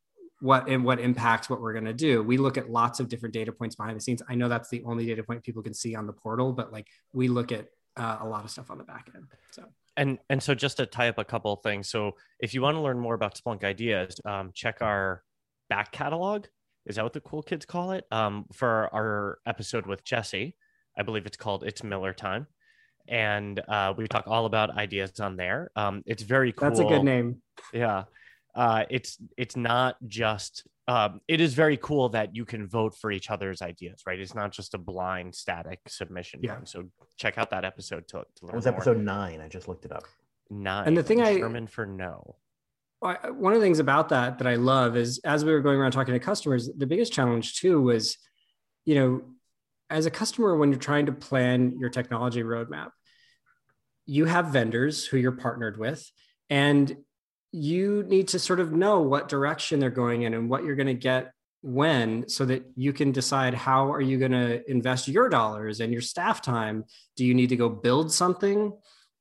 what 0.44 0.68
and 0.68 0.84
what 0.84 1.00
impacts 1.00 1.50
what 1.50 1.62
we're 1.62 1.72
going 1.72 1.86
to 1.86 1.94
do. 1.94 2.22
We 2.22 2.36
look 2.36 2.58
at 2.58 2.70
lots 2.70 3.00
of 3.00 3.08
different 3.08 3.34
data 3.34 3.54
points 3.54 3.78
behind 3.78 3.96
the 3.96 4.02
scenes. 4.02 4.22
I 4.28 4.36
know 4.36 4.50
that's 4.50 4.68
the 4.68 4.84
only 4.84 5.06
data 5.06 5.24
point 5.24 5.42
people 5.42 5.64
can 5.64 5.74
see 5.74 5.96
on 5.96 6.06
the 6.06 6.12
portal 6.12 6.52
but 6.52 6.74
like 6.74 6.88
we 7.14 7.30
look 7.30 7.54
at 7.54 7.68
uh, 7.96 8.18
a 8.20 8.28
lot 8.28 8.44
of 8.44 8.52
stuff 8.52 8.70
on 8.70 8.78
the 8.78 8.84
back 8.84 9.10
end 9.16 9.26
so. 9.52 9.64
And 9.96 10.20
and 10.30 10.44
so 10.44 10.54
just 10.54 10.78
to 10.78 10.86
tie 10.86 11.08
up 11.08 11.18
a 11.18 11.24
couple 11.24 11.54
of 11.54 11.62
things 11.64 11.88
so 11.88 12.18
if 12.40 12.54
you 12.54 12.62
want 12.62 12.76
to 12.76 12.82
learn 12.82 13.00
more 13.00 13.14
about 13.14 13.36
splunk 13.36 13.64
ideas 13.64 14.20
um, 14.26 14.52
check 14.54 14.82
our 14.82 15.24
back 15.70 15.94
catalog. 15.94 16.48
Is 16.86 16.98
that 16.98 17.04
what 17.04 17.14
the 17.14 17.22
cool 17.22 17.42
kids 17.42 17.66
call 17.66 17.92
it? 17.92 18.06
Um, 18.12 18.46
for 18.52 18.94
our 18.94 19.40
episode 19.46 19.86
with 19.86 20.04
jesse 20.04 20.58
i 20.98 21.04
believe 21.04 21.26
it's 21.26 21.38
called 21.38 21.64
it's 21.64 21.84
miller 21.84 22.14
time. 22.14 22.48
And 23.08 23.62
uh, 23.68 23.94
we 23.98 24.08
talk 24.08 24.28
all 24.28 24.46
about 24.46 24.78
ideas 24.78 25.20
on 25.20 25.36
there. 25.36 25.72
Um, 25.76 26.04
it's 26.06 26.24
very 26.24 26.54
cool 26.54 26.70
that's 26.70 26.80
a 26.80 26.86
good 26.86 27.04
name. 27.04 27.42
Yeah 27.74 28.04
uh, 28.56 28.84
it's 28.90 29.18
it's 29.38 29.56
not 29.56 29.96
just 30.08 30.68
um, 30.88 31.22
it 31.28 31.40
is 31.42 31.54
very 31.54 31.78
cool 31.78 32.10
that 32.10 32.36
you 32.36 32.44
can 32.46 32.68
vote 32.68 32.94
for 33.00 33.10
each 33.12 33.30
other's 33.32 33.62
ideas 33.62 34.02
right 34.06 34.20
it's 34.20 34.36
not 34.36 34.52
just 34.52 34.74
a 34.74 34.78
blind 34.78 35.34
static 35.34 35.80
submission 35.88 36.42
Yeah. 36.44 36.54
form. 36.56 36.66
so 36.66 36.84
check 37.18 37.38
out 37.38 37.50
that 37.52 37.64
episode 37.66 38.08
to, 38.10 38.18
to 38.20 38.26
That 38.42 38.46
learn 38.48 38.56
was 38.56 38.66
more. 38.66 38.74
episode 38.76 38.98
nine. 39.00 39.40
I 39.42 39.48
just 39.48 39.68
looked 39.68 39.86
it 39.86 39.92
up. 39.92 40.04
Nine. 40.50 40.88
And 40.88 40.98
the 40.98 41.04
thing 41.04 41.22
I- 41.22 41.38
German 41.38 41.68
for 41.68 41.86
no. 41.86 42.36
I- 43.02 43.32
one 43.32 43.54
of 43.54 43.60
the 43.60 43.66
things 43.66 43.80
about 43.80 44.10
that 44.10 44.38
that 44.40 44.48
I 44.48 44.56
love 44.56 44.96
is 44.96 45.20
as 45.26 45.44
we 45.44 45.52
were 45.52 45.62
going 45.62 45.78
around 45.80 45.92
talking 45.92 46.14
to 46.14 46.20
customers, 46.20 46.70
the 46.78 46.88
biggest 46.88 47.12
challenge 47.14 47.60
too 47.60 47.82
was, 47.82 48.18
you 48.86 48.96
know, 48.96 49.22
as 49.90 50.06
a 50.06 50.12
customer, 50.12 50.56
when 50.58 50.72
you're 50.72 50.80
trying 50.80 51.06
to 51.08 51.12
plan 51.12 51.78
your 51.80 51.90
technology 51.90 52.44
roadmap, 52.44 52.90
you 54.06 54.26
have 54.26 54.48
vendors 54.48 55.06
who 55.06 55.18
you're 55.18 55.32
partnered 55.34 55.78
with, 55.78 56.10
and 56.50 56.96
you 57.54 58.04
need 58.08 58.28
to 58.30 58.40
sort 58.40 58.60
of 58.60 58.74
know 58.74 59.00
what 59.02 59.30
direction 59.30 59.80
they're 59.80 59.90
going 59.90 60.24
in 60.24 60.34
and 60.34 60.50
what 60.50 60.66
you're 60.66 60.76
going 60.76 60.88
to 60.88 60.94
get 60.94 61.32
when 61.62 62.28
so 62.28 62.44
that 62.46 62.66
you 62.76 62.92
can 62.92 63.12
decide 63.12 63.54
how 63.54 63.94
are 63.94 64.02
you 64.02 64.18
going 64.18 64.32
to 64.32 64.70
invest 64.70 65.08
your 65.08 65.30
dollars 65.30 65.80
and 65.80 65.94
your 65.94 66.02
staff 66.02 66.42
time. 66.42 66.84
Do 67.16 67.24
you 67.24 67.34
need 67.34 67.50
to 67.50 67.56
go 67.56 67.70
build 67.70 68.12
something 68.12 68.74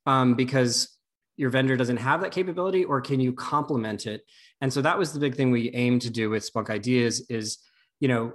um, 0.06 0.34
because 0.34 0.96
your 1.36 1.50
vendor 1.50 1.76
doesn't 1.76 1.98
have 1.98 2.22
that 2.22 2.32
capability 2.32 2.84
or 2.84 3.00
can 3.00 3.20
you 3.20 3.32
complement 3.32 4.06
it? 4.06 4.22
And 4.60 4.72
so 4.72 4.80
that 4.82 4.98
was 4.98 5.12
the 5.12 5.20
big 5.20 5.34
thing 5.34 5.50
we 5.50 5.70
aimed 5.70 6.02
to 6.02 6.10
do 6.10 6.30
with 6.30 6.50
Splunk 6.50 6.70
ideas 6.70 7.26
is 7.28 7.58
you 8.00 8.08
know 8.08 8.32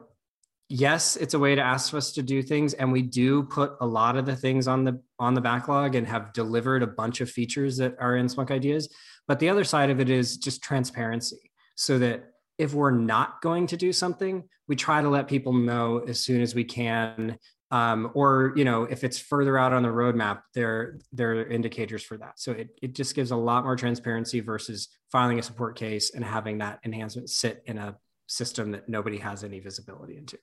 yes 0.69 1.15
it's 1.17 1.33
a 1.33 1.39
way 1.39 1.55
to 1.55 1.61
ask 1.61 1.93
us 1.93 2.13
to 2.13 2.21
do 2.21 2.41
things 2.41 2.73
and 2.73 2.91
we 2.91 3.01
do 3.01 3.43
put 3.43 3.73
a 3.79 3.85
lot 3.85 4.17
of 4.17 4.25
the 4.25 4.35
things 4.35 4.67
on 4.67 4.83
the 4.83 5.01
on 5.19 5.33
the 5.33 5.41
backlog 5.41 5.95
and 5.95 6.07
have 6.07 6.33
delivered 6.33 6.83
a 6.83 6.87
bunch 6.87 7.21
of 7.21 7.29
features 7.29 7.77
that 7.77 7.95
are 7.99 8.15
in 8.15 8.27
Splunk 8.27 8.51
ideas 8.51 8.89
but 9.27 9.39
the 9.39 9.49
other 9.49 9.63
side 9.63 9.89
of 9.89 9.99
it 9.99 10.09
is 10.09 10.37
just 10.37 10.61
transparency 10.61 11.51
so 11.75 11.99
that 11.99 12.31
if 12.57 12.73
we're 12.73 12.91
not 12.91 13.41
going 13.41 13.67
to 13.67 13.77
do 13.77 13.93
something 13.93 14.43
we 14.67 14.75
try 14.75 15.01
to 15.01 15.09
let 15.09 15.27
people 15.27 15.53
know 15.53 15.99
as 15.99 16.19
soon 16.19 16.41
as 16.41 16.55
we 16.55 16.63
can 16.63 17.37
um, 17.71 18.11
or 18.13 18.53
you 18.55 18.63
know 18.65 18.83
if 18.83 19.03
it's 19.03 19.19
further 19.19 19.57
out 19.57 19.73
on 19.73 19.83
the 19.83 19.89
roadmap 19.89 20.41
there 20.53 20.99
there 21.11 21.31
are 21.31 21.47
indicators 21.47 22.03
for 22.03 22.17
that 22.17 22.39
so 22.39 22.51
it, 22.51 22.69
it 22.81 22.95
just 22.95 23.15
gives 23.15 23.31
a 23.31 23.35
lot 23.35 23.63
more 23.63 23.75
transparency 23.75 24.39
versus 24.39 24.89
filing 25.11 25.39
a 25.39 25.43
support 25.43 25.77
case 25.77 26.13
and 26.13 26.23
having 26.23 26.59
that 26.59 26.79
enhancement 26.85 27.29
sit 27.29 27.63
in 27.65 27.77
a 27.77 27.95
system 28.27 28.71
that 28.71 28.89
nobody 28.89 29.17
has 29.17 29.43
any 29.43 29.59
visibility 29.59 30.17
into 30.17 30.37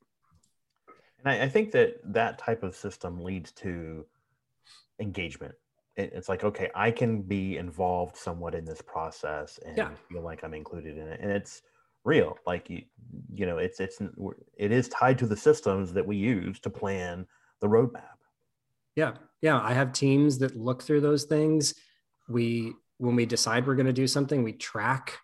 And 1.22 1.32
I, 1.32 1.45
I 1.45 1.49
think 1.49 1.72
that 1.72 1.97
that 2.12 2.39
type 2.39 2.62
of 2.62 2.74
system 2.74 3.22
leads 3.22 3.53
to 3.53 4.07
engagement. 5.01 5.55
It, 5.97 6.12
it's 6.14 6.28
like, 6.28 6.45
okay, 6.45 6.70
I 6.74 6.90
can 6.90 7.22
be 7.22 7.57
involved 7.57 8.16
somewhat 8.16 8.55
in 8.55 8.64
this 8.64 8.82
process 8.82 9.59
and 9.64 9.76
Yeah. 9.76 9.90
feel 10.09 10.22
like 10.22 10.42
I'm 10.45 10.55
included 10.55 10.99
in 10.99 11.07
it, 11.09 11.20
and 11.20 11.30
it's 11.30 11.62
real. 12.05 12.36
Like 12.47 12.68
you, 12.68 12.82
you 13.32 13.47
know, 13.47 13.59
it's 13.59 13.80
it's 13.80 14.01
it 14.57 14.72
is 14.72 14.88
tied 14.88 15.18
to 15.18 15.26
the 15.26 15.36
systems 15.36 15.92
that 15.92 16.07
we 16.07 16.16
use 16.16 16.61
to 16.61 16.70
plan 16.70 17.26
the 17.61 17.68
roadmap. 17.68 18.18
Yeah. 18.97 19.14
Yeah. 19.40 19.61
I 19.61 19.72
have 19.72 19.92
teams 19.92 20.38
that 20.38 20.57
look 20.57 20.82
through 20.82 21.01
those 21.01 21.24
things. 21.24 21.74
We, 22.28 22.74
when 22.99 23.16
we 23.16 23.26
decide 23.26 23.66
we're 23.66 23.74
going 23.74 23.86
to 23.86 23.92
do 23.92 24.07
something, 24.07 24.42
we 24.42 24.53
track 24.53 25.18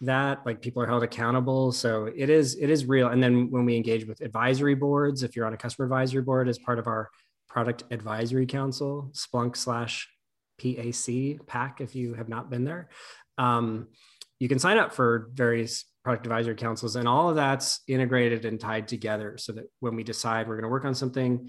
that 0.00 0.44
like 0.44 0.60
people 0.60 0.82
are 0.82 0.86
held 0.86 1.02
accountable. 1.02 1.72
So 1.72 2.06
it 2.14 2.28
is, 2.28 2.56
it 2.56 2.68
is 2.68 2.84
real. 2.84 3.08
And 3.08 3.22
then 3.22 3.50
when 3.50 3.64
we 3.64 3.76
engage 3.76 4.06
with 4.06 4.20
advisory 4.20 4.74
boards, 4.74 5.22
if 5.22 5.34
you're 5.34 5.46
on 5.46 5.54
a 5.54 5.56
customer 5.56 5.86
advisory 5.86 6.22
board 6.22 6.48
as 6.48 6.58
part 6.58 6.78
of 6.78 6.86
our 6.86 7.10
product 7.48 7.84
advisory 7.90 8.44
council, 8.46 9.10
Splunk 9.14 9.56
slash 9.56 10.08
PAC, 10.58 11.46
PAC, 11.46 11.80
if 11.80 11.94
you 11.94 12.14
have 12.14 12.28
not 12.28 12.50
been 12.50 12.64
there, 12.64 12.88
um, 13.38 13.88
you 14.38 14.48
can 14.48 14.58
sign 14.58 14.78
up 14.78 14.92
for 14.92 15.30
various 15.32 15.84
product 16.02 16.26
advisory 16.26 16.54
councils 16.54 16.96
and 16.96 17.08
all 17.08 17.30
of 17.30 17.36
that's 17.36 17.80
integrated 17.88 18.44
and 18.44 18.60
tied 18.60 18.86
together 18.86 19.36
so 19.38 19.52
that 19.52 19.64
when 19.80 19.96
we 19.96 20.04
decide 20.04 20.46
we're 20.46 20.56
going 20.56 20.64
to 20.64 20.68
work 20.68 20.84
on 20.84 20.94
something, 20.94 21.48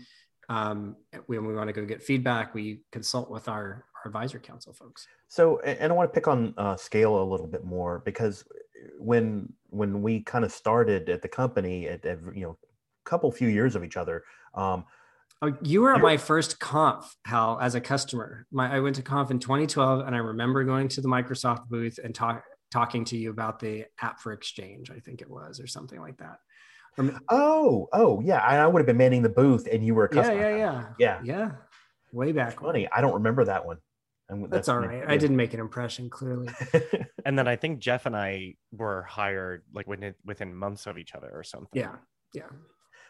um, 0.49 0.95
when 1.25 1.45
we 1.45 1.53
want 1.53 1.67
to 1.67 1.73
go 1.73 1.85
get 1.85 2.03
feedback, 2.03 2.53
we 2.53 2.81
consult 2.91 3.29
with 3.29 3.49
our, 3.49 3.85
our 3.95 4.07
advisory 4.07 4.39
council 4.39 4.73
folks. 4.73 5.07
So, 5.27 5.59
and 5.59 5.91
I 5.91 5.95
want 5.95 6.09
to 6.09 6.13
pick 6.13 6.27
on 6.27 6.53
uh, 6.57 6.75
scale 6.77 7.21
a 7.21 7.25
little 7.25 7.47
bit 7.47 7.63
more 7.63 8.01
because 8.05 8.45
when 8.99 9.51
when 9.69 10.01
we 10.01 10.21
kind 10.21 10.45
of 10.45 10.51
started 10.51 11.09
at 11.09 11.21
the 11.21 11.27
company 11.27 11.87
at, 11.87 12.05
at 12.05 12.19
you 12.33 12.43
know 12.43 12.51
a 12.51 13.09
couple 13.09 13.31
few 13.31 13.47
years 13.47 13.75
of 13.75 13.83
each 13.83 13.97
other, 13.97 14.23
um, 14.53 14.85
Oh, 15.41 15.53
you 15.61 15.81
were 15.81 15.93
at 15.93 16.01
my 16.01 16.17
first 16.17 16.59
conf, 16.59 17.15
Hal, 17.25 17.59
as 17.61 17.75
a 17.75 17.81
customer. 17.81 18.47
My, 18.51 18.77
I 18.77 18.79
went 18.79 18.95
to 18.95 19.01
conf 19.01 19.31
in 19.31 19.39
2012, 19.39 20.05
and 20.05 20.15
I 20.15 20.19
remember 20.19 20.63
going 20.63 20.87
to 20.89 21.01
the 21.01 21.09
Microsoft 21.09 21.67
booth 21.67 21.99
and 22.03 22.15
talk, 22.15 22.43
talking 22.71 23.03
to 23.05 23.17
you 23.17 23.31
about 23.31 23.59
the 23.59 23.85
app 24.01 24.19
for 24.21 24.31
Exchange, 24.31 24.89
I 24.89 24.99
think 24.99 25.21
it 25.21 25.29
was, 25.29 25.59
or 25.59 25.67
something 25.67 25.99
like 25.99 26.17
that. 26.17 26.37
Or- 26.97 27.19
oh, 27.29 27.89
oh 27.91 28.21
yeah, 28.21 28.39
I, 28.39 28.57
I 28.57 28.67
would 28.67 28.79
have 28.79 28.87
been 28.87 28.97
manning 28.97 29.21
the 29.21 29.29
booth, 29.29 29.67
and 29.71 29.85
you 29.85 29.93
were 29.93 30.05
a 30.05 30.15
yeah, 30.15 30.21
customer. 30.21 30.41
yeah, 30.41 30.55
yeah, 30.55 30.55
yeah. 30.57 30.87
yeah. 30.97 31.19
yeah. 31.23 31.51
Way 32.13 32.31
back. 32.31 32.51
That's 32.51 32.61
funny. 32.61 32.87
I 32.95 33.01
don't 33.01 33.15
remember 33.15 33.43
that 33.45 33.65
one. 33.65 33.77
And 34.29 34.49
That's 34.49 34.69
all 34.69 34.79
right. 34.79 35.03
I 35.07 35.17
didn't 35.17 35.35
make 35.35 35.53
an 35.53 35.59
impression, 35.59 36.09
clearly. 36.09 36.49
And 37.25 37.37
then 37.37 37.47
I 37.47 37.55
think 37.55 37.79
Jeff 37.79 38.05
and 38.05 38.15
I 38.15 38.53
were 38.71 39.01
hired 39.01 39.63
like 39.73 39.87
within 39.87 40.13
within 40.23 40.53
months 40.53 40.85
of 40.85 40.99
each 40.99 41.15
other 41.15 41.31
or 41.33 41.43
something. 41.43 41.81
Yeah, 41.81 41.95
yeah. 42.33 42.43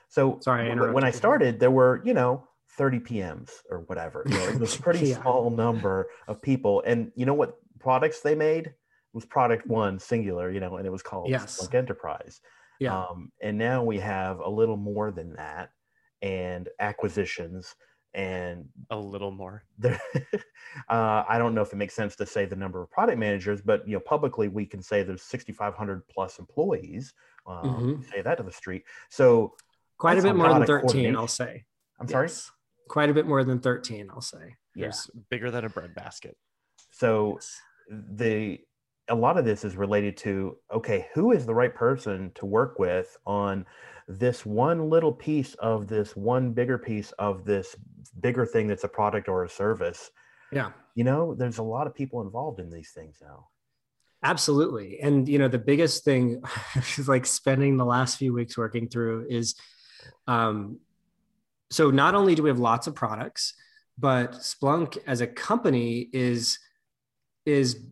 So 0.10 0.40
Sorry, 0.42 0.62
I 0.62 0.64
w- 0.66 0.72
interrupted 0.74 0.96
when 0.96 1.04
I 1.04 1.12
started, 1.12 1.60
there 1.60 1.72
were 1.72 2.02
you 2.06 2.14
know 2.14 2.48
30 2.78 3.00
PMs 3.00 3.52
or 3.70 3.82
whatever. 3.82 4.24
You 4.28 4.34
know, 4.38 4.48
it 4.48 4.60
was 4.60 4.78
a 4.78 4.82
pretty 4.88 5.08
Yeah. 5.10 5.22
small 5.22 5.50
number 5.50 6.08
of 6.28 6.42
people, 6.42 6.84
and 6.86 7.12
you 7.16 7.26
know 7.26 7.34
what 7.34 7.58
products 7.80 8.22
they 8.22 8.36
made 8.36 8.68
it 8.68 8.76
was 9.14 9.26
product 9.26 9.68
one 9.68 10.00
singular. 10.00 10.52
You 10.52 10.60
know, 10.60 10.78
and 10.78 10.86
it 10.88 10.92
was 10.92 11.02
called 11.02 11.30
Yes. 11.30 11.60
Splunk 11.60 11.74
Enterprise. 11.76 12.42
Yeah. 12.80 12.98
Um, 13.04 13.32
and 13.42 13.58
now 13.58 13.84
we 13.84 14.00
have 14.00 14.40
a 14.40 14.50
little 14.50 14.76
more 14.78 15.12
than 15.12 15.34
that, 15.36 15.70
and 16.22 16.68
acquisitions, 16.80 17.74
and 18.14 18.68
A 18.90 18.98
little 18.98 19.32
more. 19.32 19.64
uh, 20.90 21.24
I 21.28 21.38
don't 21.38 21.54
know 21.56 21.62
if 21.62 21.72
it 21.74 21.78
makes 21.78 21.94
sense 21.94 22.16
to 22.18 22.26
say 22.26 22.46
the 22.46 22.56
number 22.56 22.82
of 22.82 22.92
product 22.92 23.18
managers, 23.18 23.62
but 23.62 23.88
you 23.88 23.94
know, 23.94 24.00
publicly 24.02 24.48
we 24.50 24.66
can 24.66 24.82
say 24.82 25.04
there's 25.04 25.22
6,500 25.24 26.08
plus 26.10 26.40
employees. 26.40 27.14
Um, 27.48 28.04
Say 28.12 28.22
that 28.22 28.36
to 28.38 28.44
the 28.44 28.52
street. 28.52 28.84
So 29.10 29.56
Quite 29.98 30.18
a 30.18 30.22
bit 30.22 30.36
more 30.36 30.54
than 30.54 30.66
13, 30.66 31.16
I'll 31.16 31.28
say. 31.28 31.64
I'm 32.00 32.08
sorry. 32.08 32.30
Quite 32.90 33.10
a 33.10 33.14
bit 33.14 33.26
more 33.26 33.44
than 33.44 33.60
13, 33.60 34.10
I'll 34.12 34.22
say. 34.22 34.56
Yeah. 34.76 34.88
It's 34.88 35.10
bigger 35.30 35.52
than 35.52 35.66
a 35.66 35.70
bread 35.70 35.96
basket. 35.96 36.36
So 36.92 37.34
Yes. 37.36 37.58
the 37.90 38.60
a 39.08 39.16
lot 39.16 39.38
of 39.38 39.46
this 39.46 39.64
is 39.64 39.76
related 39.76 40.18
to 40.18 40.58
okay, 40.74 41.08
who 41.14 41.32
is 41.32 41.46
the 41.46 41.54
right 41.54 41.74
person 41.74 42.32
to 42.36 42.46
work 42.46 42.80
with 42.80 43.16
on 43.26 43.66
this 44.08 44.46
one 44.46 44.90
little 44.90 45.12
piece 45.12 45.54
of 45.56 45.88
this 45.88 46.16
one 46.16 46.52
bigger 46.52 46.78
piece 46.78 47.12
of 47.14 47.46
this 47.46 47.76
bigger 48.20 48.46
thing 48.46 48.68
that's 48.68 48.84
a 48.84 48.88
product 48.90 49.28
or 49.28 49.44
a 49.44 49.50
service. 49.50 50.12
Yeah. 50.52 50.72
You 50.96 51.04
know, 51.04 51.36
there's 51.36 51.58
a 51.58 51.64
lot 51.64 51.88
of 51.88 51.96
people 51.96 52.22
involved 52.22 52.60
in 52.60 52.70
these 52.70 52.92
things 52.92 53.18
now. 53.22 53.48
Absolutely. 54.24 55.00
And 55.02 55.28
you 55.28 55.38
know, 55.38 55.48
the 55.48 55.60
biggest 55.60 56.04
thing 56.04 56.42
is 56.76 57.08
like 57.08 57.26
spending 57.26 57.78
the 57.78 57.86
last 57.86 58.18
few 58.18 58.34
weeks 58.34 58.58
working 58.58 58.88
through 58.90 59.28
is 59.30 59.56
um 60.28 60.80
so 61.72 61.92
not 61.92 62.16
only 62.16 62.36
do 62.36 62.44
we 62.44 62.50
have 62.50 62.60
lots 62.60 62.88
of 62.88 62.96
products, 62.96 63.54
but 63.98 64.34
Splunk 64.34 64.98
as 65.08 65.22
a 65.22 65.28
company 65.28 66.10
is 66.14 66.60
is 67.46 67.86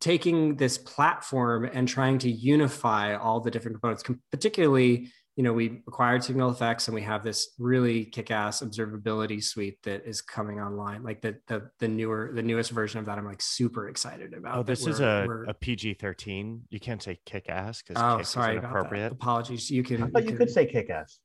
taking 0.00 0.56
this 0.56 0.76
platform 0.76 1.68
and 1.72 1.88
trying 1.88 2.18
to 2.18 2.30
unify 2.30 3.16
all 3.16 3.40
the 3.40 3.50
different 3.50 3.80
components, 3.80 4.04
particularly 4.30 5.10
you 5.36 5.42
know, 5.42 5.52
we 5.52 5.82
acquired 5.88 6.22
SignalFx 6.22 6.86
and 6.86 6.94
we 6.94 7.02
have 7.02 7.24
this 7.24 7.54
really 7.58 8.04
kick-ass 8.04 8.62
observability 8.62 9.42
suite 9.42 9.82
that 9.82 10.06
is 10.06 10.22
coming 10.22 10.60
online. 10.60 11.02
Like 11.02 11.22
the 11.22 11.36
the 11.48 11.70
the 11.80 11.88
newer 11.88 12.30
the 12.32 12.42
newest 12.42 12.70
version 12.70 13.00
of 13.00 13.06
that, 13.06 13.18
I'm 13.18 13.26
like 13.26 13.42
super 13.42 13.88
excited 13.88 14.32
about. 14.32 14.58
Oh, 14.58 14.62
this 14.62 14.86
is 14.86 15.00
a, 15.00 15.26
a 15.48 15.54
PG 15.54 15.94
thirteen. 15.94 16.62
You 16.70 16.78
can't 16.78 17.02
say 17.02 17.18
kick 17.26 17.48
ass 17.48 17.82
because 17.82 18.00
oh, 18.00 18.18
kick 18.18 18.26
sorry 18.26 18.54
is 18.54 18.58
about 18.58 18.70
inappropriate. 18.70 19.10
that. 19.10 19.16
Apologies. 19.16 19.70
You 19.70 19.82
can. 19.82 20.02
But 20.02 20.12
thought 20.12 20.30
you 20.30 20.36
could 20.36 20.50
say 20.50 20.66
kick 20.66 20.88
ass. 20.90 21.18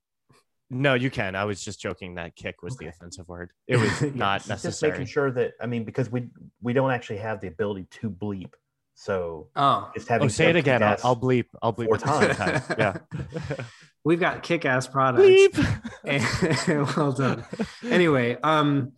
No, 0.72 0.94
you 0.96 1.10
can. 1.10 1.36
I 1.36 1.46
was 1.46 1.64
just 1.64 1.80
joking 1.80 2.16
that 2.16 2.36
kick 2.36 2.62
was 2.62 2.78
the 2.78 2.88
offensive 2.88 3.28
word. 3.28 3.52
It 3.68 3.78
was 3.78 4.02
not 4.16 4.48
necessary. 4.48 4.72
Just 4.72 4.82
making 4.82 5.06
sure 5.06 5.32
that 5.32 5.54
I 5.62 5.68
mean, 5.68 5.84
because 5.84 6.12
we 6.12 6.30
we 6.62 6.74
don't 6.74 6.92
actually 6.92 7.18
have 7.18 7.42
the 7.42 7.48
ability 7.48 7.88
to 8.02 8.10
bleep. 8.10 8.54
So 9.00 9.48
Oh, 9.56 9.90
just 9.96 10.10
having 10.10 10.26
Oh, 10.26 10.28
say 10.28 10.50
it 10.50 10.58
again. 10.58 10.84
I'll, 10.84 10.98
I'll 11.06 11.16
bleep. 11.16 11.46
I'll 11.62 11.74
bleep 11.74 11.86
four 11.86 11.96
it 11.96 12.02
three 12.02 12.34
times. 12.34 12.64
Yeah. 12.78 12.98
we've 14.04 14.20
got 14.20 14.44
kick-ass 14.44 14.88
products. 14.88 15.24
bleep. 15.24 15.82
And- 16.68 16.98
well 16.98 17.14
done. 17.14 17.46
Anyway, 17.90 18.36
um, 18.44 18.92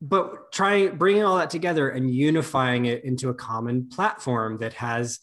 but 0.00 0.50
trying 0.52 0.96
bringing 0.96 1.22
all 1.22 1.38
that 1.38 1.50
together 1.50 1.90
and 1.90 2.12
unifying 2.12 2.86
it 2.86 3.04
into 3.04 3.28
a 3.28 3.34
common 3.34 3.88
platform 3.88 4.58
that 4.58 4.72
has 4.74 5.20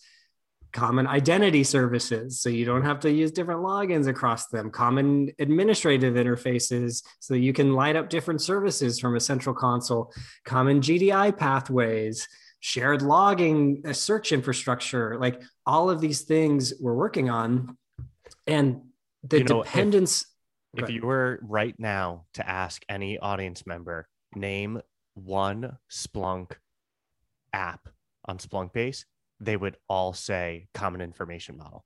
common 0.72 1.05
identity 1.05 1.66
services 1.66 2.39
so 2.39 2.47
you 2.47 2.64
don't 2.64 2.84
have 2.84 2.99
to 3.01 3.12
use 3.12 3.32
different 3.32 3.62
logins 3.62 4.07
across 4.07 4.47
them 4.49 4.70
common 4.70 5.32
administrative 5.39 6.14
interfaces 6.14 7.01
so 7.20 7.34
you 7.34 7.51
can 7.53 7.74
light 7.74 7.95
up 7.95 8.07
different 8.07 8.39
services 8.39 8.99
from 8.99 9.16
a 9.16 9.20
central 9.20 9.55
console 9.55 10.14
common 10.45 10.80
gdi 10.80 11.36
pathways 11.36 12.28
shared 12.60 13.01
logging 13.01 13.82
a 13.86 13.93
search 13.93 14.32
infrastructure 14.32 15.18
like 15.18 15.41
all 15.66 15.89
of 15.89 16.01
these 16.01 16.22
things 16.22 16.74
we're 16.80 16.95
working 16.95 17.30
on 17.30 17.78
and 18.47 18.82
the 19.24 19.38
You 19.38 19.43
know, 19.45 19.64
dependence 19.64 20.26
if 20.76 20.84
Right. 20.84 20.93
you 20.93 21.01
were 21.01 21.39
right 21.41 21.76
now 21.80 22.26
to 22.34 22.47
ask 22.47 22.84
any 22.88 23.18
audience 23.18 23.66
member, 23.66 24.07
name 24.36 24.82
one 25.16 25.78
Splunk 25.89 26.51
app 27.53 27.89
on 28.26 28.38
Splunkbase, 28.38 29.05
they 29.39 29.57
would 29.57 29.78
all 29.88 30.14
say 30.14 30.68
common 30.74 31.01
information 31.01 31.57
model. 31.57 31.86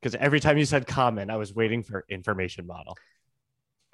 Because 0.00 0.14
every 0.14 0.40
time 0.40 0.56
you 0.56 0.64
said 0.64 0.86
common, 0.86 1.30
I 1.30 1.36
was 1.36 1.54
waiting 1.54 1.82
for 1.82 2.04
information 2.08 2.66
model. 2.66 2.96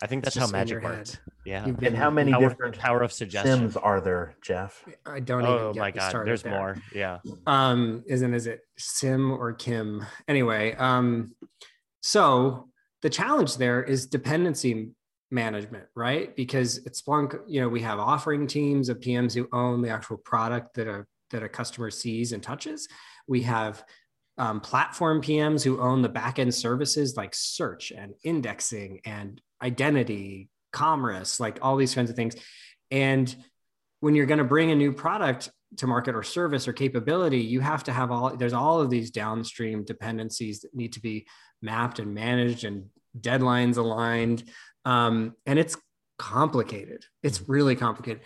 I 0.02 0.06
think 0.06 0.24
that's 0.24 0.36
how 0.36 0.48
magic 0.48 0.82
works. 0.82 1.18
Yeah. 1.46 1.64
You've 1.64 1.80
And 1.82 1.96
how 1.96 2.10
many 2.10 2.32
power, 2.32 2.48
different 2.48 2.76
power 2.76 3.02
of 3.02 3.12
suggestion. 3.12 3.58
Sims 3.60 3.76
are 3.76 4.00
there, 4.00 4.34
Jeff? 4.42 4.84
I 5.06 5.20
don't 5.20 5.42
even 5.42 5.52
Oh 5.52 5.72
my 5.76 5.86
me 5.86 5.92
god, 5.92 6.08
started 6.10 6.28
there's 6.28 6.42
there. 6.42 6.52
more. 6.52 6.76
Yeah. 6.92 7.18
um 7.46 8.02
isn't 8.08 8.34
is 8.34 8.48
it 8.48 8.60
sim 8.76 9.30
or 9.30 9.52
kim 9.52 10.04
anyway 10.26 10.74
um 10.74 11.34
so 12.00 12.68
the 13.02 13.10
challenge 13.10 13.56
there 13.58 13.82
is 13.82 14.06
dependency 14.06 14.90
management 15.30 15.84
right 15.94 16.34
because 16.36 16.78
at 16.86 16.94
splunk 16.94 17.38
you 17.46 17.60
know 17.60 17.68
we 17.68 17.80
have 17.80 17.98
offering 17.98 18.46
teams 18.46 18.88
of 18.88 18.98
pms 19.00 19.34
who 19.34 19.48
own 19.52 19.80
the 19.82 19.88
actual 19.88 20.16
product 20.18 20.74
that 20.74 20.88
a 20.88 21.06
that 21.30 21.42
a 21.42 21.48
customer 21.48 21.90
sees 21.90 22.32
and 22.32 22.42
touches 22.42 22.88
we 23.28 23.40
have 23.42 23.84
um, 24.38 24.60
platform 24.60 25.22
pms 25.22 25.62
who 25.62 25.80
own 25.80 26.02
the 26.02 26.08
backend 26.08 26.52
services 26.52 27.16
like 27.16 27.34
search 27.34 27.92
and 27.92 28.14
indexing 28.24 29.00
and 29.04 29.40
identity 29.62 30.48
commerce 30.72 31.38
like 31.38 31.58
all 31.62 31.76
these 31.76 31.94
kinds 31.94 32.10
of 32.10 32.16
things 32.16 32.34
and 32.90 33.34
when 34.00 34.16
you're 34.16 34.26
going 34.26 34.38
to 34.38 34.44
bring 34.44 34.70
a 34.72 34.74
new 34.74 34.92
product 34.92 35.50
to 35.76 35.86
market 35.86 36.14
or 36.14 36.22
service 36.22 36.68
or 36.68 36.72
capability, 36.72 37.38
you 37.38 37.60
have 37.60 37.84
to 37.84 37.92
have 37.92 38.10
all 38.10 38.36
there's 38.36 38.52
all 38.52 38.80
of 38.80 38.90
these 38.90 39.10
downstream 39.10 39.84
dependencies 39.84 40.60
that 40.60 40.74
need 40.74 40.92
to 40.92 41.00
be 41.00 41.26
mapped 41.62 41.98
and 41.98 42.12
managed 42.12 42.64
and 42.64 42.86
deadlines 43.18 43.76
aligned. 43.76 44.44
Um, 44.84 45.34
and 45.46 45.58
it's 45.58 45.76
complicated. 46.18 47.04
It's 47.22 47.48
really 47.48 47.76
complicated. 47.76 48.22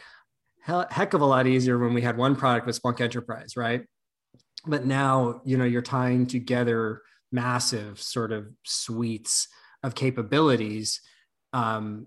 Hell, 0.62 0.86
heck 0.90 1.14
of 1.14 1.20
a 1.20 1.26
lot 1.26 1.46
easier 1.46 1.78
when 1.78 1.94
we 1.94 2.02
had 2.02 2.16
one 2.16 2.34
product 2.34 2.66
with 2.66 2.80
Splunk 2.80 3.00
Enterprise, 3.00 3.56
right? 3.56 3.84
But 4.66 4.84
now, 4.84 5.42
you 5.44 5.56
know, 5.56 5.64
you're 5.64 5.82
tying 5.82 6.26
together 6.26 7.02
massive 7.30 8.00
sort 8.00 8.32
of 8.32 8.48
suites 8.64 9.46
of 9.82 9.94
capabilities. 9.94 11.00
Um, 11.52 12.06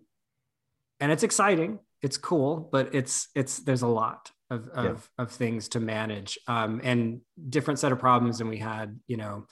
and 1.00 1.12
it's 1.12 1.24
exciting 1.24 1.80
it's 2.02 2.18
cool 2.18 2.70
but 2.72 2.94
it's 2.96 3.28
it's 3.36 3.60
there's 3.60 3.82
a 3.82 3.88
lot 3.88 4.32
of 4.50 4.68
of, 4.70 4.86
Yeah. 5.18 5.24
of 5.24 5.32
things 5.32 5.68
to 5.70 5.80
manage 5.80 6.38
um, 6.48 6.80
and 6.84 7.22
different 7.50 7.80
set 7.80 7.92
of 7.92 8.00
problems 8.00 8.38
than 8.40 8.48
we 8.50 8.58
had 8.58 9.00
you 9.08 9.18
know 9.18 9.46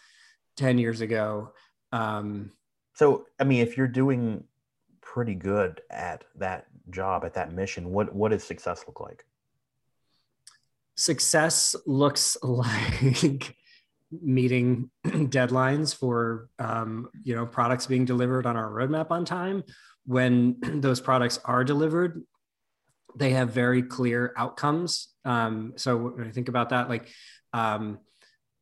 10 0.57 0.77
years 0.77 1.01
ago 1.01 1.53
um, 1.93 2.51
So, 2.95 3.25
I 3.39 3.43
mean, 3.45 3.61
if 3.61 3.77
you're 3.77 3.87
doing 3.87 4.43
pretty 5.01 5.35
good 5.35 5.81
at 5.89 6.25
that 6.35 6.65
job, 6.89 7.23
at 7.25 7.33
that 7.35 7.53
mission, 7.53 7.91
what 7.91 8.13
what 8.13 8.31
does 8.31 8.43
success 8.43 8.83
look 8.87 8.99
like? 8.99 9.23
success 10.95 11.75
looks 11.85 12.37
like 12.43 13.55
meeting 14.11 14.89
deadlines 15.05 15.95
for 15.95 16.49
um, 16.59 17.09
you 17.23 17.35
know 17.35 17.45
products 17.45 17.87
being 17.87 18.05
delivered 18.05 18.45
on 18.45 18.55
our 18.55 18.69
roadmap 18.69 19.11
on 19.11 19.25
time. 19.25 19.63
When 20.05 20.57
those 20.81 21.01
products 21.01 21.39
are 21.45 21.63
delivered 21.63 22.23
they 23.17 23.31
have 23.31 23.49
very 23.49 23.81
clear 23.81 24.33
outcomes. 24.37 25.09
Um, 25.25 25.73
so 25.75 25.97
when 25.97 26.27
i 26.27 26.31
think 26.31 26.49
about 26.49 26.69
that 26.69 26.89
like 26.89 27.09
um, 27.53 27.99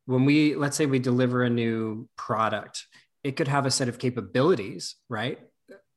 when 0.06 0.24
we 0.24 0.54
let's 0.54 0.76
say 0.76 0.86
we 0.86 0.98
deliver 0.98 1.42
a 1.42 1.50
new 1.50 2.08
product 2.16 2.86
it 3.22 3.36
could 3.36 3.48
have 3.48 3.66
a 3.66 3.70
set 3.70 3.88
of 3.88 3.98
capabilities 3.98 4.96
right? 5.08 5.38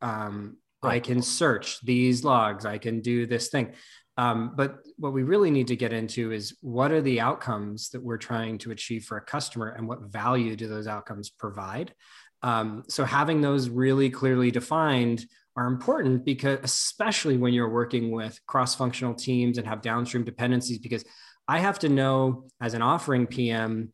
Um, 0.01 0.57
i 0.81 0.99
can 0.99 1.21
search 1.21 1.81
these 1.81 2.23
logs 2.23 2.65
i 2.65 2.77
can 2.77 3.01
do 3.01 3.25
this 3.25 3.49
thing 3.49 3.73
um, 4.19 4.51
but 4.53 4.79
what 4.97 5.13
we 5.13 5.23
really 5.23 5.49
need 5.49 5.67
to 5.67 5.77
get 5.77 5.93
into 5.93 6.33
is 6.33 6.57
what 6.59 6.91
are 6.91 7.01
the 7.01 7.21
outcomes 7.21 7.89
that 7.91 8.03
we're 8.03 8.17
trying 8.17 8.57
to 8.57 8.71
achieve 8.71 9.05
for 9.05 9.15
a 9.15 9.21
customer 9.21 9.69
and 9.69 9.87
what 9.87 10.01
value 10.01 10.57
do 10.57 10.67
those 10.67 10.87
outcomes 10.87 11.29
provide? 11.29 11.93
Um, 12.43 12.83
so 12.89 13.05
having 13.05 13.39
those 13.39 13.69
really 13.69 14.09
clearly 14.09 14.51
defined 14.51 15.25
are 15.55 15.67
important 15.67 16.25
because 16.25 16.59
especially 16.63 17.37
when 17.37 17.53
you're 17.53 17.69
working 17.69 18.11
with 18.11 18.37
cross-functional 18.45 19.13
teams 19.13 19.57
and 19.57 19.65
have 19.65 19.81
downstream 19.81 20.25
dependencies, 20.25 20.79
because 20.79 21.05
I 21.47 21.59
have 21.59 21.79
to 21.79 21.87
know 21.87 22.49
as 22.59 22.73
an 22.73 22.81
offering 22.81 23.25
PM, 23.25 23.93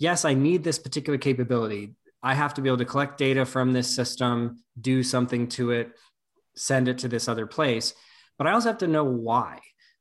yes, 0.00 0.24
I 0.24 0.34
need 0.34 0.64
this 0.64 0.80
particular 0.80 1.20
capability. 1.20 1.94
I 2.20 2.34
have 2.34 2.54
to 2.54 2.62
be 2.62 2.68
able 2.68 2.78
to 2.78 2.84
collect 2.84 3.16
data 3.16 3.46
from 3.46 3.72
this 3.72 3.94
system, 3.94 4.64
do 4.80 5.04
something 5.04 5.46
to 5.50 5.70
it, 5.70 5.92
send 6.56 6.88
it 6.88 6.98
to 6.98 7.08
this 7.08 7.28
other 7.28 7.46
place 7.46 7.94
but 8.38 8.46
I 8.46 8.52
also 8.52 8.68
have 8.68 8.78
to 8.78 8.86
know 8.86 9.04
why, 9.04 9.60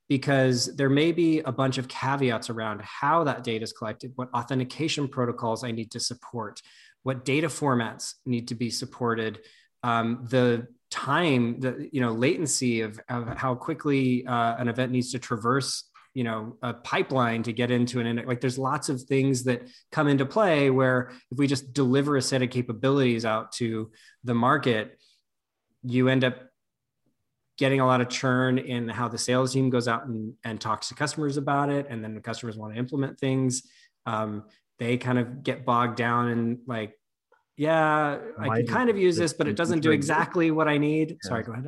because 0.09 0.75
there 0.75 0.89
may 0.89 1.11
be 1.11 1.39
a 1.39 1.51
bunch 1.51 1.77
of 1.77 1.87
caveats 1.87 2.49
around 2.49 2.81
how 2.81 3.23
that 3.25 3.43
data 3.43 3.63
is 3.63 3.73
collected, 3.73 4.11
what 4.15 4.29
authentication 4.33 5.07
protocols 5.07 5.63
I 5.63 5.71
need 5.71 5.91
to 5.91 5.99
support, 5.99 6.61
what 7.03 7.25
data 7.25 7.47
formats 7.47 8.15
need 8.25 8.49
to 8.49 8.55
be 8.55 8.69
supported, 8.69 9.39
um, 9.83 10.25
the 10.29 10.67
time, 10.89 11.59
the 11.59 11.89
you 11.91 12.01
know 12.01 12.11
latency 12.11 12.81
of, 12.81 12.99
of 13.09 13.37
how 13.37 13.55
quickly 13.55 14.25
uh, 14.27 14.55
an 14.57 14.67
event 14.67 14.91
needs 14.91 15.11
to 15.11 15.19
traverse 15.19 15.89
you 16.13 16.23
know 16.23 16.57
a 16.61 16.73
pipeline 16.73 17.43
to 17.43 17.53
get 17.53 17.71
into 17.71 17.99
an 17.99 18.23
like 18.27 18.41
there's 18.41 18.57
lots 18.57 18.89
of 18.89 19.01
things 19.01 19.43
that 19.43 19.67
come 19.91 20.07
into 20.07 20.25
play 20.25 20.69
where 20.69 21.11
if 21.31 21.37
we 21.37 21.47
just 21.47 21.73
deliver 21.73 22.17
a 22.17 22.21
set 22.21 22.41
of 22.41 22.49
capabilities 22.49 23.25
out 23.25 23.51
to 23.53 23.91
the 24.23 24.33
market 24.33 24.99
you 25.83 26.09
end 26.09 26.23
up 26.23 26.50
getting 27.61 27.79
a 27.79 27.85
lot 27.85 28.01
of 28.01 28.09
churn 28.09 28.57
in 28.57 28.89
how 28.89 29.07
the 29.07 29.17
sales 29.19 29.53
team 29.53 29.69
goes 29.69 29.87
out 29.87 30.07
and, 30.07 30.33
and 30.43 30.59
talks 30.59 30.87
to 30.87 30.95
customers 30.95 31.37
about 31.37 31.69
it 31.69 31.85
and 31.91 32.03
then 32.03 32.15
the 32.15 32.19
customers 32.29 32.57
want 32.57 32.73
to 32.73 32.79
implement 32.79 33.19
things 33.19 33.61
um, 34.07 34.43
they 34.79 34.97
kind 34.97 35.19
of 35.19 35.43
get 35.43 35.63
bogged 35.63 35.95
down 35.95 36.29
and 36.29 36.57
like 36.65 36.91
yeah 37.57 38.17
i 38.39 38.47
can 38.57 38.65
kind 38.65 38.89
of 38.89 38.97
use 38.97 39.15
this 39.15 39.31
but 39.31 39.47
it 39.47 39.55
doesn't 39.55 39.81
do 39.81 39.91
exactly 39.91 40.49
what 40.49 40.67
i 40.67 40.75
need 40.75 41.17
sorry 41.21 41.43
go 41.43 41.51
ahead. 41.53 41.67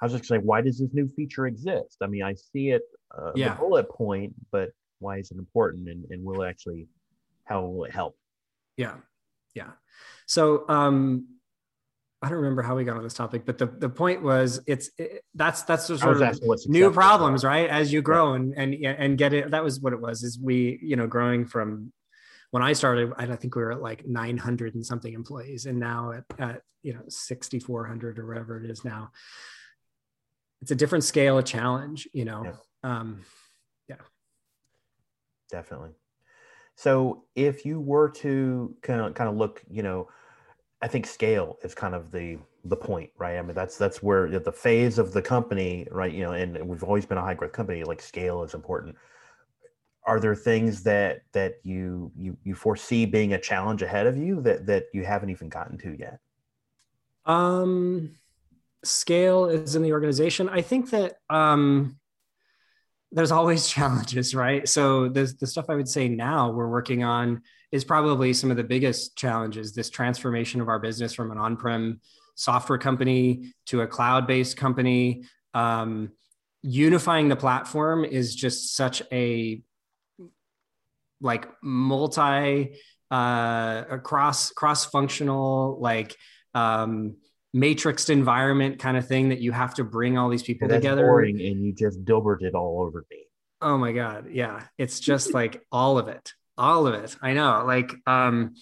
I 0.00 0.04
was 0.04 0.12
just 0.12 0.26
saying, 0.26 0.42
why 0.42 0.60
does 0.60 0.78
this 0.78 0.90
new 0.92 1.08
feature 1.16 1.46
exist? 1.46 1.96
I 2.02 2.06
mean, 2.06 2.22
I 2.22 2.34
see 2.34 2.68
it, 2.76 2.82
uh, 3.16 3.32
Yeah. 3.34 3.54
the 3.54 3.60
bullet 3.60 3.88
point, 3.88 4.34
but 4.52 4.68
why 4.98 5.16
is 5.18 5.30
it 5.30 5.38
important, 5.38 5.88
and, 5.88 6.04
and 6.10 6.22
will 6.22 6.42
it 6.42 6.48
actually, 6.48 6.86
how 7.44 7.62
will 7.64 7.84
it 7.84 7.92
help? 7.92 8.14
Yeah. 8.76 8.96
Yeah. 9.54 9.72
So 10.26 10.68
um 10.68 11.26
I 12.22 12.28
don't 12.28 12.38
remember 12.38 12.62
how 12.62 12.74
we 12.74 12.84
got 12.84 12.96
on 12.96 13.02
this 13.02 13.14
topic, 13.14 13.44
but 13.44 13.58
the, 13.58 13.66
the 13.66 13.90
point 13.90 14.22
was 14.22 14.60
it's 14.66 14.90
it, 14.96 15.22
that's 15.34 15.62
that's 15.62 15.86
the 15.86 15.98
sort 15.98 16.22
of 16.22 16.40
new 16.66 16.90
problems, 16.90 17.44
right? 17.44 17.68
As 17.68 17.92
you 17.92 18.00
grow 18.00 18.32
and 18.34 18.54
and 18.56 18.74
and 18.74 19.18
get 19.18 19.32
it. 19.32 19.50
That 19.50 19.62
was 19.62 19.80
what 19.80 19.92
it 19.92 20.00
was. 20.00 20.22
Is 20.22 20.38
we 20.38 20.78
you 20.82 20.96
know 20.96 21.06
growing 21.06 21.44
from 21.44 21.92
when 22.50 22.62
I 22.62 22.72
started, 22.72 23.12
I 23.18 23.26
think 23.36 23.54
we 23.54 23.62
were 23.62 23.72
at 23.72 23.82
like 23.82 24.06
900 24.06 24.74
and 24.74 24.86
something 24.86 25.12
employees, 25.12 25.66
and 25.66 25.78
now 25.78 26.12
at, 26.12 26.24
at 26.38 26.62
you 26.82 26.94
know 26.94 27.02
6,400 27.06 28.18
or 28.18 28.26
whatever 28.26 28.62
it 28.62 28.70
is 28.70 28.84
now. 28.84 29.10
It's 30.62 30.70
a 30.70 30.74
different 30.74 31.04
scale 31.04 31.38
of 31.38 31.44
challenge, 31.44 32.08
you 32.14 32.24
know. 32.24 32.54
Um, 32.82 33.22
yeah. 33.88 33.96
definitely. 35.50 35.90
So 36.76 37.24
if 37.34 37.66
you 37.66 37.80
were 37.80 38.10
to 38.10 38.74
kind 38.82 39.00
of 39.00 39.14
kind 39.14 39.28
of 39.28 39.36
look, 39.36 39.62
you 39.70 39.82
know, 39.82 40.08
I 40.82 40.88
think 40.88 41.06
scale 41.06 41.58
is 41.62 41.74
kind 41.74 41.94
of 41.94 42.10
the 42.10 42.38
the 42.64 42.76
point, 42.76 43.10
right? 43.18 43.38
I 43.38 43.42
mean, 43.42 43.54
that's 43.54 43.78
that's 43.78 44.02
where 44.02 44.28
the 44.38 44.52
phase 44.52 44.98
of 44.98 45.12
the 45.12 45.22
company, 45.22 45.86
right? 45.90 46.12
You 46.12 46.24
know, 46.24 46.32
and 46.32 46.68
we've 46.68 46.82
always 46.82 47.06
been 47.06 47.18
a 47.18 47.22
high 47.22 47.34
growth 47.34 47.52
company. 47.52 47.82
Like 47.84 48.02
scale 48.02 48.42
is 48.42 48.54
important. 48.54 48.96
Are 50.06 50.20
there 50.20 50.34
things 50.34 50.82
that 50.82 51.22
that 51.32 51.54
you 51.62 52.12
you 52.16 52.36
you 52.44 52.54
foresee 52.54 53.06
being 53.06 53.32
a 53.32 53.40
challenge 53.40 53.82
ahead 53.82 54.06
of 54.06 54.16
you 54.16 54.40
that 54.42 54.66
that 54.66 54.86
you 54.92 55.04
haven't 55.04 55.30
even 55.30 55.48
gotten 55.48 55.78
to 55.78 55.96
yet? 55.98 56.20
Um, 57.24 58.16
scale 58.84 59.46
is 59.46 59.76
in 59.76 59.82
the 59.82 59.92
organization. 59.92 60.48
I 60.48 60.62
think 60.62 60.90
that 60.90 61.18
um, 61.30 61.98
there's 63.16 63.32
always 63.32 63.66
challenges, 63.76 64.34
right? 64.34 64.68
So 64.68 65.08
the 65.08 65.34
the 65.40 65.46
stuff 65.46 65.66
I 65.68 65.74
would 65.74 65.88
say 65.88 66.08
now 66.08 66.50
we're 66.50 66.68
working 66.68 67.02
on 67.02 67.42
is 67.72 67.84
probably 67.84 68.32
some 68.32 68.50
of 68.50 68.56
the 68.56 68.64
biggest 68.64 69.16
challenges. 69.16 69.74
This 69.74 69.90
transformation 69.90 70.60
of 70.60 70.68
our 70.68 70.78
business 70.78 71.12
from 71.12 71.32
an 71.32 71.38
on-prem 71.38 72.00
software 72.36 72.78
company 72.78 73.54
to 73.66 73.80
a 73.80 73.86
cloud-based 73.86 74.56
company. 74.56 75.24
Um, 75.54 76.12
unifying 76.62 77.28
the 77.28 77.36
platform 77.36 78.04
is 78.04 78.34
just 78.34 78.76
such 78.76 79.02
a 79.10 79.62
like 81.20 81.48
multi 81.62 82.74
uh 83.10 83.84
across 83.88 84.50
cross 84.50 84.84
functional 84.84 85.78
like 85.80 86.14
um 86.54 87.16
matrixed 87.56 88.10
environment 88.10 88.78
kind 88.78 88.96
of 88.96 89.06
thing 89.08 89.30
that 89.30 89.40
you 89.40 89.52
have 89.52 89.74
to 89.74 89.84
bring 89.84 90.18
all 90.18 90.28
these 90.28 90.42
people 90.42 90.68
That's 90.68 90.78
together. 90.82 91.02
boring, 91.06 91.40
and 91.40 91.64
you 91.64 91.72
just 91.72 92.04
Dilbert 92.04 92.42
it 92.42 92.54
all 92.54 92.82
over 92.82 93.04
me. 93.10 93.24
oh 93.62 93.78
my 93.78 93.92
god 93.92 94.26
yeah. 94.30 94.62
It's 94.78 95.00
just 95.10 95.32
like 95.34 95.62
all 95.72 95.98
of 95.98 96.08
it 96.08 96.32
all 96.58 96.86
of 96.86 96.94
it. 96.94 97.16
I 97.22 97.32
know 97.34 97.64
like 97.66 97.92
um 98.06 98.54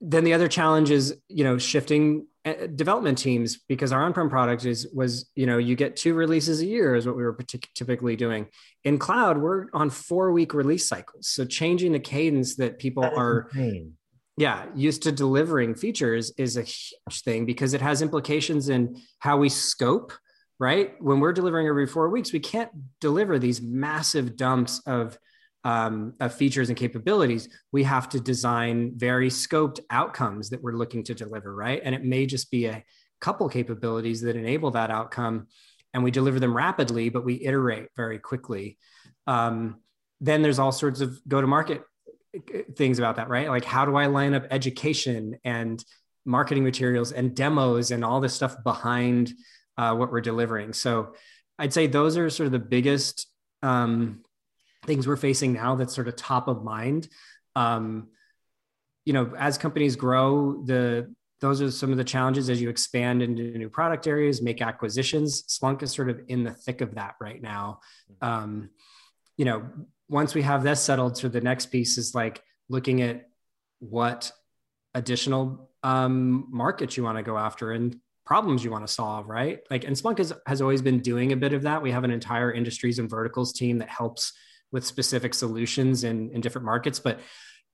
then 0.00 0.24
the 0.24 0.32
other 0.34 0.48
challenge 0.48 0.90
is 0.90 1.16
you 1.28 1.44
know 1.44 1.58
shifting 1.58 2.26
uh, 2.46 2.66
development 2.74 3.18
teams 3.18 3.58
because 3.68 3.92
our 3.92 4.02
on-prem 4.02 4.30
product 4.30 4.64
is 4.64 4.88
was 4.94 5.30
you 5.34 5.44
know 5.46 5.58
you 5.58 5.76
get 5.76 5.96
two 5.96 6.14
releases 6.14 6.60
a 6.62 6.66
year 6.66 6.94
is 6.94 7.06
what 7.06 7.14
we 7.16 7.22
were 7.22 7.34
partic- 7.36 7.68
typically 7.74 8.16
doing. 8.16 8.46
In 8.84 8.96
cloud 8.98 9.36
we're 9.38 9.66
on 9.74 9.90
four 9.90 10.32
week 10.32 10.54
release 10.54 10.86
cycles. 10.88 11.28
So 11.28 11.44
changing 11.44 11.92
the 11.92 12.00
cadence 12.00 12.56
that 12.56 12.78
people 12.78 13.02
That 13.02 13.12
are 13.14 13.48
insane. 13.52 13.92
Yeah, 14.40 14.64
used 14.74 15.02
to 15.02 15.12
delivering 15.12 15.74
features 15.74 16.32
is 16.38 16.56
a 16.56 16.62
huge 16.62 17.22
thing 17.22 17.44
because 17.44 17.74
it 17.74 17.82
has 17.82 18.00
implications 18.00 18.70
in 18.70 18.98
how 19.18 19.36
we 19.36 19.50
scope, 19.50 20.14
right? 20.58 20.94
When 20.98 21.20
we're 21.20 21.34
delivering 21.34 21.66
every 21.66 21.86
four 21.86 22.08
weeks, 22.08 22.32
we 22.32 22.40
can't 22.40 22.70
deliver 23.02 23.38
these 23.38 23.60
massive 23.60 24.36
dumps 24.36 24.80
of, 24.86 25.18
um, 25.64 26.14
of 26.20 26.34
features 26.34 26.70
and 26.70 26.78
capabilities. 26.78 27.50
We 27.70 27.82
have 27.82 28.08
to 28.08 28.18
design 28.18 28.92
very 28.96 29.28
scoped 29.28 29.80
outcomes 29.90 30.48
that 30.48 30.62
we're 30.62 30.72
looking 30.72 31.04
to 31.04 31.14
deliver, 31.14 31.54
right? 31.54 31.82
And 31.84 31.94
it 31.94 32.02
may 32.02 32.24
just 32.24 32.50
be 32.50 32.64
a 32.64 32.82
couple 33.20 33.46
capabilities 33.50 34.22
that 34.22 34.36
enable 34.36 34.70
that 34.70 34.90
outcome 34.90 35.48
and 35.92 36.02
we 36.02 36.10
deliver 36.10 36.40
them 36.40 36.56
rapidly, 36.56 37.10
but 37.10 37.26
we 37.26 37.44
iterate 37.44 37.88
very 37.94 38.18
quickly. 38.18 38.78
Um, 39.26 39.82
then 40.22 40.40
there's 40.40 40.58
all 40.58 40.72
sorts 40.72 41.02
of 41.02 41.20
go 41.28 41.42
to 41.42 41.46
market 41.46 41.82
things 42.76 42.98
about 42.98 43.16
that, 43.16 43.28
right? 43.28 43.48
Like, 43.48 43.64
how 43.64 43.84
do 43.84 43.96
I 43.96 44.06
line 44.06 44.34
up 44.34 44.46
education 44.50 45.36
and 45.44 45.84
marketing 46.24 46.64
materials 46.64 47.12
and 47.12 47.34
demos 47.34 47.90
and 47.90 48.04
all 48.04 48.20
this 48.20 48.34
stuff 48.34 48.56
behind 48.62 49.32
uh, 49.76 49.94
what 49.94 50.12
we're 50.12 50.20
delivering? 50.20 50.72
So, 50.72 51.14
I'd 51.58 51.74
say 51.74 51.86
those 51.86 52.16
are 52.16 52.30
sort 52.30 52.46
of 52.46 52.52
the 52.52 52.58
biggest 52.58 53.26
um, 53.62 54.22
things 54.86 55.06
we're 55.06 55.16
facing 55.16 55.52
now 55.52 55.74
that's 55.74 55.94
sort 55.94 56.08
of 56.08 56.16
top 56.16 56.48
of 56.48 56.64
mind. 56.64 57.08
Um, 57.54 58.08
you 59.04 59.12
know, 59.12 59.34
as 59.36 59.58
companies 59.58 59.96
grow, 59.96 60.62
the 60.64 61.14
those 61.40 61.62
are 61.62 61.70
some 61.70 61.90
of 61.90 61.96
the 61.96 62.04
challenges 62.04 62.50
as 62.50 62.60
you 62.60 62.68
expand 62.68 63.22
into 63.22 63.42
new 63.56 63.70
product 63.70 64.06
areas, 64.06 64.42
make 64.42 64.60
acquisitions. 64.60 65.42
Splunk 65.44 65.82
is 65.82 65.90
sort 65.90 66.10
of 66.10 66.20
in 66.28 66.44
the 66.44 66.52
thick 66.52 66.82
of 66.82 66.94
that 66.96 67.14
right 67.20 67.40
now. 67.40 67.80
Um, 68.20 68.70
you 69.38 69.46
know, 69.46 69.62
once 70.10 70.34
we 70.34 70.42
have 70.42 70.62
this 70.64 70.82
settled, 70.82 71.16
so 71.16 71.28
the 71.28 71.40
next 71.40 71.66
piece 71.66 71.96
is 71.96 72.14
like 72.14 72.42
looking 72.68 73.00
at 73.00 73.28
what 73.78 74.32
additional 74.92 75.70
um, 75.84 76.46
markets 76.50 76.96
you 76.96 77.04
want 77.04 77.16
to 77.16 77.22
go 77.22 77.38
after 77.38 77.70
and 77.70 77.96
problems 78.26 78.62
you 78.64 78.72
want 78.72 78.86
to 78.86 78.92
solve, 78.92 79.28
right? 79.28 79.60
Like, 79.70 79.84
and 79.84 79.96
Splunk 79.96 80.18
has, 80.18 80.32
has 80.46 80.60
always 80.60 80.82
been 80.82 80.98
doing 80.98 81.32
a 81.32 81.36
bit 81.36 81.52
of 81.52 81.62
that. 81.62 81.80
We 81.80 81.92
have 81.92 82.04
an 82.04 82.10
entire 82.10 82.52
industries 82.52 82.98
and 82.98 83.08
verticals 83.08 83.52
team 83.52 83.78
that 83.78 83.88
helps 83.88 84.32
with 84.72 84.84
specific 84.84 85.32
solutions 85.32 86.04
in, 86.04 86.30
in 86.30 86.40
different 86.40 86.64
markets. 86.64 86.98
But, 86.98 87.20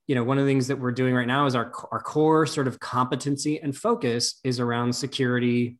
you 0.05 0.15
know, 0.15 0.23
one 0.23 0.37
of 0.37 0.45
the 0.45 0.49
things 0.49 0.67
that 0.67 0.79
we're 0.79 0.91
doing 0.91 1.15
right 1.15 1.27
now 1.27 1.47
is 1.47 1.55
our, 1.55 1.71
our 1.91 2.01
core 2.01 2.45
sort 2.45 2.67
of 2.67 2.79
competency 2.79 3.59
and 3.59 3.75
focus 3.75 4.39
is 4.43 4.59
around 4.59 4.93
security, 4.93 5.77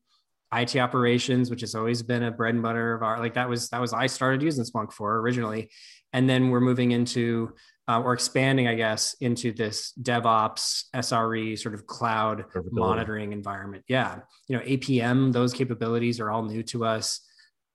IT 0.53 0.76
operations, 0.76 1.49
which 1.49 1.62
has 1.62 1.76
always 1.76 2.01
been 2.03 2.24
a 2.24 2.32
bread 2.32 2.53
and 2.53 2.64
butter 2.64 2.93
of 2.93 3.03
our, 3.03 3.20
like 3.20 3.36
that 3.36 3.49
was, 3.49 3.70
that 3.70 3.82
was, 3.82 3.93
I 3.93 4.08
started 4.08 4.41
using 4.41 4.64
Splunk 4.64 4.91
for 4.91 5.20
originally 5.20 5.70
and 6.18 6.28
then 6.28 6.49
we're 6.49 6.59
moving 6.59 6.93
into 6.93 7.53
uh, 7.88 8.01
or 8.01 8.11
expanding, 8.11 8.68
I 8.68 8.74
guess, 8.74 9.13
into 9.22 9.53
this 9.53 9.93
DevOps, 10.01 10.86
SRE 10.95 11.57
sort 11.59 11.76
of 11.76 11.86
cloud 11.86 12.45
monitoring 12.72 13.34
environment. 13.34 13.84
Yeah, 13.88 14.22
you 14.47 14.57
know, 14.57 14.63
APM, 14.63 15.32
those 15.32 15.53
capabilities 15.53 16.20
are 16.20 16.32
all 16.32 16.41
new 16.43 16.63
to 16.63 16.86
us. 16.86 17.22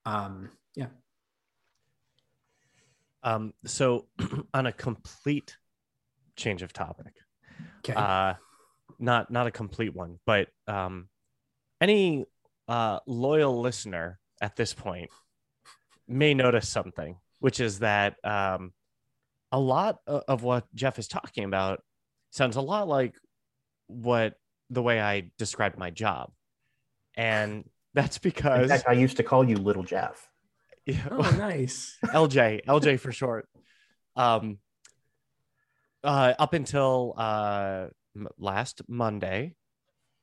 Um, 0.04 0.50
yeah. 0.74 0.88
Um, 3.22 3.54
so, 3.64 4.08
on 4.54 4.66
a 4.66 4.72
complete 4.72 5.56
change 6.34 6.62
of 6.62 6.72
topic, 6.72 7.14
okay, 7.78 7.94
uh, 7.94 8.34
not 8.98 9.30
not 9.30 9.46
a 9.46 9.52
complete 9.52 9.94
one, 9.94 10.18
but 10.26 10.48
um, 10.66 11.08
any 11.80 12.24
uh, 12.66 12.98
loyal 13.06 13.60
listener 13.60 14.18
at 14.40 14.56
this 14.56 14.74
point 14.74 15.10
may 16.08 16.34
notice 16.34 16.68
something 16.68 17.16
which 17.42 17.58
is 17.58 17.80
that 17.80 18.14
um, 18.22 18.72
a 19.50 19.58
lot 19.58 19.98
of 20.06 20.44
what 20.44 20.64
Jeff 20.76 21.00
is 21.00 21.08
talking 21.08 21.42
about 21.42 21.82
sounds 22.30 22.54
a 22.54 22.60
lot 22.60 22.86
like 22.86 23.16
what 23.88 24.34
the 24.70 24.80
way 24.80 25.00
I 25.00 25.30
described 25.38 25.76
my 25.76 25.90
job. 25.90 26.30
And 27.16 27.68
that's 27.94 28.18
because 28.18 28.70
fact, 28.70 28.84
I 28.86 28.92
used 28.92 29.16
to 29.16 29.24
call 29.24 29.42
you 29.42 29.56
Little 29.56 29.82
Jeff. 29.82 30.28
Yeah, 30.86 31.08
oh, 31.10 31.18
nice. 31.36 31.98
LJ, 32.04 32.64
LJ 32.64 33.00
for 33.00 33.10
short. 33.10 33.48
Um, 34.14 34.58
uh, 36.04 36.34
up 36.38 36.54
until 36.54 37.14
uh, 37.16 37.86
last 38.38 38.82
Monday, 38.86 39.56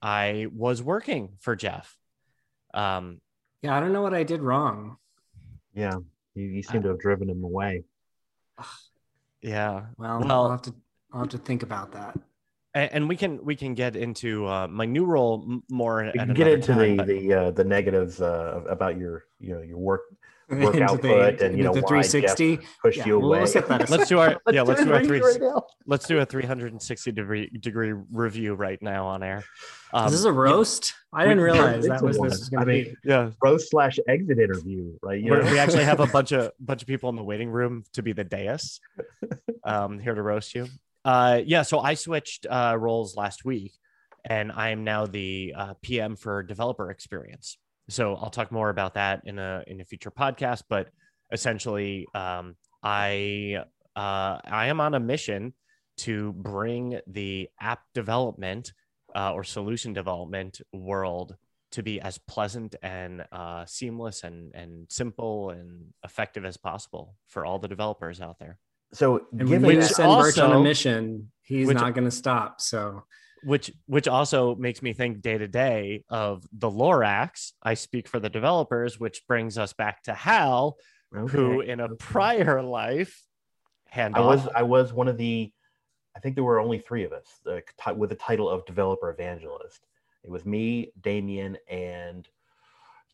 I 0.01 0.47
was 0.55 0.81
working 0.81 1.33
for 1.41 1.57
Jeff. 1.57 1.97
Um, 2.73 3.19
yeah, 3.61 3.75
I 3.75 3.81
don't 3.81 3.91
know 3.91 4.03
what 4.03 4.13
I 4.13 4.23
did 4.23 4.41
wrong. 4.41 4.95
Yeah. 5.73 5.97
You, 6.39 6.47
you 6.47 6.63
seem 6.63 6.81
to 6.83 6.89
have 6.89 6.99
driven 6.99 7.29
him 7.29 7.43
away. 7.43 7.83
Yeah. 9.41 9.87
Well, 9.97 10.21
well 10.21 10.43
I'll 10.43 10.51
have 10.51 10.61
to 10.63 10.73
I'll 11.11 11.21
have 11.21 11.29
to 11.29 11.37
think 11.37 11.63
about 11.63 11.91
that. 11.91 12.17
And, 12.73 12.91
and 12.93 13.09
we 13.09 13.17
can 13.17 13.43
we 13.43 13.55
can 13.55 13.73
get 13.73 13.95
into 13.95 14.47
uh, 14.47 14.67
my 14.67 14.85
new 14.85 15.05
role 15.05 15.61
more. 15.69 16.09
We 16.13 16.19
can 16.19 16.33
get 16.33 16.47
into 16.47 16.73
time, 16.73 16.79
the 16.79 16.95
but... 16.95 17.07
the 17.07 17.33
uh, 17.33 17.51
the 17.51 17.63
negatives 17.63 18.21
uh, 18.21 18.61
about 18.69 18.97
your 18.97 19.25
you 19.39 19.53
know 19.53 19.61
your 19.61 19.77
work 19.77 20.01
work 20.57 20.75
output 20.77 21.37
the, 21.37 21.45
and 21.45 21.57
you 21.57 21.63
know 21.63 21.73
the 21.73 21.81
360 21.81 22.59
push 22.81 22.97
yeah, 22.97 23.05
you 23.05 23.21
away. 23.21 23.39
let's 23.89 24.07
do 24.07 24.17
our 24.17 24.41
yeah 24.51 24.63
let's 24.63 24.83
do 24.83 24.91
our 24.91 25.03
three 25.03 25.21
right 25.21 25.61
let's 25.85 26.07
do 26.07 26.19
a 26.19 26.25
360 26.25 27.11
degree 27.11 27.49
degree 27.59 27.93
review 28.11 28.55
right 28.55 28.81
now 28.81 29.05
on 29.05 29.21
air. 29.21 29.43
Um, 29.93 30.05
this 30.05 30.19
is 30.19 30.25
a 30.25 30.31
roast. 30.31 30.93
Yeah, 31.13 31.19
I 31.19 31.23
didn't 31.23 31.41
realize 31.41 31.85
that 31.85 32.01
was 32.01 32.17
this 32.17 32.39
was 32.39 32.49
going 32.49 32.61
to 32.61 32.65
be. 32.65 32.95
Yeah, 33.03 33.31
roast 33.43 33.69
slash 33.69 33.99
exit 34.07 34.39
interview, 34.39 34.97
right? 35.01 35.21
You 35.21 35.31
know? 35.31 35.41
We 35.41 35.59
actually 35.59 35.83
have 35.83 35.99
a 35.99 36.07
bunch 36.17 36.31
of 36.31 36.51
bunch 36.59 36.81
of 36.81 36.87
people 36.87 37.09
in 37.09 37.15
the 37.15 37.23
waiting 37.23 37.49
room 37.49 37.83
to 37.93 38.01
be 38.01 38.13
the 38.13 38.23
dais, 38.23 38.79
um, 39.63 39.99
here 39.99 40.15
to 40.15 40.21
roast 40.21 40.55
you. 40.55 40.67
Uh, 41.05 41.41
yeah, 41.45 41.61
so 41.61 41.79
I 41.79 41.93
switched 41.93 42.45
uh, 42.49 42.75
roles 42.79 43.15
last 43.15 43.45
week, 43.45 43.73
and 44.25 44.51
I 44.51 44.69
am 44.69 44.83
now 44.83 45.05
the 45.05 45.53
uh, 45.55 45.73
PM 45.81 46.15
for 46.15 46.43
developer 46.43 46.89
experience 46.91 47.57
so 47.89 48.15
I'll 48.15 48.29
talk 48.29 48.51
more 48.51 48.69
about 48.69 48.93
that 48.93 49.21
in 49.25 49.39
a 49.39 49.63
in 49.67 49.81
a 49.81 49.85
future 49.85 50.11
podcast. 50.11 50.63
But 50.69 50.89
essentially, 51.31 52.07
um, 52.13 52.55
I 52.83 53.63
uh, 53.95 54.39
I 54.43 54.67
am 54.67 54.79
on 54.79 54.93
a 54.93 54.99
mission 54.99 55.53
to 55.97 56.31
bring 56.33 56.99
the 57.07 57.49
app 57.59 57.81
development 57.93 58.73
uh, 59.15 59.33
or 59.33 59.43
solution 59.43 59.93
development 59.93 60.61
world 60.71 61.35
to 61.71 61.83
be 61.83 61.99
as 62.01 62.17
pleasant 62.17 62.75
and 62.81 63.25
uh, 63.31 63.65
seamless 63.65 64.23
and 64.23 64.53
and 64.55 64.87
simple 64.89 65.49
and 65.49 65.93
effective 66.03 66.45
as 66.45 66.57
possible 66.57 67.15
for 67.27 67.45
all 67.45 67.59
the 67.59 67.67
developers 67.67 68.21
out 68.21 68.39
there. 68.39 68.57
So, 68.93 69.27
and 69.37 69.49
when 69.49 69.65
you 69.65 69.81
send 69.83 70.09
Birch 70.19 70.39
on 70.39 70.51
a 70.51 70.59
mission, 70.59 71.31
he's 71.43 71.67
which, 71.67 71.77
not 71.77 71.93
going 71.93 72.05
to 72.05 72.11
stop. 72.11 72.59
So 72.59 73.03
which 73.43 73.71
which 73.85 74.07
also 74.07 74.55
makes 74.55 74.81
me 74.81 74.93
think 74.93 75.21
day 75.21 75.37
to 75.37 75.47
day 75.47 76.03
of 76.09 76.45
the 76.51 76.69
Lorax. 76.69 77.53
I 77.61 77.73
speak 77.73 78.07
for 78.07 78.19
the 78.19 78.29
developers, 78.29 78.99
which 78.99 79.25
brings 79.27 79.57
us 79.57 79.73
back 79.73 80.03
to 80.03 80.13
Hal, 80.13 80.77
okay. 81.15 81.31
who 81.31 81.61
in 81.61 81.79
a 81.79 81.89
prior 81.95 82.61
life 82.61 83.25
hand 83.89 84.15
I 84.15 84.21
was 84.21 84.47
I 84.55 84.63
was 84.63 84.93
one 84.93 85.07
of 85.07 85.17
the 85.17 85.51
I 86.15 86.19
think 86.19 86.35
there 86.35 86.43
were 86.43 86.59
only 86.59 86.79
three 86.79 87.03
of 87.03 87.13
us 87.13 87.39
the, 87.43 87.63
with 87.95 88.09
the 88.09 88.15
title 88.15 88.49
of 88.49 88.65
developer 88.65 89.09
evangelist. 89.09 89.85
It 90.23 90.29
was 90.29 90.45
me, 90.45 90.91
Damien, 91.01 91.57
and 91.69 92.27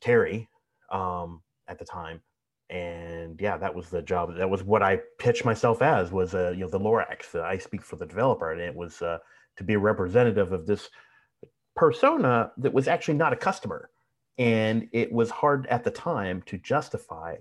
Terry 0.01 0.49
um, 0.89 1.41
at 1.67 1.78
the 1.78 1.86
time. 1.86 2.21
And 2.69 3.39
yeah, 3.39 3.57
that 3.57 3.76
was 3.76 3.89
the 3.89 4.01
job. 4.01 4.36
That 4.36 4.49
was 4.49 4.63
what 4.63 4.82
I 4.82 4.99
pitched 5.19 5.45
myself 5.45 5.84
as 5.84 6.11
was 6.11 6.34
uh, 6.34 6.51
you 6.55 6.61
know 6.61 6.69
the 6.69 6.80
Lorax. 6.80 7.36
Uh, 7.36 7.41
I 7.41 7.59
speak 7.59 7.84
for 7.84 7.95
the 7.95 8.07
developer, 8.07 8.51
and 8.51 8.59
it 8.59 8.73
was 8.73 9.01
uh, 9.03 9.19
to 9.58 9.64
be 9.64 9.74
a 9.74 9.80
representative 9.80 10.51
of 10.51 10.66
this 10.66 10.89
persona 11.76 12.51
that 12.58 12.74
was 12.74 12.88
actually 12.88 13.16
not 13.16 13.34
a 13.34 13.38
customer. 13.38 13.89
And 14.38 14.89
it 14.91 15.12
was 15.12 15.30
hard 15.30 15.66
at 15.68 15.84
the 15.84 15.91
time 15.91 16.41
to 16.47 16.58
justify 16.58 17.38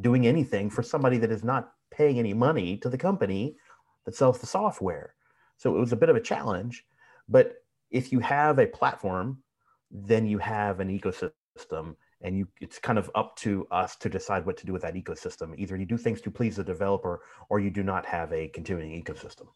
doing 0.00 0.26
anything 0.26 0.70
for 0.70 0.82
somebody 0.82 1.18
that 1.18 1.30
is 1.30 1.44
not 1.44 1.72
paying 1.90 2.18
any 2.18 2.32
money 2.32 2.76
to 2.78 2.88
the 2.88 2.98
company 2.98 3.56
that 4.04 4.14
sells 4.14 4.38
the 4.38 4.46
software. 4.46 5.14
So 5.56 5.76
it 5.76 5.80
was 5.80 5.92
a 5.92 5.96
bit 5.96 6.08
of 6.08 6.16
a 6.16 6.20
challenge. 6.20 6.84
But 7.28 7.56
if 7.90 8.12
you 8.12 8.20
have 8.20 8.58
a 8.58 8.66
platform, 8.66 9.42
then 9.90 10.26
you 10.26 10.38
have 10.38 10.80
an 10.80 10.88
ecosystem 10.88 11.96
and 12.22 12.36
you 12.36 12.46
it's 12.60 12.78
kind 12.78 12.98
of 12.98 13.10
up 13.14 13.36
to 13.36 13.66
us 13.70 13.96
to 13.96 14.08
decide 14.08 14.44
what 14.44 14.56
to 14.56 14.66
do 14.66 14.72
with 14.72 14.82
that 14.82 14.94
ecosystem 14.94 15.54
either 15.56 15.76
you 15.76 15.86
do 15.86 15.96
things 15.96 16.20
to 16.20 16.30
please 16.30 16.56
the 16.56 16.64
developer 16.64 17.20
or 17.48 17.60
you 17.60 17.70
do 17.70 17.82
not 17.82 18.06
have 18.06 18.32
a 18.32 18.48
continuing 18.48 19.02
ecosystem 19.02 19.46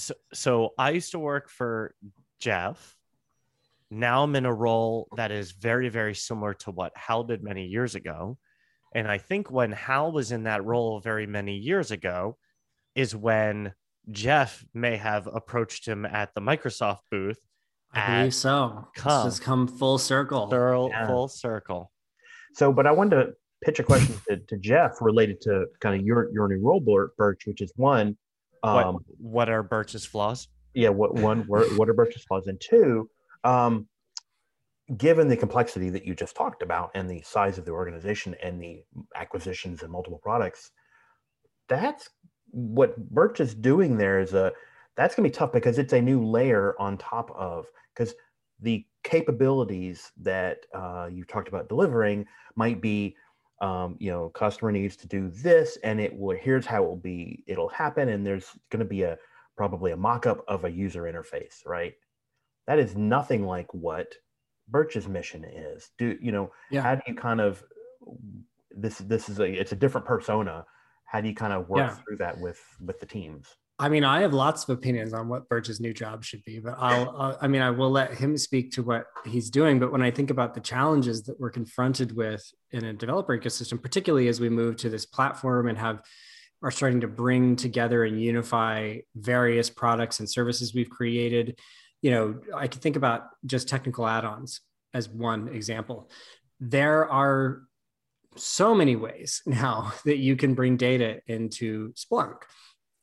so, 0.00 0.14
so 0.32 0.70
I 0.78 0.90
used 0.90 1.12
to 1.12 1.18
work 1.18 1.48
for 1.48 1.94
Jeff. 2.38 2.96
Now 3.90 4.22
I'm 4.22 4.36
in 4.36 4.46
a 4.46 4.54
role 4.54 5.08
that 5.16 5.30
is 5.32 5.52
very, 5.52 5.88
very 5.88 6.14
similar 6.14 6.54
to 6.54 6.70
what 6.70 6.92
Hal 6.96 7.24
did 7.24 7.42
many 7.42 7.66
years 7.66 7.94
ago. 7.94 8.38
And 8.94 9.08
I 9.08 9.18
think 9.18 9.50
when 9.50 9.72
Hal 9.72 10.12
was 10.12 10.32
in 10.32 10.44
that 10.44 10.64
role 10.64 11.00
very 11.00 11.26
many 11.26 11.56
years 11.56 11.90
ago 11.90 12.36
is 12.94 13.14
when 13.14 13.72
Jeff 14.10 14.64
may 14.74 14.96
have 14.96 15.26
approached 15.26 15.86
him 15.86 16.04
at 16.04 16.34
the 16.34 16.40
Microsoft 16.40 17.00
booth. 17.10 17.38
I 17.92 18.18
believe 18.18 18.34
so. 18.34 18.88
Come. 18.94 19.24
This 19.24 19.34
has 19.34 19.40
come 19.40 19.66
full 19.66 19.98
circle. 19.98 20.48
Thorough, 20.48 20.88
yeah. 20.88 21.06
Full 21.06 21.28
circle. 21.28 21.90
So, 22.54 22.72
but 22.72 22.86
I 22.86 22.92
wanted 22.92 23.16
to 23.16 23.32
pitch 23.64 23.78
a 23.78 23.82
question 23.82 24.14
to, 24.28 24.36
to 24.38 24.56
Jeff 24.58 25.00
related 25.00 25.40
to 25.42 25.66
kind 25.80 26.00
of 26.00 26.06
your 26.06 26.32
your 26.32 26.48
new 26.48 26.60
role, 26.60 26.80
Birch, 27.16 27.46
which 27.46 27.60
is 27.60 27.72
one, 27.76 28.16
um, 28.62 28.74
what, 28.74 29.02
what 29.18 29.48
are 29.48 29.62
Birch's 29.62 30.04
flaws? 30.04 30.48
yeah 30.74 30.88
what 30.88 31.14
one 31.14 31.40
what, 31.46 31.66
what 31.76 31.88
are 31.88 31.94
birch's 31.94 32.22
flaws 32.24 32.46
and 32.46 32.60
two 32.60 33.08
um 33.44 33.86
given 34.96 35.28
the 35.28 35.36
complexity 35.36 35.88
that 35.90 36.04
you 36.04 36.14
just 36.14 36.36
talked 36.36 36.62
about 36.62 36.90
and 36.94 37.08
the 37.08 37.22
size 37.22 37.58
of 37.58 37.64
the 37.64 37.70
organization 37.70 38.34
and 38.42 38.60
the 38.60 38.82
acquisitions 39.14 39.82
and 39.82 39.90
multiple 39.90 40.20
products 40.22 40.72
that's 41.68 42.10
what 42.50 42.96
birch 43.10 43.40
is 43.40 43.54
doing 43.54 43.96
there 43.96 44.20
is 44.20 44.34
a 44.34 44.52
that's 44.96 45.14
going 45.14 45.24
to 45.24 45.30
be 45.30 45.38
tough 45.38 45.52
because 45.52 45.78
it's 45.78 45.92
a 45.92 46.00
new 46.00 46.24
layer 46.24 46.74
on 46.80 46.98
top 46.98 47.30
of 47.36 47.66
because 47.94 48.14
the 48.60 48.84
capabilities 49.02 50.12
that 50.20 50.58
uh, 50.74 51.08
you 51.10 51.24
talked 51.24 51.48
about 51.48 51.68
delivering 51.68 52.26
might 52.56 52.82
be 52.82 53.16
um, 53.60 53.96
you 54.00 54.10
know 54.10 54.30
customer 54.30 54.72
needs 54.72 54.96
to 54.96 55.08
do 55.08 55.30
this 55.30 55.76
and 55.84 56.00
it 56.00 56.16
will 56.18 56.36
here's 56.36 56.66
how 56.66 56.82
it 56.84 56.86
will 56.88 56.96
be 56.96 57.44
it'll 57.46 57.68
happen 57.68 58.08
and 58.08 58.26
there's 58.26 58.56
going 58.70 58.80
to 58.80 58.84
be 58.88 59.02
a 59.02 59.18
probably 59.56 59.92
a 59.92 59.96
mock-up 59.96 60.44
of 60.48 60.64
a 60.64 60.70
user 60.70 61.02
interface 61.02 61.66
right 61.66 61.94
that 62.66 62.78
is 62.78 62.96
nothing 62.96 63.44
like 63.46 63.72
what 63.74 64.14
birch's 64.68 65.08
mission 65.08 65.44
is 65.44 65.92
do 65.98 66.18
you 66.22 66.32
know 66.32 66.52
Yeah. 66.68 66.86
how 66.86 66.94
do 66.94 67.02
you 67.06 67.14
kind 67.14 67.40
of 67.40 67.64
this 68.70 68.98
this 68.98 69.28
is 69.28 69.38
a 69.40 69.44
it's 69.50 69.72
a 69.72 69.76
different 69.76 70.06
persona 70.06 70.64
how 71.04 71.20
do 71.20 71.28
you 71.28 71.34
kind 71.34 71.52
of 71.52 71.68
work 71.68 71.90
Yeah. 71.90 71.98
through 72.04 72.16
that 72.16 72.38
with 72.38 72.62
with 72.80 73.00
the 73.00 73.06
teams 73.06 73.56
I 73.80 73.88
mean, 73.88 74.04
I 74.04 74.20
have 74.20 74.34
lots 74.34 74.62
of 74.64 74.68
opinions 74.76 75.14
on 75.14 75.26
what 75.28 75.48
Birch's 75.48 75.80
new 75.80 75.94
job 75.94 76.22
should 76.22 76.44
be, 76.44 76.58
but 76.58 76.76
I'll, 76.78 77.16
I'll, 77.18 77.38
I 77.40 77.48
mean, 77.48 77.62
I 77.62 77.70
will 77.70 77.90
let 77.90 78.12
him 78.12 78.36
speak 78.36 78.72
to 78.72 78.82
what 78.82 79.06
he's 79.24 79.48
doing. 79.48 79.78
But 79.78 79.90
when 79.90 80.02
I 80.02 80.10
think 80.10 80.28
about 80.28 80.52
the 80.52 80.60
challenges 80.60 81.22
that 81.24 81.40
we're 81.40 81.50
confronted 81.50 82.14
with 82.14 82.44
in 82.72 82.84
a 82.84 82.92
developer 82.92 83.36
ecosystem, 83.36 83.80
particularly 83.80 84.28
as 84.28 84.38
we 84.38 84.50
move 84.50 84.76
to 84.76 84.90
this 84.90 85.06
platform 85.06 85.66
and 85.66 85.78
have 85.78 86.02
are 86.62 86.70
starting 86.70 87.00
to 87.00 87.08
bring 87.08 87.56
together 87.56 88.04
and 88.04 88.20
unify 88.20 88.98
various 89.14 89.70
products 89.70 90.20
and 90.20 90.28
services 90.28 90.74
we've 90.74 90.90
created, 90.90 91.58
you 92.02 92.10
know, 92.10 92.38
I 92.54 92.66
can 92.66 92.82
think 92.82 92.96
about 92.96 93.28
just 93.46 93.66
technical 93.66 94.06
add-ons 94.06 94.60
as 94.92 95.08
one 95.08 95.48
example. 95.48 96.10
There 96.60 97.10
are 97.10 97.62
so 98.36 98.74
many 98.74 98.94
ways 98.94 99.40
now 99.46 99.94
that 100.04 100.18
you 100.18 100.36
can 100.36 100.52
bring 100.52 100.76
data 100.76 101.20
into 101.26 101.94
Splunk 101.94 102.42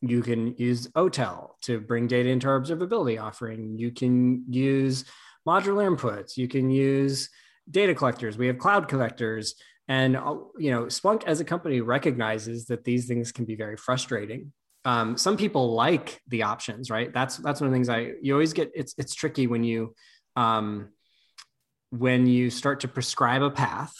you 0.01 0.21
can 0.21 0.55
use 0.57 0.87
OTel 0.89 1.51
to 1.61 1.79
bring 1.79 2.07
data 2.07 2.29
into 2.29 2.47
our 2.47 2.59
observability 2.59 3.21
offering. 3.21 3.77
You 3.77 3.91
can 3.91 4.43
use 4.49 5.05
modular 5.47 5.95
inputs. 5.95 6.37
You 6.37 6.47
can 6.47 6.69
use 6.69 7.29
data 7.69 7.95
collectors. 7.95 8.37
We 8.37 8.47
have 8.47 8.59
cloud 8.59 8.87
collectors. 8.87 9.55
And 9.87 10.15
uh, 10.15 10.35
you 10.57 10.71
know, 10.71 10.83
Splunk 10.83 11.23
as 11.25 11.39
a 11.39 11.45
company 11.45 11.81
recognizes 11.81 12.65
that 12.65 12.83
these 12.83 13.07
things 13.07 13.31
can 13.31 13.45
be 13.45 13.55
very 13.55 13.77
frustrating. 13.77 14.51
Um, 14.85 15.17
some 15.17 15.35
people 15.35 15.73
like 15.73 16.21
the 16.27 16.43
options, 16.43 16.89
right? 16.89 17.11
That's 17.13 17.37
that's 17.37 17.59
one 17.59 17.67
of 17.67 17.71
the 17.71 17.75
things 17.75 17.89
I 17.89 18.13
you 18.21 18.33
always 18.33 18.53
get. 18.53 18.71
It's 18.75 18.93
it's 18.97 19.15
tricky 19.15 19.47
when 19.47 19.63
you 19.63 19.95
um, 20.35 20.89
when 21.89 22.27
you 22.27 22.49
start 22.49 22.81
to 22.81 22.87
prescribe 22.87 23.41
a 23.41 23.49
path 23.49 23.93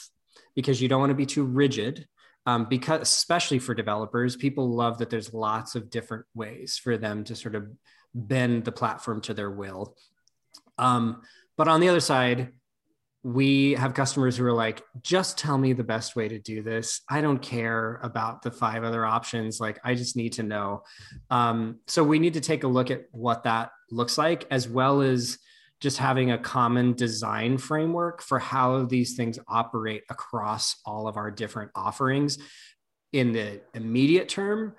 because 0.55 0.81
you 0.81 0.87
don't 0.87 0.99
want 0.99 1.09
to 1.09 1.15
be 1.15 1.25
too 1.25 1.43
rigid 1.43 2.05
um, 2.47 2.65
because 2.69 3.01
especially 3.01 3.59
for 3.59 3.75
developers, 3.75 4.37
people 4.37 4.73
love 4.73 4.97
that 4.99 5.09
there's 5.09 5.33
lots 5.33 5.75
of 5.75 5.89
different 5.89 6.25
ways 6.33 6.79
for 6.81 6.97
them 6.97 7.25
to 7.25 7.35
sort 7.35 7.55
of 7.55 7.67
bend 8.15 8.63
the 8.63 8.71
platform 8.71 9.19
to 9.21 9.33
their 9.33 9.51
will. 9.51 9.97
Um, 10.77 11.23
but 11.57 11.67
on 11.67 11.81
the 11.81 11.89
other 11.89 11.99
side, 11.99 12.53
we 13.21 13.73
have 13.73 13.93
customers 13.93 14.37
who 14.37 14.45
are 14.45 14.53
like, 14.53 14.81
just 15.01 15.37
tell 15.37 15.57
me 15.57 15.73
the 15.73 15.83
best 15.83 16.15
way 16.15 16.29
to 16.29 16.39
do 16.39 16.63
this. 16.63 17.01
I 17.09 17.19
don't 17.19 17.41
care 17.41 17.99
about 18.01 18.43
the 18.43 18.51
five 18.51 18.85
other 18.85 19.05
options. 19.05 19.59
Like, 19.59 19.79
I 19.83 19.95
just 19.95 20.15
need 20.15 20.33
to 20.33 20.43
know. 20.43 20.83
Um, 21.29 21.79
so 21.87 22.01
we 22.01 22.17
need 22.17 22.35
to 22.35 22.41
take 22.41 22.63
a 22.63 22.67
look 22.69 22.89
at 22.91 23.07
what 23.11 23.43
that 23.43 23.71
looks 23.91 24.17
like, 24.17 24.47
as 24.49 24.69
well 24.69 25.01
as 25.01 25.37
just 25.79 25.97
having 25.97 26.31
a 26.31 26.37
common 26.37 26.93
design 26.93 27.57
framework 27.57 28.21
for 28.21 28.39
how 28.39 28.85
these 28.85 29.15
things 29.15 29.37
operate 29.47 30.03
across 30.09 30.77
all 30.85 31.07
of 31.07 31.17
our 31.17 31.29
different 31.31 31.71
offerings 31.75 32.37
in 33.13 33.31
the 33.31 33.61
immediate 33.73 34.29
term 34.29 34.75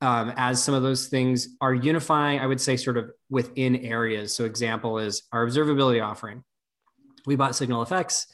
um, 0.00 0.32
as 0.36 0.62
some 0.62 0.74
of 0.74 0.82
those 0.82 1.06
things 1.06 1.48
are 1.60 1.72
unifying 1.72 2.40
i 2.40 2.46
would 2.46 2.60
say 2.60 2.76
sort 2.76 2.96
of 2.96 3.10
within 3.34 3.76
areas. 3.76 4.32
So 4.32 4.44
example 4.44 4.98
is 4.98 5.24
our 5.32 5.44
observability 5.44 6.02
offering. 6.02 6.44
We 7.26 7.34
bought 7.34 7.52
SignalFx 7.52 8.26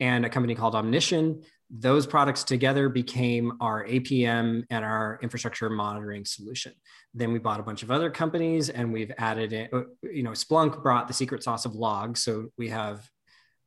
and 0.00 0.24
a 0.24 0.30
company 0.30 0.54
called 0.54 0.74
omnition 0.74 1.42
those 1.70 2.06
products 2.06 2.44
together 2.44 2.88
became 2.88 3.52
our 3.60 3.86
apm 3.86 4.64
and 4.70 4.84
our 4.84 5.18
infrastructure 5.22 5.68
monitoring 5.68 6.24
solution 6.24 6.72
then 7.14 7.32
we 7.32 7.38
bought 7.38 7.60
a 7.60 7.62
bunch 7.62 7.82
of 7.82 7.90
other 7.90 8.10
companies 8.10 8.68
and 8.68 8.92
we've 8.92 9.12
added 9.18 9.52
in, 9.52 9.68
you 10.02 10.22
know, 10.22 10.30
Splunk 10.30 10.82
brought 10.82 11.08
the 11.08 11.14
secret 11.14 11.42
sauce 11.42 11.64
of 11.64 11.74
logs. 11.74 12.22
So 12.22 12.48
we 12.56 12.68
have 12.68 13.08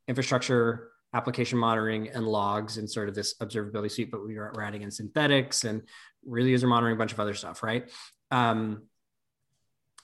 infrastructure, 0.08 0.90
application 1.14 1.58
monitoring, 1.58 2.10
and 2.10 2.26
logs 2.26 2.78
and 2.78 2.90
sort 2.90 3.10
of 3.10 3.16
this 3.16 3.36
observability 3.42 3.92
suite, 3.92 4.12
but 4.12 4.26
we 4.26 4.38
are, 4.38 4.52
we're 4.56 4.64
adding 4.64 4.84
in 4.84 4.92
synthetics 4.92 5.64
and 5.64 5.82
real 6.26 6.48
user 6.48 6.68
monitoring, 6.68 6.96
a 6.96 6.98
bunch 6.98 7.14
of 7.14 7.20
other 7.20 7.34
stuff, 7.34 7.64
right? 7.64 7.90
Um, 8.30 8.84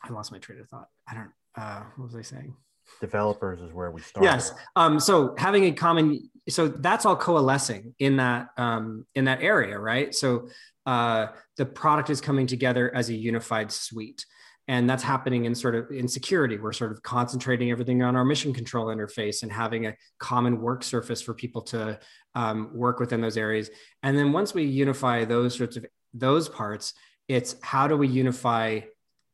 I 0.03 0.11
lost 0.11 0.31
my 0.31 0.39
train 0.39 0.59
of 0.59 0.67
thought. 0.67 0.89
I 1.07 1.13
don't, 1.13 1.31
uh, 1.55 1.83
what 1.95 2.05
was 2.05 2.15
I 2.15 2.21
saying? 2.21 2.55
Developers 2.99 3.59
is 3.61 3.71
where 3.73 3.91
we 3.91 4.01
start 4.01 4.23
Yes. 4.23 4.53
Um, 4.75 4.99
so 4.99 5.35
having 5.37 5.65
a 5.65 5.71
common, 5.71 6.29
so 6.49 6.67
that's 6.67 7.05
all 7.05 7.15
coalescing 7.15 7.93
in 7.99 8.17
that 8.17 8.49
um, 8.57 9.05
in 9.15 9.25
that 9.25 9.41
area, 9.41 9.77
right? 9.77 10.13
So 10.13 10.49
uh, 10.85 11.27
the 11.57 11.65
product 11.65 12.09
is 12.09 12.21
coming 12.21 12.47
together 12.47 12.93
as 12.95 13.09
a 13.09 13.13
unified 13.13 13.71
suite, 13.71 14.25
and 14.67 14.89
that's 14.89 15.03
happening 15.03 15.45
in 15.45 15.53
sort 15.53 15.75
of 15.75 15.91
in 15.91 16.07
security. 16.07 16.57
We're 16.57 16.73
sort 16.73 16.91
of 16.91 17.03
concentrating 17.03 17.71
everything 17.71 18.01
on 18.03 18.15
our 18.15 18.25
mission 18.25 18.53
control 18.53 18.87
interface 18.87 19.43
and 19.43 19.51
having 19.51 19.87
a 19.87 19.95
common 20.19 20.61
work 20.61 20.83
surface 20.83 21.21
for 21.21 21.33
people 21.33 21.61
to 21.63 21.99
um, 22.35 22.71
work 22.73 22.99
within 22.99 23.21
those 23.21 23.37
areas. 23.37 23.69
And 24.03 24.17
then 24.17 24.31
once 24.31 24.53
we 24.53 24.63
unify 24.63 25.25
those 25.25 25.55
sorts 25.55 25.75
of 25.75 25.85
those 26.13 26.47
parts, 26.47 26.93
it's 27.27 27.55
how 27.61 27.87
do 27.87 27.97
we 27.97 28.07
unify 28.07 28.81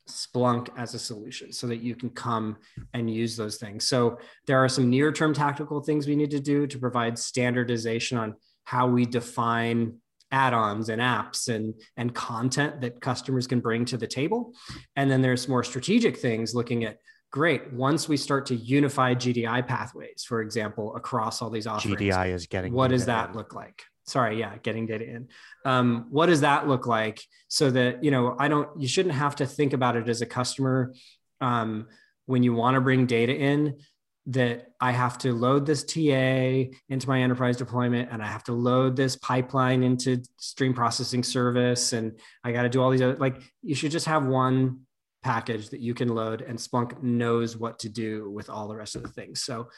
Splunk 0.10 0.70
as 0.78 0.94
a 0.94 1.00
solution 1.00 1.54
so 1.54 1.68
that 1.68 1.78
you 1.78 1.96
can 1.96 2.10
come 2.10 2.58
and 2.94 3.10
use 3.10 3.38
those 3.38 3.58
things. 3.58 3.88
So 3.88 4.18
there 4.48 4.64
are 4.64 4.70
some 4.70 4.90
near 4.90 5.12
term 5.12 5.34
tactical 5.34 5.82
things 5.82 6.08
we 6.08 6.16
need 6.16 6.32
to 6.32 6.40
do 6.40 6.68
to 6.68 6.78
provide 6.78 7.18
standardization 7.18 8.18
on 8.18 8.36
how 8.66 8.88
we 8.88 9.06
define 9.06 9.96
add-ons 10.32 10.90
and 10.90 11.02
apps 11.02 11.48
and 11.48 11.76
and 11.96 12.14
content 12.14 12.82
that 12.82 13.00
customers 13.00 13.48
can 13.48 13.60
bring 13.60 13.86
to 13.86 13.98
the 13.98 14.08
table. 14.08 14.54
And 14.96 15.10
then 15.10 15.22
there's 15.22 15.48
more 15.48 15.64
strategic 15.64 16.18
things 16.18 16.56
looking 16.56 16.84
at 16.84 16.98
great 17.34 17.74
once 17.74 18.08
we 18.08 18.16
start 18.16 18.46
to 18.46 18.56
unify 18.56 19.16
GDI 19.16 19.68
pathways, 19.68 20.24
for 20.24 20.42
example, 20.42 20.96
across 20.96 21.42
all 21.42 21.50
these 21.50 21.66
offerings. 21.66 22.00
GDI 22.00 22.32
is 22.32 22.46
getting. 22.46 22.72
What 22.72 22.92
does 22.92 23.08
that 23.08 23.32
in. 23.32 23.36
look 23.36 23.54
like? 23.54 23.84
Sorry, 24.06 24.40
yeah, 24.40 24.56
getting 24.62 24.86
data 24.86 25.06
in. 25.06 25.30
Um, 25.66 26.08
what 26.12 26.28
does 26.28 26.42
that 26.42 26.68
look 26.68 26.86
like? 26.86 27.22
So 27.48 27.72
that 27.72 28.04
you 28.04 28.12
know, 28.12 28.36
I 28.40 28.48
don't. 28.48 28.70
You 28.80 28.88
shouldn't 28.88 29.16
have 29.16 29.36
to 29.38 29.48
think 29.48 29.74
about 29.74 29.98
it 29.98 30.08
as 30.08 30.22
a 30.22 30.26
customer 30.26 30.94
um, 31.42 31.88
when 32.28 32.44
you 32.44 32.54
want 32.54 32.76
to 32.76 32.82
bring 32.82 33.08
data 33.08 33.36
in. 33.36 33.80
That 34.28 34.68
I 34.80 34.92
have 34.92 35.18
to 35.20 35.34
load 35.34 35.66
this 35.66 35.84
TA 35.84 36.72
into 36.88 37.10
my 37.10 37.22
enterprise 37.22 37.58
deployment, 37.58 38.10
and 38.12 38.22
I 38.22 38.28
have 38.28 38.44
to 38.46 38.54
load 38.54 38.96
this 38.96 39.18
pipeline 39.18 39.84
into 39.84 40.24
stream 40.38 40.74
processing 40.74 41.24
service, 41.24 41.92
and 41.92 42.18
I 42.44 42.54
got 42.54 42.62
to 42.62 42.70
do 42.70 42.82
all 42.82 42.90
these 42.90 43.02
other. 43.02 43.18
Like, 43.18 43.42
you 43.62 43.76
should 43.76 43.92
just 43.92 44.06
have 44.06 44.26
one 44.26 44.86
package 45.24 45.70
that 45.70 45.80
you 45.80 45.94
can 45.94 46.10
load, 46.10 46.42
and 46.42 46.58
Splunk 46.58 47.02
knows 47.02 47.58
what 47.58 47.80
to 47.80 47.90
do 47.90 48.30
with 48.30 48.50
all 48.50 48.68
the 48.68 48.76
rest 48.76 48.96
of 48.96 49.04
the 49.04 49.10
things. 49.10 49.42
So, 49.42 49.70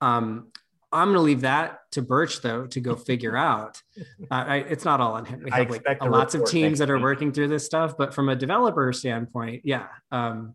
um, 0.00 0.52
I'm 0.92 1.08
going 1.08 1.16
to 1.16 1.22
leave 1.22 1.40
that 1.40 1.80
to 1.92 2.02
Birch 2.02 2.40
though 2.40 2.66
to 2.68 2.80
go 2.80 2.94
figure 2.94 3.36
out. 3.36 3.82
Uh, 4.30 4.44
I, 4.46 4.56
it's 4.56 4.84
not 4.84 5.00
all 5.00 5.12
on 5.12 5.24
him. 5.24 5.42
We 5.44 5.50
have 5.50 5.68
like 5.68 5.80
expect 5.80 6.02
a 6.02 6.06
lots 6.06 6.34
of 6.34 6.46
teams 6.46 6.78
that 6.78 6.88
are 6.88 6.96
week. 6.96 7.02
working 7.02 7.32
through 7.32 7.48
this 7.48 7.64
stuff, 7.64 7.96
but 7.96 8.14
from 8.14 8.28
a 8.28 8.36
developer 8.36 8.92
standpoint, 8.92 9.62
yeah, 9.64 9.88
um, 10.10 10.54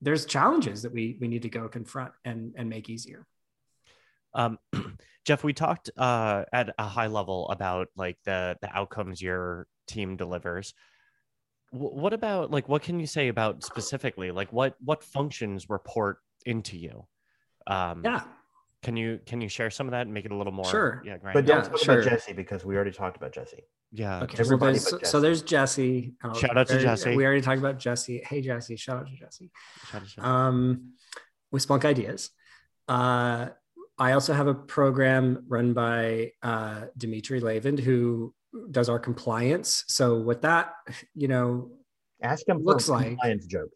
there's 0.00 0.26
challenges 0.26 0.82
that 0.82 0.92
we 0.92 1.16
we 1.20 1.28
need 1.28 1.42
to 1.42 1.48
go 1.48 1.68
confront 1.68 2.12
and 2.24 2.54
and 2.56 2.68
make 2.68 2.90
easier. 2.90 3.24
Um, 4.34 4.58
Jeff, 5.24 5.44
we 5.44 5.52
talked 5.52 5.90
uh, 5.96 6.44
at 6.52 6.74
a 6.76 6.84
high 6.86 7.06
level 7.06 7.48
about 7.50 7.88
like 7.96 8.18
the 8.24 8.56
the 8.60 8.76
outcomes 8.76 9.22
your 9.22 9.66
team 9.86 10.16
delivers. 10.16 10.74
W- 11.74 11.94
what 12.00 12.12
about 12.14 12.50
like 12.50 12.68
what 12.68 12.82
can 12.82 12.98
you 13.00 13.06
say 13.06 13.28
about 13.28 13.62
specifically 13.64 14.30
like 14.30 14.50
what 14.52 14.76
what 14.82 15.04
functions 15.04 15.68
report 15.68 16.18
into 16.46 16.78
you? 16.78 17.06
Um, 17.66 18.02
Yeah, 18.04 18.22
Can 18.82 18.96
you 18.96 19.20
can 19.26 19.40
you 19.42 19.48
share 19.48 19.70
some 19.70 19.86
of 19.88 19.90
that 19.92 20.02
and 20.06 20.14
make 20.14 20.24
it 20.24 20.30
a 20.32 20.36
little 20.36 20.52
more? 20.52 20.64
Sure. 20.66 21.02
Yeah, 21.04 21.18
great. 21.18 21.34
but 21.34 21.44
don't 21.46 21.64
Yeah, 21.64 21.68
talk 21.68 21.78
sure. 21.78 22.00
about 22.00 22.10
jesse 22.10 22.32
because 22.32 22.64
we 22.64 22.74
already 22.76 22.92
talked 22.92 23.16
about 23.16 23.32
jesse 23.32 23.64
yeah. 23.96 24.22
Okay, 24.24 24.38
Everybody 24.40 24.78
so 24.78 24.90
but 24.90 25.00
there's, 25.02 25.10
so 25.12 25.20
there's 25.20 25.42
Jesse. 25.42 26.14
Oh, 26.24 26.34
Shout 26.34 26.56
out 26.58 26.66
to 26.66 26.72
very- 26.72 26.82
Jesse. 26.84 27.14
We 27.14 27.24
already 27.24 27.42
talked 27.42 27.60
about 27.60 27.78
Jesse. 27.78 28.22
Hey 28.26 28.40
Jesse, 28.40 28.74
shout 28.74 28.96
out 28.98 29.06
to 29.06 29.14
Jesse. 29.14 29.52
Shout 29.88 30.02
out, 30.02 30.08
shout 30.08 30.24
out. 30.24 30.30
Um, 30.32 30.94
with 31.52 31.64
Splunk 31.64 31.84
Ideas. 31.84 32.30
Uh, 32.88 33.50
I 33.96 34.12
also 34.12 34.32
have 34.32 34.48
a 34.48 34.54
program 34.54 35.44
run 35.46 35.74
by 35.74 36.32
uh, 36.42 36.86
Dimitri 36.98 37.38
Lavin 37.38 37.78
who 37.78 38.34
does 38.70 38.88
our 38.88 38.98
compliance. 38.98 39.84
So 39.88 40.20
with 40.20 40.42
that, 40.42 40.72
you 41.14 41.28
know, 41.28 41.70
ask 42.22 42.46
him 42.48 42.58
Looks 42.62 42.86
for 42.86 42.92
like- 42.92 43.08
compliance 43.08 43.46
jokes 43.46 43.74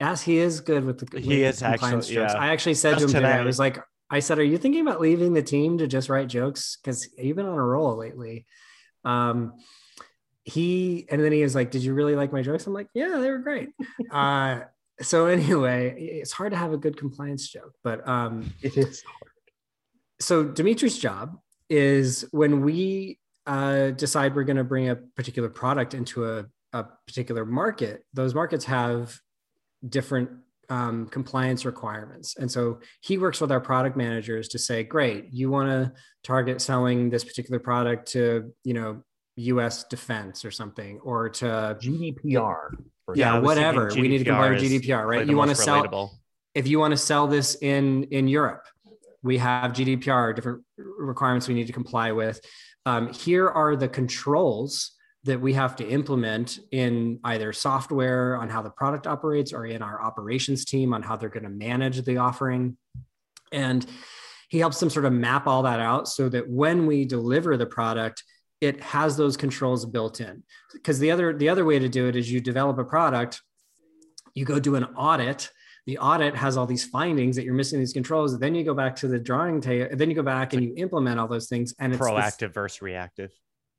Yes, 0.00 0.22
he 0.22 0.38
is 0.38 0.60
good 0.60 0.84
with 0.84 0.98
the. 0.98 1.20
He 1.20 1.28
with 1.42 1.54
is 1.54 1.62
compliance 1.62 2.06
actually, 2.06 2.14
jokes. 2.16 2.32
yeah. 2.34 2.40
I 2.40 2.48
actually 2.48 2.74
said 2.74 2.98
Just 2.98 3.10
to 3.12 3.16
him 3.16 3.22
today, 3.22 3.32
I 3.34 3.44
was 3.44 3.60
like, 3.60 3.78
I 4.10 4.18
said, 4.18 4.38
"Are 4.40 4.44
you 4.44 4.58
thinking 4.58 4.80
about 4.82 5.00
leaving 5.00 5.32
the 5.32 5.42
team 5.42 5.78
to 5.78 5.86
just 5.86 6.08
write 6.08 6.26
jokes? 6.28 6.76
Because 6.82 7.08
you've 7.16 7.36
been 7.36 7.46
on 7.46 7.56
a 7.56 7.62
roll 7.64 7.96
lately." 7.96 8.44
Um, 9.04 9.52
he 10.42 11.06
and 11.10 11.22
then 11.22 11.30
he 11.32 11.42
was 11.42 11.54
like, 11.54 11.70
"Did 11.70 11.84
you 11.84 11.94
really 11.94 12.16
like 12.16 12.32
my 12.32 12.42
jokes?" 12.42 12.66
I'm 12.66 12.74
like, 12.74 12.88
"Yeah, 12.92 13.18
they 13.18 13.30
were 13.30 13.38
great." 13.38 13.70
uh, 14.10 14.62
so 15.00 15.26
anyway, 15.26 15.94
it's 15.98 16.32
hard 16.32 16.50
to 16.52 16.58
have 16.58 16.72
a 16.72 16.76
good 16.76 16.96
compliance 16.96 17.48
joke, 17.48 17.72
but 17.84 18.06
um, 18.06 18.52
It 18.62 18.76
is. 18.76 19.02
so 20.20 20.44
Dimitri's 20.44 20.98
job 20.98 21.38
is 21.70 22.26
when 22.32 22.62
we 22.62 23.18
uh, 23.46 23.90
decide 23.90 24.34
we're 24.34 24.44
going 24.44 24.56
to 24.56 24.64
bring 24.64 24.88
a 24.88 24.96
particular 24.96 25.48
product 25.48 25.94
into 25.94 26.26
a, 26.26 26.46
a 26.72 26.84
particular 27.06 27.44
market, 27.44 28.04
those 28.12 28.34
markets 28.34 28.64
have 28.64 29.18
different 29.88 30.30
um, 30.70 31.06
compliance 31.08 31.64
requirements. 31.64 32.36
And 32.36 32.50
so 32.50 32.80
he 33.00 33.18
works 33.18 33.40
with 33.40 33.52
our 33.52 33.60
product 33.60 33.96
managers 33.96 34.48
to 34.48 34.58
say, 34.58 34.82
great, 34.82 35.26
you 35.30 35.50
want 35.50 35.68
to 35.68 35.92
target 36.22 36.60
selling 36.60 37.10
this 37.10 37.24
particular 37.24 37.58
product 37.58 38.08
to, 38.12 38.52
you 38.64 38.74
know, 38.74 39.02
US 39.36 39.84
defense 39.84 40.44
or 40.44 40.50
something, 40.50 41.00
or 41.00 41.28
to, 41.28 41.76
GDPR. 41.80 42.76
for 43.04 43.16
yeah, 43.16 43.38
whatever. 43.38 43.88
thinking 43.90 44.02
We 44.02 44.08
need 44.08 44.18
to 44.18 44.24
comply 44.24 44.50
with 44.50 44.62
GDPR 44.62 45.06
right? 45.06 45.26
You 45.26 45.36
want 45.36 45.50
to 45.50 45.56
sell, 45.56 45.84
relatable. 45.84 46.10
if 46.54 46.66
you 46.66 46.78
want 46.78 46.92
to 46.92 46.96
sell 46.96 47.26
this 47.26 47.56
in 47.60 48.04
in 48.04 48.28
Europe, 48.28 48.64
we 49.22 49.38
have 49.38 49.72
GDPR, 49.72 50.36
different 50.36 50.62
requirements 50.76 51.48
we 51.48 51.54
need 51.54 51.66
to 51.66 51.72
comply 51.72 52.12
with. 52.12 52.40
Um, 52.86 53.12
here 53.12 53.48
are 53.48 53.76
the 53.76 53.88
controls 53.88 54.92
that 55.24 55.40
we 55.40 55.54
have 55.54 55.74
to 55.76 55.88
implement 55.88 56.58
in 56.70 57.18
either 57.24 57.52
software 57.52 58.36
on 58.36 58.50
how 58.50 58.60
the 58.60 58.70
product 58.70 59.06
operates 59.06 59.52
or 59.52 59.64
in 59.64 59.80
our 59.82 60.02
operations 60.02 60.66
team 60.66 60.92
on 60.92 61.02
how 61.02 61.16
they're 61.16 61.30
going 61.30 61.44
to 61.44 61.48
manage 61.48 62.02
the 62.02 62.18
offering. 62.18 62.76
And 63.50 63.86
he 64.50 64.58
helps 64.58 64.78
them 64.80 64.90
sort 64.90 65.06
of 65.06 65.12
map 65.12 65.46
all 65.46 65.62
that 65.62 65.80
out 65.80 66.08
so 66.08 66.28
that 66.28 66.48
when 66.48 66.86
we 66.86 67.06
deliver 67.06 67.56
the 67.56 67.66
product, 67.66 68.22
it 68.60 68.80
has 68.82 69.16
those 69.16 69.36
controls 69.36 69.86
built 69.86 70.20
in. 70.20 70.42
Because 70.72 70.98
the 70.98 71.10
other 71.10 71.36
the 71.36 71.48
other 71.48 71.64
way 71.64 71.78
to 71.78 71.88
do 71.88 72.06
it 72.06 72.16
is 72.16 72.30
you 72.30 72.40
develop 72.40 72.78
a 72.78 72.84
product, 72.84 73.40
you 74.34 74.44
go 74.44 74.60
do 74.60 74.76
an 74.76 74.84
audit 74.84 75.50
the 75.86 75.98
audit 75.98 76.34
has 76.34 76.56
all 76.56 76.66
these 76.66 76.84
findings 76.84 77.36
that 77.36 77.44
you're 77.44 77.54
missing 77.54 77.78
these 77.78 77.92
controls. 77.92 78.38
Then 78.38 78.54
you 78.54 78.64
go 78.64 78.74
back 78.74 78.96
to 78.96 79.08
the 79.08 79.18
drawing 79.18 79.60
table. 79.60 79.94
Then 79.96 80.08
you 80.08 80.16
go 80.16 80.22
back 80.22 80.52
and 80.54 80.62
you 80.62 80.72
implement 80.76 81.20
all 81.20 81.28
those 81.28 81.48
things. 81.48 81.74
And 81.78 81.92
it's 81.92 82.00
this- 82.02 82.10
Proactive 82.10 82.54
versus 82.54 82.80
reactive. 82.80 83.30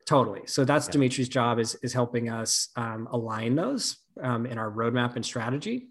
totally. 0.05 0.41
So 0.45 0.65
that's 0.65 0.87
Yeah. 0.87 0.91
Dimitri's 0.91 1.29
job 1.29 1.57
is 1.59 1.75
is 1.81 1.93
helping 1.93 2.29
us 2.29 2.69
um, 2.75 3.07
align 3.11 3.55
those 3.55 3.97
um, 4.21 4.45
in 4.45 4.57
our 4.59 4.69
roadmap 4.71 5.15
and 5.15 5.25
strategy. 5.25 5.87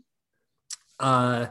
Uh, 1.00 1.46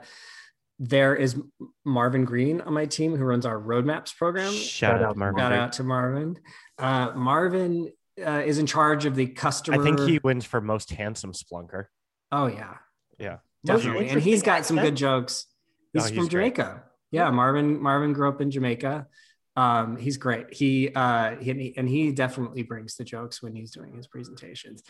there 0.80 1.16
is 1.16 1.39
Marvin 1.86 2.26
Green 2.26 2.61
on 2.61 2.74
my 2.74 2.86
team 2.86 3.16
who 3.16 3.24
runs 3.26 3.45
our 3.45 3.59
roadmaps 3.59 4.16
program. 4.16 4.51
Shout, 4.53 4.64
Shout 4.64 4.95
out 5.01 5.09
out 5.09 5.18
Marvin. 5.18 5.39
Shout 5.39 5.51
out 5.53 5.74
to 5.74 5.84
Marvin. 5.84 6.38
Uh, 6.78 7.11
Marvin 7.16 7.91
uh, 8.26 8.43
is 8.45 8.57
in 8.57 8.66
charge 8.66 9.05
of 9.05 9.16
the 9.16 9.28
customer. 9.28 9.80
I 9.80 9.84
think 9.84 9.99
he 10.01 10.20
wins 10.24 10.45
for 10.45 10.61
most 10.61 10.91
handsome 10.91 11.34
splunker. 11.34 11.86
Oh 12.32 12.47
yeah, 12.47 12.76
Yeah. 13.20 13.38
Most 13.66 13.84
definitely. 13.84 14.09
And 14.09 14.22
he's 14.22 14.43
got 14.43 14.66
some 14.66 14.78
good 14.78 14.95
jokes. 14.95 15.45
He's 15.93 16.05
Oh, 16.05 16.07
from 16.07 16.16
great. 16.28 16.32
Jamaica. 16.55 16.84
Yeah, 17.11 17.30
Marvin. 17.30 17.82
Marvin 17.82 18.14
grew 18.14 18.28
up 18.30 18.41
in 18.41 18.49
Jamaica. 18.51 19.07
Um, 19.55 19.97
he's 19.97 20.18
great. 20.18 20.51
He 20.53 20.89
uh, 20.95 21.36
he, 21.36 21.74
and 21.78 21.88
he 21.88 22.11
definitely 22.11 22.64
brings 22.64 22.95
the 22.97 23.03
jokes 23.03 23.41
when 23.43 23.55
he's 23.55 23.72
doing 23.72 23.95
his 23.95 24.07
presentations. 24.07 24.82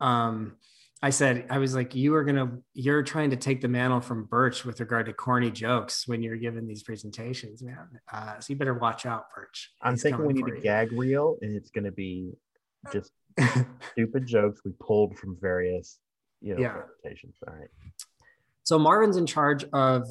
Um, 0.00 0.56
I 1.00 1.10
said, 1.10 1.46
I 1.48 1.58
was 1.58 1.76
like, 1.76 1.94
you 1.94 2.16
are 2.16 2.24
gonna, 2.24 2.58
you're 2.74 3.04
trying 3.04 3.30
to 3.30 3.36
take 3.36 3.60
the 3.60 3.68
mantle 3.68 4.00
from 4.00 4.24
Birch 4.24 4.64
with 4.64 4.80
regard 4.80 5.06
to 5.06 5.12
corny 5.12 5.52
jokes 5.52 6.08
when 6.08 6.24
you're 6.24 6.36
giving 6.36 6.66
these 6.66 6.82
presentations, 6.82 7.62
man. 7.62 7.86
Uh, 8.12 8.40
so 8.40 8.52
you 8.52 8.56
better 8.58 8.74
watch 8.74 9.06
out, 9.06 9.26
Birch. 9.32 9.70
I'm 9.80 9.92
He's 9.92 10.02
thinking 10.02 10.26
we 10.26 10.32
need 10.32 10.52
a 10.52 10.56
you. 10.56 10.60
gag 10.60 10.90
reel, 10.90 11.36
and 11.40 11.54
it's 11.54 11.70
going 11.70 11.84
to 11.84 11.92
be 11.92 12.32
just 12.92 13.12
stupid 13.92 14.26
jokes 14.26 14.60
we 14.64 14.72
pulled 14.80 15.16
from 15.16 15.36
various, 15.40 16.00
you 16.40 16.56
know, 16.56 16.60
Yeah. 16.62 16.72
presentations. 17.00 17.36
All 17.46 17.54
right. 17.54 17.68
So 18.68 18.78
Marvin's 18.78 19.16
in 19.16 19.24
charge 19.24 19.64
of, 19.72 20.02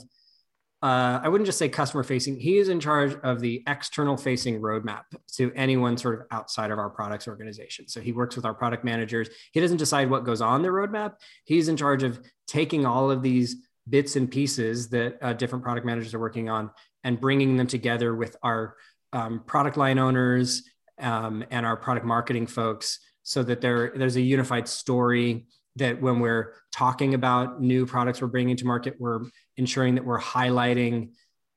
uh, 0.81 1.19
I 1.21 1.29
wouldn't 1.29 1.45
just 1.45 1.59
say 1.59 1.69
customer 1.69 2.01
facing. 2.01 2.39
He 2.39 2.57
is 2.57 2.69
in 2.69 2.79
charge 2.79 3.15
of 3.23 3.39
the 3.39 3.61
external 3.67 4.17
facing 4.17 4.59
roadmap 4.59 5.03
to 5.33 5.51
anyone 5.53 5.95
sort 5.95 6.19
of 6.19 6.25
outside 6.31 6.71
of 6.71 6.79
our 6.79 6.89
products 6.89 7.27
organization. 7.27 7.87
So 7.87 8.01
he 8.01 8.13
works 8.13 8.35
with 8.35 8.45
our 8.45 8.55
product 8.55 8.83
managers. 8.83 9.29
He 9.51 9.59
doesn't 9.59 9.77
decide 9.77 10.09
what 10.09 10.23
goes 10.23 10.41
on 10.41 10.63
the 10.63 10.69
roadmap. 10.69 11.17
He's 11.45 11.67
in 11.67 11.77
charge 11.77 12.01
of 12.01 12.19
taking 12.47 12.83
all 12.83 13.11
of 13.11 13.21
these 13.21 13.57
bits 13.87 14.15
and 14.15 14.29
pieces 14.29 14.89
that 14.89 15.19
uh, 15.21 15.33
different 15.33 15.63
product 15.63 15.85
managers 15.85 16.15
are 16.15 16.19
working 16.19 16.49
on 16.49 16.71
and 17.03 17.21
bringing 17.21 17.57
them 17.57 17.67
together 17.67 18.15
with 18.15 18.37
our 18.41 18.75
um, 19.13 19.43
product 19.45 19.77
line 19.77 19.99
owners 19.99 20.63
um, 20.97 21.45
and 21.51 21.63
our 21.63 21.77
product 21.77 22.07
marketing 22.07 22.47
folks 22.47 23.01
so 23.21 23.43
that 23.43 23.61
there, 23.61 23.93
there's 23.95 24.15
a 24.15 24.21
unified 24.21 24.67
story 24.67 25.45
that 25.77 26.01
when 26.01 26.19
we're 26.19 26.53
talking 26.71 27.13
about 27.13 27.61
new 27.61 27.85
products 27.85 28.21
we're 28.21 28.27
bringing 28.27 28.55
to 28.57 28.65
market, 28.65 28.95
we're 28.99 29.21
ensuring 29.57 29.95
that 29.95 30.05
we're 30.05 30.19
highlighting 30.19 31.09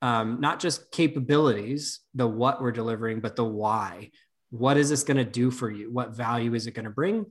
um, 0.02 0.40
not 0.40 0.60
just 0.60 0.90
capabilities, 0.90 2.00
the 2.14 2.26
what 2.26 2.62
we're 2.62 2.72
delivering, 2.72 3.20
but 3.20 3.36
the 3.36 3.44
why. 3.44 4.10
What 4.50 4.76
is 4.76 4.88
this 4.88 5.04
going 5.04 5.18
to 5.18 5.24
do 5.24 5.50
for 5.50 5.70
you? 5.70 5.92
What 5.92 6.16
value 6.16 6.54
is 6.54 6.66
it 6.66 6.72
going 6.72 6.86
to 6.86 6.90
bring? 6.90 7.26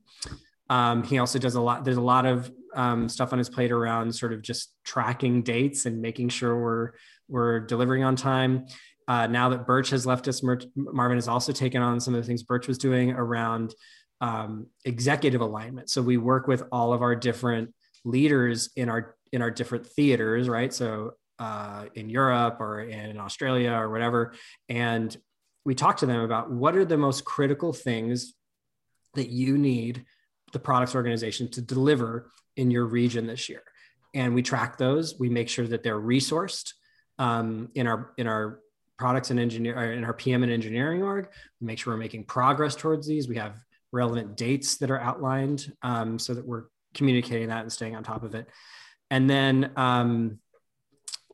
Um, 0.70 1.04
he 1.04 1.18
also 1.18 1.40
does 1.40 1.56
a 1.56 1.62
lot. 1.62 1.84
There's 1.84 1.98
a 1.98 2.02
lot 2.02 2.26
of 2.26 2.52
um, 2.76 3.10
stuff 3.10 3.34
on 3.34 3.40
his 3.40 3.50
plate 3.50 3.72
around 3.72 4.14
sort 4.14 4.34
of 4.34 4.42
just 4.42 4.74
tracking 4.84 5.42
dates 5.42 5.86
and 5.86 6.02
making 6.02 6.30
sure 6.30 6.60
we're 6.60 6.92
we're 7.28 7.60
delivering 7.60 8.04
on 8.04 8.16
time. 8.16 8.68
Uh, 9.08 9.26
now 9.26 9.50
that 9.50 9.66
Birch 9.66 9.90
has 9.90 10.06
left 10.06 10.28
us, 10.28 10.44
Mer- 10.44 10.62
Marvin 10.76 11.18
has 11.18 11.28
also 11.28 11.52
taken 11.52 11.82
on 11.82 12.00
some 12.00 12.14
of 12.14 12.22
the 12.22 12.28
things 12.28 12.44
Birch 12.44 12.68
was 12.68 12.78
doing 12.78 13.12
around 13.12 13.74
um, 14.22 14.68
executive 14.86 15.42
alignment. 15.42 15.90
So 15.90 16.02
we 16.02 16.18
work 16.18 16.48
with 16.48 16.64
all 16.72 16.94
of 16.94 17.02
our 17.02 17.16
different 17.16 17.74
leaders 18.04 18.70
in 18.76 18.90
our 18.90 19.16
in 19.32 19.42
our 19.42 19.52
different 19.52 19.86
theaters, 19.86 20.50
right? 20.50 20.74
So 20.74 21.14
uh, 21.38 21.86
in 21.94 22.10
Europe 22.10 22.58
or 22.60 22.82
in 22.82 23.18
Australia 23.18 23.72
or 23.72 23.90
whatever, 23.90 24.34
and 24.68 25.16
we 25.66 25.76
talk 25.76 25.98
to 25.98 26.06
them 26.06 26.22
about 26.22 26.52
what 26.52 26.76
are 26.76 26.86
the 26.86 26.98
most 26.98 27.26
critical 27.26 27.74
things 27.74 28.34
that 29.14 29.30
you 29.30 29.58
need 29.58 30.06
the 30.52 30.60
products 30.60 30.96
organization 30.96 31.48
to 31.52 31.62
deliver 31.62 32.32
in 32.58 32.72
your 32.72 32.86
region 32.86 33.28
this 33.28 33.48
year, 33.50 33.62
and 34.14 34.34
we 34.34 34.42
track 34.42 34.78
those. 34.78 35.18
We 35.20 35.30
make 35.30 35.48
sure 35.48 35.68
that 35.68 35.84
they're 35.84 36.00
resourced 36.00 36.74
um, 37.20 37.70
in 37.76 37.88
our 37.88 38.12
in 38.18 38.28
our 38.28 38.60
products 38.98 39.32
and 39.32 39.40
engineer 39.40 39.94
in 39.94 40.04
our 40.04 40.14
PM 40.14 40.44
and 40.44 40.52
engineering 40.52 41.04
org. 41.04 41.30
We 41.62 41.68
make 41.68 41.80
sure 41.80 41.94
we're 41.94 42.00
making 42.00 42.26
progress 42.26 42.76
towards 42.76 43.08
these. 43.08 43.30
We 43.30 43.38
have 43.38 43.56
relevant 43.92 44.38
dates 44.38 44.78
that 44.78 44.92
are 44.92 45.00
outlined 45.00 45.72
um, 45.82 46.20
so 46.20 46.34
that 46.34 46.46
we're 46.46 46.66
communicating 46.94 47.50
that 47.50 47.62
and 47.62 47.72
staying 47.72 47.96
on 47.96 48.04
top 48.04 48.24
of 48.24 48.36
it. 48.36 48.48
And 49.12 49.30
then 49.30 49.72
um, 49.76 50.40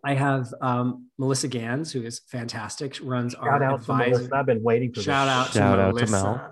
I 0.04 0.14
have 0.14 0.54
um, 0.62 1.08
Melissa 1.18 1.48
Gans, 1.48 1.92
who 1.92 2.04
is 2.04 2.22
fantastic, 2.28 2.98
runs 3.02 3.34
Shout 3.34 3.44
our 3.44 3.64
out 3.64 3.70
to 3.70 3.76
advisor. 3.76 4.12
Melissa. 4.12 4.36
I've 4.36 4.46
been 4.46 4.64
waiting 4.64 4.94
for 4.94 5.02
Shout 5.02 5.28
this. 5.28 5.34
out 5.34 5.48
to 5.48 5.58
Shout 5.58 5.80
out 5.80 5.98
to 5.98 6.06
Melissa. 6.06 6.52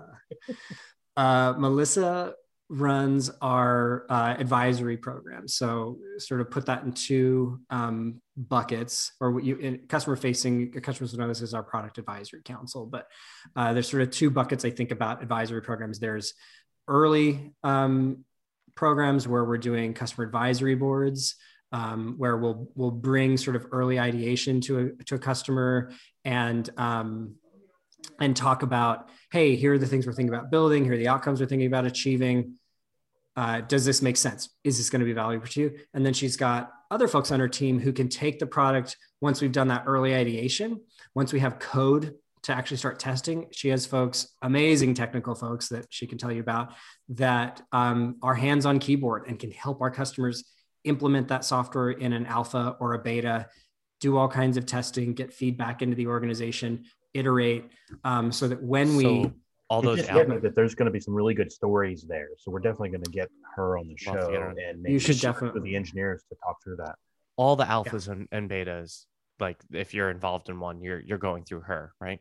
uh, 1.16 1.54
Melissa 1.58 2.34
runs 2.74 3.30
our 3.40 4.04
uh, 4.10 4.34
advisory 4.36 4.96
program. 4.96 5.46
So 5.46 5.98
sort 6.18 6.40
of 6.40 6.50
put 6.50 6.66
that 6.66 6.82
in 6.82 6.92
two 6.92 7.60
um, 7.70 8.20
buckets, 8.36 9.12
or 9.20 9.30
what 9.30 9.44
you 9.44 9.56
in 9.56 9.78
customer 9.88 10.16
facing 10.16 10.72
customers 10.72 11.12
will 11.12 11.20
know 11.20 11.28
this 11.28 11.40
is 11.40 11.54
our 11.54 11.62
product 11.62 11.98
advisory 11.98 12.42
council. 12.44 12.86
But 12.86 13.06
uh, 13.54 13.72
there's 13.72 13.88
sort 13.88 14.02
of 14.02 14.10
two 14.10 14.28
buckets 14.28 14.64
I 14.64 14.70
think 14.70 14.90
about 14.90 15.22
advisory 15.22 15.62
programs. 15.62 16.00
There's 16.00 16.34
early 16.88 17.52
um, 17.62 18.24
programs 18.74 19.28
where 19.28 19.44
we're 19.44 19.58
doing 19.58 19.94
customer 19.94 20.26
advisory 20.26 20.74
boards. 20.74 21.36
Um, 21.72 22.14
where 22.18 22.36
we'll 22.36 22.68
we'll 22.76 22.92
bring 22.92 23.36
sort 23.36 23.56
of 23.56 23.66
early 23.72 23.98
ideation 23.98 24.60
to 24.62 24.78
a 24.78 25.04
to 25.06 25.16
a 25.16 25.18
customer 25.18 25.90
and 26.24 26.70
um, 26.76 27.34
and 28.20 28.36
talk 28.36 28.62
about 28.62 29.08
hey 29.32 29.56
here 29.56 29.72
are 29.72 29.78
the 29.78 29.86
things 29.86 30.06
we're 30.06 30.12
thinking 30.12 30.32
about 30.32 30.52
building 30.52 30.84
here 30.84 30.92
are 30.92 30.96
the 30.96 31.08
outcomes 31.08 31.40
we're 31.40 31.46
thinking 31.46 31.66
about 31.66 31.84
achieving 31.84 32.54
uh, 33.36 33.60
does 33.62 33.84
this 33.84 34.00
make 34.02 34.16
sense? 34.16 34.50
Is 34.62 34.78
this 34.78 34.90
going 34.90 35.00
to 35.00 35.06
be 35.06 35.12
valuable 35.12 35.46
to 35.46 35.60
you? 35.60 35.78
And 35.92 36.04
then 36.06 36.14
she's 36.14 36.36
got 36.36 36.70
other 36.90 37.08
folks 37.08 37.32
on 37.32 37.40
her 37.40 37.48
team 37.48 37.80
who 37.80 37.92
can 37.92 38.08
take 38.08 38.38
the 38.38 38.46
product 38.46 38.96
once 39.20 39.40
we've 39.40 39.52
done 39.52 39.68
that 39.68 39.84
early 39.86 40.14
ideation. 40.14 40.80
Once 41.14 41.32
we 41.32 41.40
have 41.40 41.58
code 41.58 42.14
to 42.44 42.52
actually 42.52 42.76
start 42.76 42.98
testing 42.98 43.46
she 43.52 43.68
has 43.68 43.86
folks 43.86 44.28
amazing 44.42 44.92
technical 44.92 45.34
folks 45.34 45.68
that 45.68 45.86
she 45.88 46.06
can 46.06 46.18
tell 46.18 46.30
you 46.30 46.40
about 46.40 46.74
that 47.08 47.62
um, 47.72 48.16
are 48.22 48.34
hands 48.34 48.66
on 48.66 48.78
keyboard 48.78 49.24
and 49.26 49.38
can 49.38 49.50
help 49.50 49.80
our 49.80 49.90
customers 49.90 50.44
implement 50.84 51.28
that 51.28 51.42
software 51.44 51.90
in 51.90 52.12
an 52.12 52.26
alpha 52.26 52.76
or 52.80 52.92
a 52.92 52.98
beta 52.98 53.46
do 54.00 54.18
all 54.18 54.28
kinds 54.28 54.58
of 54.58 54.66
testing 54.66 55.14
get 55.14 55.32
feedback 55.32 55.80
into 55.80 55.96
the 55.96 56.06
organization 56.06 56.84
iterate 57.14 57.64
um, 58.04 58.30
so 58.30 58.46
that 58.46 58.62
when 58.62 58.94
we 58.96 59.04
So- 59.04 59.32
all 59.70 59.80
It 59.80 59.84
those 59.84 59.98
just 59.98 60.10
hit 60.10 60.28
me 60.28 60.36
that 60.38 60.54
there's 60.54 60.74
going 60.74 60.86
to 60.86 60.92
be 60.92 61.00
some 61.00 61.14
really 61.14 61.34
good 61.34 61.50
stories 61.50 62.04
there. 62.08 62.28
So 62.38 62.50
we're 62.50 62.60
definitely 62.60 62.90
going 62.90 63.04
to 63.04 63.10
get 63.10 63.28
her 63.56 63.78
on 63.78 63.88
the 63.88 63.96
show 63.96 64.12
get 64.30 64.40
her. 64.40 64.54
and 64.56 64.84
You 64.86 64.98
should 64.98 65.14
work 65.22 65.40
with 65.40 65.50
definitely- 65.52 65.70
the 65.70 65.76
engineers 65.76 66.22
to 66.28 66.36
talk 66.44 66.62
through 66.62 66.76
that. 66.76 66.96
all 67.36 67.56
the 67.56 67.64
alphas 67.64 68.08
and, 68.08 68.28
and 68.30 68.48
betas. 68.48 69.06
Like 69.40 69.58
if 69.72 69.94
you're 69.94 70.10
involved 70.10 70.48
in 70.48 70.60
one, 70.60 70.80
you're 70.80 71.00
you're 71.00 71.18
going 71.18 71.44
through 71.44 71.62
her, 71.62 71.92
right? 72.00 72.20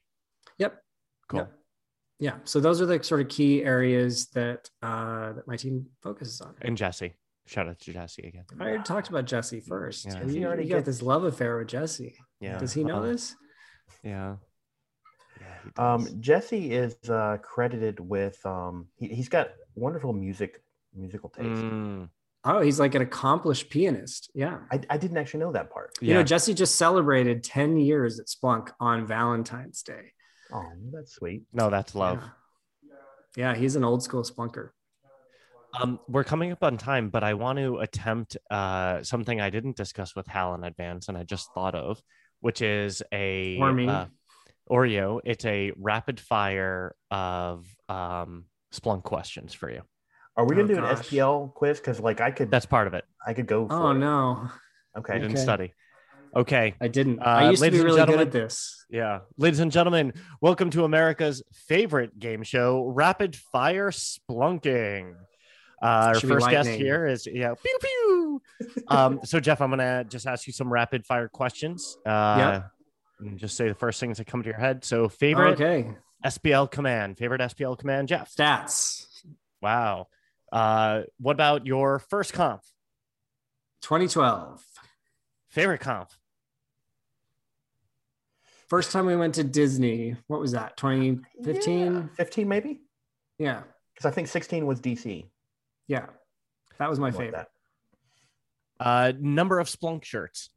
Yep. 0.57 0.81
Cool. 1.27 1.39
Yep. 1.41 1.53
Yeah. 2.19 2.35
So 2.45 2.59
those 2.59 2.81
are 2.81 2.87
the 2.87 3.03
sort 3.03 3.21
of 3.21 3.27
key 3.27 3.63
areas 3.63 4.27
that 4.33 4.69
uh, 4.81 5.33
that 5.33 5.47
my 5.47 5.55
team 5.55 5.85
focuses 6.01 6.41
on. 6.41 6.55
And 6.61 6.75
Jesse. 6.75 7.13
Shout 7.45 7.67
out 7.67 7.77
to 7.81 7.93
Jesse 7.93 8.25
again. 8.25 8.45
I 8.59 8.63
already 8.63 8.83
talked 8.83 9.09
about 9.09 9.25
Jesse 9.25 9.59
first. 9.59 10.05
Yeah. 10.05 10.23
You, 10.23 10.27
he 10.29 10.45
already 10.45 10.65
got 10.65 10.85
this 10.85 11.01
love 11.01 11.25
affair 11.25 11.57
with 11.57 11.67
Jesse. 11.67 12.15
Yeah. 12.39 12.57
Does 12.57 12.73
he 12.73 12.83
know 12.83 12.97
uh, 12.99 13.01
this? 13.01 13.35
Yeah. 14.01 14.37
Yeah. 15.77 15.97
he 15.97 16.05
Um. 16.05 16.21
Jesse 16.21 16.71
is 16.73 16.95
uh, 17.09 17.37
credited 17.41 17.99
with 17.99 18.43
um, 18.45 18.87
he, 18.97 19.07
he's 19.07 19.29
got 19.29 19.49
wonderful 19.75 20.13
music 20.13 20.61
musical 20.95 21.29
taste. 21.29 21.61
Mm, 21.61 22.09
Oh, 22.45 22.59
he's 22.59 22.77
like 22.77 22.93
an 22.93 23.01
accomplished 23.01 23.69
pianist. 23.69 24.29
Yeah. 24.35 24.59
I, 24.69 24.81
I 24.89 24.97
didn't 24.97 25.15
actually 25.17 25.39
know 25.39 25.53
that 25.53 25.71
part. 25.71 25.91
You 26.01 26.13
know, 26.13 26.23
Jesse 26.23 26.53
just 26.53 26.75
celebrated 26.75 27.41
10 27.41 27.77
years 27.77 28.19
at 28.19 28.25
Splunk 28.27 28.71
on 28.81 29.05
Valentine's 29.07 29.81
Day. 29.81 30.11
Oh, 30.53 30.65
that's 30.91 31.13
sweet. 31.13 31.43
no, 31.53 31.69
that's 31.69 31.95
love. 31.95 32.21
Yeah. 32.21 32.93
Yeah, 33.37 33.55
he's 33.55 33.77
an 33.77 33.85
old 33.85 34.03
school 34.03 34.23
Splunker. 34.23 34.71
Um, 35.79 35.99
we're 36.07 36.25
coming 36.25 36.51
up 36.51 36.63
on 36.63 36.77
time, 36.77 37.09
but 37.09 37.23
I 37.23 37.33
want 37.33 37.57
to 37.59 37.77
attempt 37.79 38.35
uh, 38.51 39.01
something 39.03 39.39
I 39.41 39.49
didn't 39.49 39.75
discuss 39.77 40.13
with 40.15 40.27
Hal 40.27 40.53
in 40.53 40.63
advance, 40.65 41.07
and 41.07 41.17
I 41.17 41.23
just 41.23 41.51
thought 41.53 41.73
of, 41.75 41.99
which 42.41 42.61
is 42.61 43.01
a 43.11 43.57
Or 43.57 43.71
me. 43.73 43.87
uh, 43.87 44.05
Oreo. 44.69 45.19
It's 45.23 45.45
a 45.45 45.71
rapid 45.77 46.19
fire 46.19 46.95
of 47.11 47.65
um, 47.89 48.45
Splunk 48.73 49.03
questions 49.03 49.53
for 49.53 49.69
you. 49.69 49.81
Are 50.35 50.45
we 50.45 50.55
Oh, 50.55 50.57
gonna 50.65 50.73
do 50.73 50.79
an. 50.79 50.95
SPL 50.95 51.53
quiz? 51.53 51.79
Because 51.79 51.99
like 51.99 52.21
I 52.21 52.31
could 52.31 52.49
That's 52.49 52.65
part 52.65 52.87
of 52.87 52.93
it. 52.93 53.05
I 53.25 53.33
could 53.33 53.45
go. 53.47 53.67
For 53.67 53.73
Oh, 53.75 53.91
it. 53.91 53.95
no. 53.95 54.49
You 54.95 54.99
Okay. 54.99 55.13
didn't 55.13 55.31
Okay. 55.31 55.41
study. 55.41 55.73
Okay. 56.35 56.73
I 56.81 56.87
didn't. 56.87 57.19
Uh, 57.19 57.25
I 57.25 57.49
used 57.51 57.63
to 57.63 57.69
be 57.71 57.79
really 57.81 58.03
good 58.05 58.19
at 58.19 58.31
this. 58.31 58.85
Yeah. 58.89 59.19
Ladies 59.37 59.59
and 59.59 59.71
gentlemen, 59.71 60.13
welcome 60.41 60.71
to 60.71 60.83
America's 60.83 61.43
favorite 61.53 62.17
game 62.17 62.41
show, 62.41 62.85
Rapid 62.87 63.35
Fire 63.35 63.91
Splunking. 63.91 65.13
Uh, 65.81 65.85
our 65.85 66.19
first 66.19 66.49
guest 66.49 66.69
here 66.69 67.05
is, 67.05 67.27
yeah, 67.27 67.53
pew, 67.61 67.77
pew. 67.81 68.41
um, 68.87 69.19
so, 69.25 69.39
Jeff, 69.39 69.61
I'm 69.61 69.69
going 69.69 69.79
to 69.79 70.05
just 70.09 70.25
ask 70.25 70.47
you 70.47 70.53
some 70.53 70.71
rapid 70.71 71.05
fire 71.05 71.27
questions. 71.27 71.97
Uh, 72.05 72.61
and 73.19 73.37
just 73.37 73.55
say 73.57 73.67
the 73.67 73.73
first 73.75 73.99
things 73.99 74.17
that 74.17 74.27
come 74.27 74.41
to 74.43 74.49
your 74.49 74.57
head. 74.59 74.83
So, 74.83 75.09
favorite 75.09 75.53
Okay. 75.61 75.91
SPL 76.25 76.69
command, 76.71 77.17
favorite 77.17 77.41
SPL 77.41 77.77
command, 77.77 78.07
Jeff. 78.07 78.33
Stats 78.33 79.07
Wow. 79.61 80.07
Uh, 80.51 81.03
what 81.19 81.33
about 81.33 81.65
your 81.65 81.99
first 81.99 82.33
comp? 82.33 82.61
2012. 83.81 84.63
Favorite 85.49 85.79
comp? 85.79 86.09
First 88.67 88.91
time 88.91 89.05
we 89.05 89.15
went 89.15 89.35
to 89.35 89.43
Disney. 89.43 90.15
What 90.27 90.39
was 90.39 90.53
that? 90.53 90.77
2015? 90.77 91.93
Yeah, 91.93 92.01
Fifteen 92.15 92.47
maybe. 92.47 92.81
Yeah. 93.37 93.63
Because 93.93 94.05
I 94.05 94.11
think 94.11 94.27
sixteen 94.27 94.65
was 94.65 94.79
DC. 94.81 95.25
Yeah. 95.87 96.07
That 96.79 96.89
was 96.89 96.99
my 96.99 97.11
something 97.11 97.27
like 97.31 97.33
favorite. 97.35 97.47
that. 98.79 98.85
Uh, 98.85 99.13
number 99.19 99.59
of 99.59 99.67
Splunk 99.67 100.03
shirts. 100.03 100.49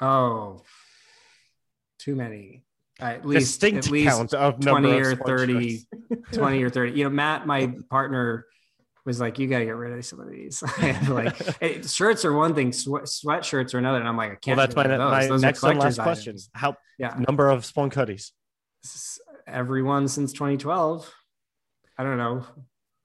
Oh, 0.00 0.62
too 2.06 2.14
many. 2.14 2.62
At 3.00 3.26
least, 3.26 3.60
Distinct 3.60 3.86
at 3.86 3.90
least 3.92 4.32
of 4.32 4.60
20 4.60 4.90
of 4.90 4.96
or 4.96 5.16
Splunk 5.16 5.26
30, 5.26 5.86
20 6.32 6.62
or 6.62 6.70
30. 6.70 6.92
You 6.92 7.04
know, 7.04 7.10
Matt, 7.10 7.46
my 7.46 7.74
partner, 7.90 8.46
was 9.04 9.20
like, 9.20 9.38
you 9.38 9.48
got 9.48 9.58
to 9.58 9.64
get 9.66 9.76
rid 9.76 9.96
of 9.96 10.04
some 10.04 10.18
of 10.20 10.30
these. 10.30 10.62
I 10.62 10.68
had 10.86 11.06
to, 11.06 11.14
like, 11.14 11.36
hey, 11.60 11.82
shirts 11.82 12.24
are 12.24 12.32
one 12.32 12.54
thing, 12.54 12.72
sweat, 12.72 13.04
sweatshirts 13.04 13.74
are 13.74 13.78
another. 13.78 13.98
And 13.98 14.08
I'm 14.08 14.16
like, 14.16 14.32
I 14.32 14.34
can't. 14.36 14.56
Well, 14.56 14.66
that's 14.66 14.74
my, 14.76 14.84
of 14.84 14.98
my 14.98 15.20
those. 15.20 15.28
Those 15.28 15.42
next 15.42 15.62
and 15.62 15.78
last 15.78 15.98
question. 16.00 16.30
items. 16.30 16.50
How 16.54 16.76
Yeah. 16.98 17.14
number 17.28 17.50
of 17.50 17.62
Splunk 17.62 17.92
hoodies? 17.92 18.30
S- 18.84 19.20
Everyone 19.46 20.08
since 20.08 20.32
2012. 20.32 21.12
I 21.98 22.02
don't 22.02 22.18
know. 22.18 22.44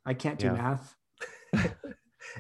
I 0.06 0.14
can't 0.14 0.40
do 0.40 0.48
Yeah. 0.48 0.78
math. 1.54 1.76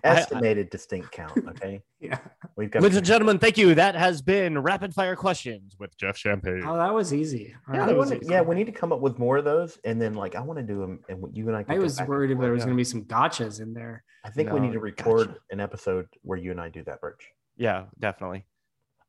I- 0.03 0.07
Estimated 0.09 0.69
distinct 0.69 1.11
count. 1.11 1.37
Okay. 1.49 1.81
Yeah. 2.01 2.17
We've 2.55 2.71
got. 2.71 2.81
Ladies 2.81 2.97
and 2.97 3.05
gentlemen, 3.05 3.37
thank 3.37 3.59
you. 3.59 3.75
That 3.75 3.93
has 3.93 4.23
been 4.23 4.57
rapid 4.57 4.91
fire 4.91 5.15
questions 5.15 5.75
with 5.77 5.95
Jeff 5.97 6.17
Champagne. 6.17 6.63
Oh, 6.65 6.75
that 6.75 6.91
was 6.91 7.13
easy. 7.13 7.53
Yeah, 7.71 7.77
right. 7.79 7.85
That 7.87 7.95
was 7.95 8.09
wanna- 8.09 8.21
easy. 8.21 8.31
yeah, 8.31 8.41
we 8.41 8.55
need 8.55 8.65
to 8.65 8.71
come 8.71 8.91
up 8.91 9.01
with 9.01 9.19
more 9.19 9.37
of 9.37 9.45
those, 9.45 9.77
and 9.85 10.01
then 10.01 10.15
like 10.15 10.33
I 10.33 10.41
want 10.41 10.57
to 10.57 10.63
do 10.63 10.79
them, 10.79 11.01
and 11.09 11.23
you 11.31 11.47
and 11.47 11.55
I. 11.55 11.61
Can 11.61 11.75
I 11.75 11.77
was 11.77 12.01
worried 12.01 12.31
forth. 12.31 12.41
there 12.41 12.51
was 12.53 12.63
going 12.65 12.75
to 12.75 12.79
be 12.79 12.83
some 12.83 13.03
gotchas 13.03 13.61
in 13.61 13.75
there. 13.75 14.03
I 14.25 14.31
think 14.31 14.51
we 14.51 14.59
need 14.59 14.73
to 14.73 14.79
record 14.79 15.27
gotcha. 15.27 15.39
an 15.51 15.59
episode 15.59 16.07
where 16.23 16.39
you 16.39 16.49
and 16.49 16.59
I 16.59 16.69
do 16.69 16.83
that, 16.85 17.01
Birch. 17.01 17.23
Yeah, 17.55 17.83
definitely. 17.99 18.47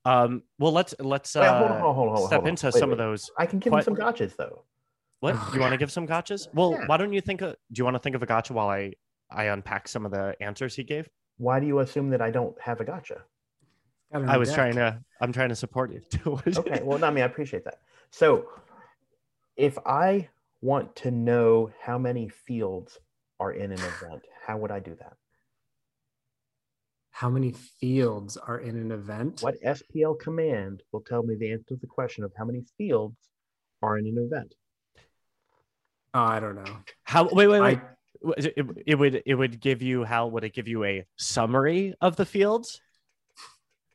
Um, 0.04 0.42
well, 0.58 0.72
let's 0.72 0.94
let's 0.98 1.34
uh, 1.34 1.40
Wait, 1.40 1.48
hold 1.48 1.70
on, 1.70 1.80
hold 1.80 1.88
on, 1.88 1.94
hold 1.94 2.18
on, 2.18 2.26
step 2.26 2.46
into 2.46 2.66
Wait, 2.66 2.74
some 2.74 2.92
of 2.92 2.98
those. 2.98 3.30
I 3.38 3.46
can 3.46 3.58
give 3.58 3.70
Quite- 3.70 3.84
some 3.84 3.96
gotchas 3.96 4.36
though. 4.36 4.64
What 5.20 5.34
Oh, 5.38 5.50
you 5.54 5.60
want 5.60 5.72
to 5.72 5.78
give 5.78 5.92
some 5.92 6.06
gotchas? 6.06 6.48
Well, 6.52 6.72
Yeah. 6.72 6.86
why 6.88 6.96
don't 6.98 7.12
you 7.14 7.20
think? 7.22 7.40
Of, 7.40 7.52
do 7.72 7.78
you 7.80 7.84
want 7.84 7.94
to 7.94 8.00
think 8.00 8.16
of 8.16 8.22
a 8.22 8.26
gotcha 8.26 8.52
while 8.52 8.68
I 8.68 8.92
I 9.34 9.44
unpack 9.44 9.88
some 9.88 10.04
of 10.04 10.12
the 10.12 10.36
answers 10.40 10.74
he 10.74 10.84
gave? 10.84 11.08
Why 11.38 11.60
do 11.60 11.66
you 11.66 11.80
assume 11.80 12.10
that 12.10 12.22
I 12.22 12.30
don't 12.30 12.58
have 12.60 12.80
a 12.80 12.84
gotcha? 12.84 13.22
Got 14.12 14.28
I 14.28 14.36
was 14.36 14.48
deck. 14.48 14.56
trying 14.56 14.74
to. 14.74 15.00
I'm 15.20 15.32
trying 15.32 15.48
to 15.48 15.56
support 15.56 15.92
you. 15.92 16.02
Okay, 16.46 16.80
well, 16.82 17.02
I 17.04 17.10
mean, 17.10 17.22
I 17.22 17.26
appreciate 17.26 17.64
that. 17.64 17.78
So, 18.10 18.48
if 19.56 19.78
I 19.86 20.28
want 20.60 20.94
to 20.96 21.10
know 21.10 21.70
how 21.80 21.98
many 21.98 22.28
fields 22.28 22.98
are 23.40 23.52
in 23.52 23.72
an 23.72 23.80
event, 23.80 24.22
how 24.46 24.58
would 24.58 24.70
I 24.70 24.80
do 24.80 24.94
that? 24.96 25.14
How 27.10 27.30
many 27.30 27.52
fields 27.52 28.36
are 28.36 28.58
in 28.58 28.76
an 28.76 28.90
event? 28.90 29.42
What 29.42 29.54
SPL 29.64 30.18
command 30.18 30.82
will 30.92 31.02
tell 31.02 31.22
me 31.22 31.36
the 31.38 31.52
answer 31.52 31.64
to 31.68 31.76
the 31.76 31.86
question 31.86 32.24
of 32.24 32.32
how 32.36 32.44
many 32.44 32.64
fields 32.76 33.16
are 33.82 33.98
in 33.98 34.06
an 34.06 34.18
event? 34.18 34.54
Oh, 36.14 36.22
I 36.22 36.40
don't 36.40 36.56
know. 36.56 36.76
How? 37.04 37.24
Wait, 37.24 37.46
wait, 37.46 37.60
wait. 37.60 37.78
I, 37.78 37.82
it, 38.36 38.54
it, 38.56 38.66
it 38.86 38.94
would 38.96 39.22
it 39.26 39.34
would 39.34 39.60
give 39.60 39.82
you 39.82 40.04
how 40.04 40.26
would 40.28 40.44
it 40.44 40.52
give 40.54 40.68
you 40.68 40.84
a 40.84 41.04
summary 41.16 41.94
of 42.00 42.16
the 42.16 42.24
fields? 42.26 42.80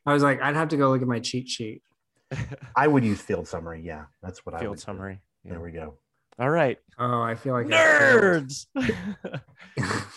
I 0.06 0.12
was 0.14 0.22
like, 0.22 0.40
I'd 0.40 0.56
have 0.56 0.68
to 0.68 0.76
go 0.76 0.90
look 0.90 1.02
at 1.02 1.08
my 1.08 1.20
cheat 1.20 1.48
sheet. 1.48 1.82
I 2.76 2.86
would 2.88 3.04
use 3.04 3.20
field 3.20 3.46
summary. 3.48 3.82
Yeah, 3.84 4.04
that's 4.22 4.44
what 4.46 4.54
I 4.54 4.60
Field 4.60 4.70
would 4.70 4.78
do. 4.78 4.82
summary. 4.84 5.20
Yeah. 5.44 5.52
There 5.52 5.60
we 5.60 5.72
go. 5.72 5.98
All 6.38 6.50
right, 6.50 6.78
Oh, 6.98 7.20
I 7.20 7.34
feel 7.34 7.52
like 7.54 7.66
I 7.66 7.70
nerds. 7.70 8.66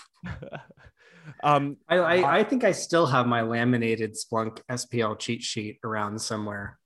um, 1.43 1.77
I, 1.89 1.97
I, 1.97 2.37
I 2.39 2.43
think 2.43 2.63
I 2.63 2.71
still 2.73 3.05
have 3.07 3.25
my 3.25 3.41
laminated 3.41 4.15
Splunk 4.15 4.59
SPL 4.69 5.17
cheat 5.17 5.41
sheet 5.41 5.79
around 5.83 6.21
somewhere. 6.21 6.77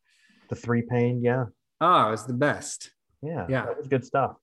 The 0.50 0.56
three 0.56 0.84
pane, 0.84 1.22
yeah, 1.22 1.46
Oh, 1.82 2.12
it's 2.14 2.24
the 2.24 2.34
best. 2.34 2.92
yeah, 3.22 3.46
Yeah. 3.50 3.66
that 3.66 3.78
was 3.78 3.88
good 3.88 4.06
stuff. 4.06 4.36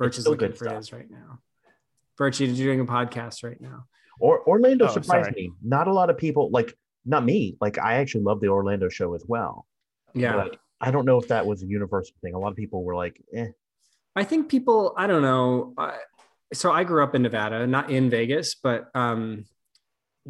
Birch 0.00 0.08
It's 0.08 0.18
is 0.20 0.26
looking 0.26 0.48
good 0.48 0.58
for 0.58 0.64
stuff. 0.64 0.76
his 0.78 0.92
right 0.92 1.08
now. 1.10 1.38
Birch, 2.16 2.40
you're 2.40 2.54
doing 2.56 2.80
a 2.80 2.84
podcast 2.86 3.44
right 3.44 3.60
now. 3.60 3.84
Or 4.18 4.42
Orlando 4.48 4.86
Oh, 4.86 4.88
surprised 4.92 5.26
sorry. 5.26 5.32
me. 5.34 5.52
Not 5.62 5.86
a 5.88 5.92
lot 5.92 6.10
of 6.10 6.16
people 6.18 6.50
like 6.50 6.76
not 7.04 7.24
me. 7.24 7.56
Like 7.60 7.78
I 7.78 7.94
actually 7.96 8.24
love 8.24 8.40
the 8.40 8.48
Orlando 8.48 8.88
show 8.88 9.14
as 9.14 9.24
well. 9.28 9.66
Yeah. 10.14 10.32
But 10.36 10.56
I 10.80 10.90
don't 10.90 11.04
know 11.04 11.18
if 11.18 11.28
that 11.28 11.46
was 11.46 11.62
a 11.62 11.66
universal 11.66 12.14
thing. 12.22 12.34
A 12.34 12.38
lot 12.38 12.48
of 12.50 12.56
people 12.56 12.82
were 12.82 12.96
like, 12.96 13.22
eh. 13.34 13.48
I 14.16 14.24
think 14.24 14.48
people, 14.48 14.94
I 14.96 15.06
don't 15.06 15.22
know. 15.22 15.74
I 15.78 15.98
so 16.52 16.72
I 16.72 16.82
grew 16.84 17.04
up 17.04 17.14
in 17.14 17.22
Nevada, 17.22 17.66
not 17.66 17.90
in 17.90 18.10
Vegas, 18.10 18.54
but 18.56 18.88
um, 18.94 19.44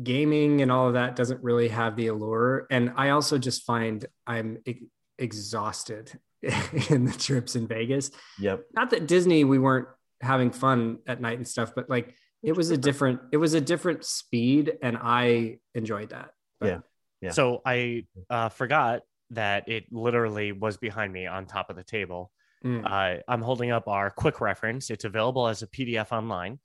gaming 0.02 0.60
and 0.62 0.70
all 0.70 0.88
of 0.88 0.94
that 0.94 1.16
doesn't 1.16 1.42
really 1.42 1.68
have 1.68 1.96
the 1.96 2.08
allure. 2.08 2.66
And 2.70 2.92
I 2.96 3.10
also 3.10 3.38
just 3.38 3.64
find 3.64 4.04
I'm 4.26 4.58
e- 4.66 4.82
exhausted 5.18 6.12
in 6.90 7.04
the 7.04 7.12
trips 7.12 7.56
in 7.56 7.66
Vegas. 7.66 8.10
Yep. 8.38 8.64
Not 8.74 8.90
that 8.90 9.06
Disney, 9.06 9.44
we 9.44 9.58
weren't 9.58 9.88
having 10.20 10.50
fun 10.50 10.98
at 11.06 11.20
night 11.20 11.38
and 11.38 11.46
stuff, 11.46 11.72
but 11.74 11.88
like 11.88 12.14
it 12.42 12.56
was 12.56 12.70
a 12.70 12.76
different, 12.76 13.20
it 13.32 13.36
was 13.36 13.54
a 13.54 13.60
different 13.60 14.04
speed, 14.04 14.72
and 14.82 14.96
I 15.00 15.58
enjoyed 15.74 16.10
that. 16.10 16.30
Yeah. 16.62 16.80
Yeah. 17.20 17.30
So 17.30 17.60
I 17.66 18.06
uh, 18.30 18.48
forgot 18.48 19.02
that 19.30 19.68
it 19.68 19.84
literally 19.92 20.52
was 20.52 20.76
behind 20.76 21.12
me 21.12 21.26
on 21.26 21.46
top 21.46 21.70
of 21.70 21.76
the 21.76 21.84
table. 21.84 22.30
Mm. 22.64 22.84
Uh, 22.84 23.22
I'm 23.28 23.42
holding 23.42 23.70
up 23.70 23.88
our 23.88 24.10
quick 24.10 24.40
reference. 24.40 24.90
It's 24.90 25.04
available 25.04 25.48
as 25.48 25.62
a 25.62 25.66
PDF 25.66 26.12
online. 26.12 26.58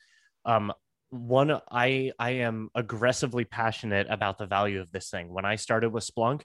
Um, 0.46 0.74
one, 1.10 1.60
I 1.72 2.12
I 2.20 2.32
am 2.32 2.70
aggressively 2.76 3.46
passionate 3.46 4.08
about 4.10 4.38
the 4.38 4.46
value 4.46 4.82
of 4.82 4.92
this 4.92 5.10
thing. 5.10 5.34
When 5.34 5.46
I 5.46 5.56
started 5.56 5.90
with 5.92 6.06
Splunk, 6.06 6.42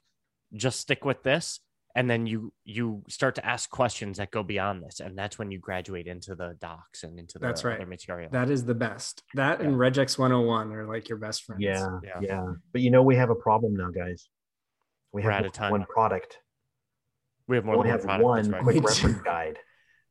just 0.53 0.79
stick 0.79 1.03
with 1.03 1.23
this, 1.23 1.59
and 1.95 2.09
then 2.09 2.25
you 2.25 2.53
you 2.63 3.03
start 3.09 3.35
to 3.35 3.45
ask 3.45 3.69
questions 3.69 4.17
that 4.17 4.31
go 4.31 4.43
beyond 4.43 4.83
this, 4.83 4.99
and 4.99 5.17
that's 5.17 5.37
when 5.39 5.51
you 5.51 5.59
graduate 5.59 6.07
into 6.07 6.35
the 6.35 6.57
docs 6.61 7.03
and 7.03 7.19
into 7.19 7.37
the 7.39 7.45
That's 7.47 7.63
right. 7.63 7.75
other 7.77 7.85
material. 7.85 8.29
That 8.31 8.49
is 8.49 8.63
the 8.65 8.73
best. 8.75 9.23
That 9.35 9.61
and 9.61 9.75
Regex 9.75 10.17
101 10.17 10.71
are 10.73 10.85
like 10.87 11.09
your 11.09 11.17
best 11.17 11.43
friends. 11.43 11.61
Yeah, 11.61 11.99
Yeah. 12.03 12.19
yeah. 12.21 12.53
But 12.71 12.81
you 12.81 12.91
know, 12.91 13.03
we 13.03 13.15
have 13.15 13.29
a 13.29 13.35
problem 13.35 13.75
now, 13.75 13.89
guys. 13.89 14.29
We 15.13 15.21
We're 15.23 15.31
have 15.31 15.41
out 15.41 15.45
of 15.47 15.51
time. 15.53 15.71
one 15.71 15.85
product. 15.85 16.37
we 17.47 17.57
have 17.57 17.65
more 17.65 17.75
only 17.75 17.89
than 17.91 17.99
have 17.99 18.05
one 18.07 18.19
product. 18.21 18.23
one 18.23 18.37
that's 18.37 18.53
right. 18.53 18.65
We 18.65 18.79
quick 18.79 18.95
do. 18.95 19.01
reference 19.07 19.21
guide. 19.23 19.59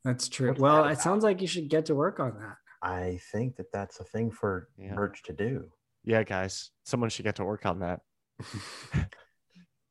That's 0.04 0.28
true. 0.28 0.48
What's 0.48 0.60
well, 0.60 0.84
that 0.84 0.92
it 0.92 0.98
sounds 1.00 1.24
like 1.24 1.40
you 1.40 1.46
should 1.46 1.68
get 1.68 1.86
to 1.86 1.94
work 1.94 2.20
on 2.20 2.34
that. 2.38 2.56
I 2.82 3.18
think 3.32 3.56
that 3.56 3.72
that's 3.72 4.00
a 4.00 4.04
thing 4.04 4.30
for 4.30 4.68
Yeah. 4.78 4.94
merch 4.94 5.22
to 5.24 5.32
do. 5.32 5.70
Yeah, 6.04 6.22
guys, 6.22 6.70
someone 6.84 7.10
should 7.10 7.24
get 7.24 7.36
to 7.36 7.44
work 7.44 7.64
on 7.66 7.80
that. 7.80 8.00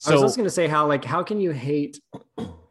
I 0.07 0.13
was 0.13 0.21
just 0.21 0.37
gonna 0.37 0.49
say 0.49 0.67
how 0.67 0.87
like 0.87 1.03
how 1.03 1.23
can 1.23 1.39
you 1.41 1.51
hate 1.51 1.99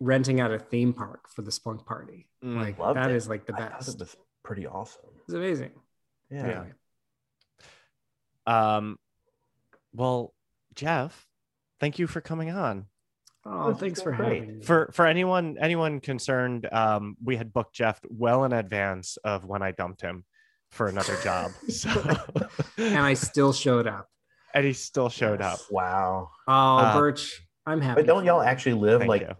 renting 0.00 0.40
out 0.40 0.50
a 0.52 0.58
theme 0.58 0.92
park 0.92 1.28
for 1.28 1.42
the 1.42 1.50
Splunk 1.50 1.84
party? 1.84 2.28
mm, 2.44 2.56
Like 2.60 2.78
Loved 2.78 2.96
that 2.98 3.10
it. 3.10 3.16
is 3.16 3.28
like 3.28 3.46
the 3.46 3.54
I 3.54 3.68
best. 3.68 3.88
it 3.88 3.98
was 4.00 4.16
pretty 4.42 4.66
awesome. 4.66 5.02
It's 5.24 5.34
amazing. 5.34 5.70
Yeah. 6.30 6.42
Anyway. 6.44 6.72
um, 8.46 8.98
well, 9.92 10.34
Jeff, 10.74 11.26
thank 11.80 11.98
you 11.98 12.06
for 12.06 12.20
coming 12.20 12.50
on. 12.50 12.86
Oh, 13.44 13.70
This 13.72 13.80
thanks 13.80 14.00
been 14.02 14.12
for 14.14 14.16
great. 14.16 14.40
having 14.40 14.58
me. 14.58 14.64
For 14.64 14.90
for 14.92 15.06
anyone 15.06 15.56
anyone 15.60 16.00
concerned, 16.00 16.66
um, 16.72 17.16
we 17.22 17.36
had 17.36 17.52
booked 17.52 17.74
Jeff 17.74 18.00
well 18.08 18.44
in 18.44 18.52
advance 18.52 19.16
of 19.24 19.44
when 19.44 19.62
I 19.62 19.72
dumped 19.72 20.00
him 20.02 20.24
for 20.70 20.88
another 20.88 21.16
job. 21.22 21.52
So 21.68 21.88
and 22.78 22.98
I 22.98 23.14
still 23.14 23.52
showed 23.52 23.86
up. 23.86 24.07
And 24.54 24.64
he 24.64 24.72
still 24.72 25.08
showed 25.08 25.40
up. 25.42 25.58
Wow. 25.70 26.30
Oh, 26.46 26.52
Uh, 26.52 26.98
Birch, 26.98 27.42
I'm 27.66 27.80
happy. 27.80 28.00
But 28.02 28.06
don't 28.06 28.24
y'all 28.24 28.40
actually 28.42 28.74
live 28.74 29.06
like 29.06 29.22
you. 29.22 29.34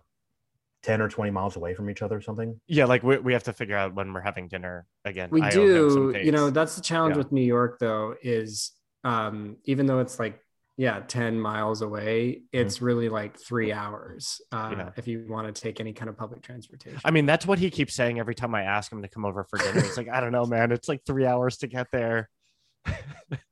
10 0.84 1.00
or 1.02 1.08
20 1.08 1.30
miles 1.32 1.56
away 1.56 1.74
from 1.74 1.90
each 1.90 2.02
other 2.02 2.16
or 2.16 2.20
something? 2.20 2.60
Yeah, 2.66 2.84
like 2.84 3.02
we, 3.02 3.18
we 3.18 3.32
have 3.32 3.42
to 3.44 3.52
figure 3.52 3.76
out 3.76 3.94
when 3.94 4.12
we're 4.12 4.20
having 4.20 4.46
dinner 4.48 4.86
again. 5.04 5.28
We 5.32 5.42
I 5.42 5.50
owe 5.50 5.84
him 5.86 5.90
some 5.90 6.12
do. 6.12 6.18
You 6.20 6.30
know, 6.32 6.50
that's 6.50 6.76
the 6.76 6.82
challenge 6.82 7.14
Yeah. 7.14 7.18
with 7.18 7.32
New 7.32 7.42
York, 7.42 7.78
though, 7.80 8.14
is 8.22 8.70
um, 9.02 9.56
even 9.64 9.86
though 9.86 9.98
it's 9.98 10.18
like, 10.20 10.40
yeah, 10.76 11.00
10 11.00 11.40
miles 11.40 11.82
away, 11.82 12.42
it's 12.52 12.80
really 12.80 13.08
like 13.08 13.36
three 13.36 13.72
hours 13.72 14.40
uh, 14.52 14.68
Mm-hmm. 14.70 14.80
Yeah. 14.80 14.90
if 14.96 15.08
you 15.08 15.26
want 15.28 15.52
to 15.52 15.60
take 15.60 15.80
any 15.80 15.92
kind 15.92 16.08
of 16.08 16.16
public 16.16 16.40
transportation. 16.42 17.00
I 17.04 17.10
mean, 17.10 17.26
that's 17.26 17.44
what 17.44 17.58
he 17.58 17.68
keeps 17.70 17.94
saying 17.96 18.20
every 18.20 18.36
time 18.36 18.54
I 18.54 18.62
ask 18.62 18.92
him 18.92 19.02
to 19.02 19.08
come 19.08 19.24
over 19.24 19.42
for 19.50 19.58
dinner. 19.58 19.80
He's 19.80 19.96
like, 19.96 20.08
I 20.08 20.20
don't 20.20 20.30
know, 20.30 20.46
man. 20.46 20.70
It's 20.70 20.88
like 20.88 21.00
three 21.04 21.26
hours 21.26 21.56
to 21.58 21.66
get 21.66 21.88
there. 21.90 22.28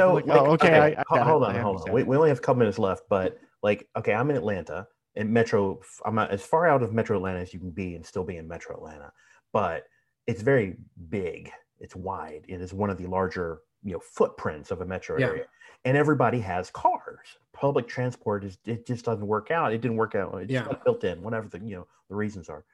So, 0.00 0.14
Like, 0.14 0.24
oh, 0.28 0.52
okay, 0.52 0.78
I- 0.78 0.86
I 0.86 0.88
it. 0.90 1.04
hold 1.08 1.44
I 1.44 1.54
on, 1.54 1.60
hold 1.60 1.82
on. 1.88 1.92
We, 1.92 2.02
we 2.04 2.16
only 2.16 2.28
have 2.30 2.38
a 2.38 2.40
couple 2.40 2.58
minutes 2.60 2.78
left, 2.78 3.02
but 3.08 3.38
like, 3.62 3.88
okay, 3.96 4.14
I'm 4.14 4.30
in 4.30 4.36
Atlanta 4.36 4.88
and 5.16 5.30
Metro. 5.30 5.80
I'm 6.04 6.14
not, 6.14 6.30
as 6.30 6.42
far 6.44 6.66
out 6.66 6.82
of 6.82 6.92
Metro 6.94 7.16
Atlanta 7.16 7.40
as 7.40 7.52
you 7.52 7.60
can 7.60 7.70
be 7.70 7.94
and 7.96 8.04
still 8.04 8.24
be 8.24 8.36
in 8.38 8.48
Metro 8.48 8.74
Atlanta, 8.76 9.12
but 9.52 9.84
it's 10.26 10.42
very 10.42 10.76
big. 11.10 11.50
It's 11.80 11.94
wide. 11.96 12.44
It 12.48 12.60
is 12.60 12.72
one 12.72 12.88
of 12.90 12.98
the 12.98 13.06
larger, 13.06 13.60
you 13.84 13.92
know, 13.92 14.00
footprints 14.00 14.70
of 14.70 14.80
a 14.80 14.86
metro 14.86 15.18
Yeah. 15.18 15.26
area, 15.26 15.44
and 15.84 15.96
everybody 15.96 16.40
has 16.40 16.70
cars. 16.70 17.38
Public 17.52 17.86
transport 17.88 18.44
is 18.44 18.58
it 18.66 18.86
just 18.86 19.04
doesn't 19.04 19.26
work 19.26 19.50
out. 19.50 19.72
It 19.72 19.80
didn't 19.80 19.96
work 19.96 20.14
out. 20.14 20.34
It's 20.42 20.52
Yeah. 20.52 20.62
not 20.62 20.84
built 20.84 21.04
in. 21.04 21.22
Whatever 21.22 21.48
the 21.48 21.58
you 21.60 21.76
know 21.76 21.86
the 22.08 22.14
reasons 22.16 22.48
are, 22.48 22.64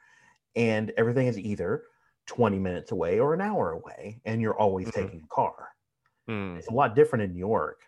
and 0.54 0.92
everything 0.96 1.26
is 1.28 1.38
either 1.38 1.84
20 2.26 2.58
minutes 2.58 2.90
away 2.92 3.18
or 3.20 3.34
an 3.34 3.40
hour 3.40 3.70
away, 3.72 4.20
and 4.24 4.40
you're 4.42 4.56
always 4.58 4.88
Mhm. 4.88 4.92
taking 4.94 5.22
a 5.22 5.28
car 5.34 5.68
Hmm. 6.28 6.56
it's 6.58 6.68
a 6.68 6.72
lot 6.72 6.94
different 6.96 7.24
in 7.24 7.32
New 7.34 7.38
York. 7.40 7.80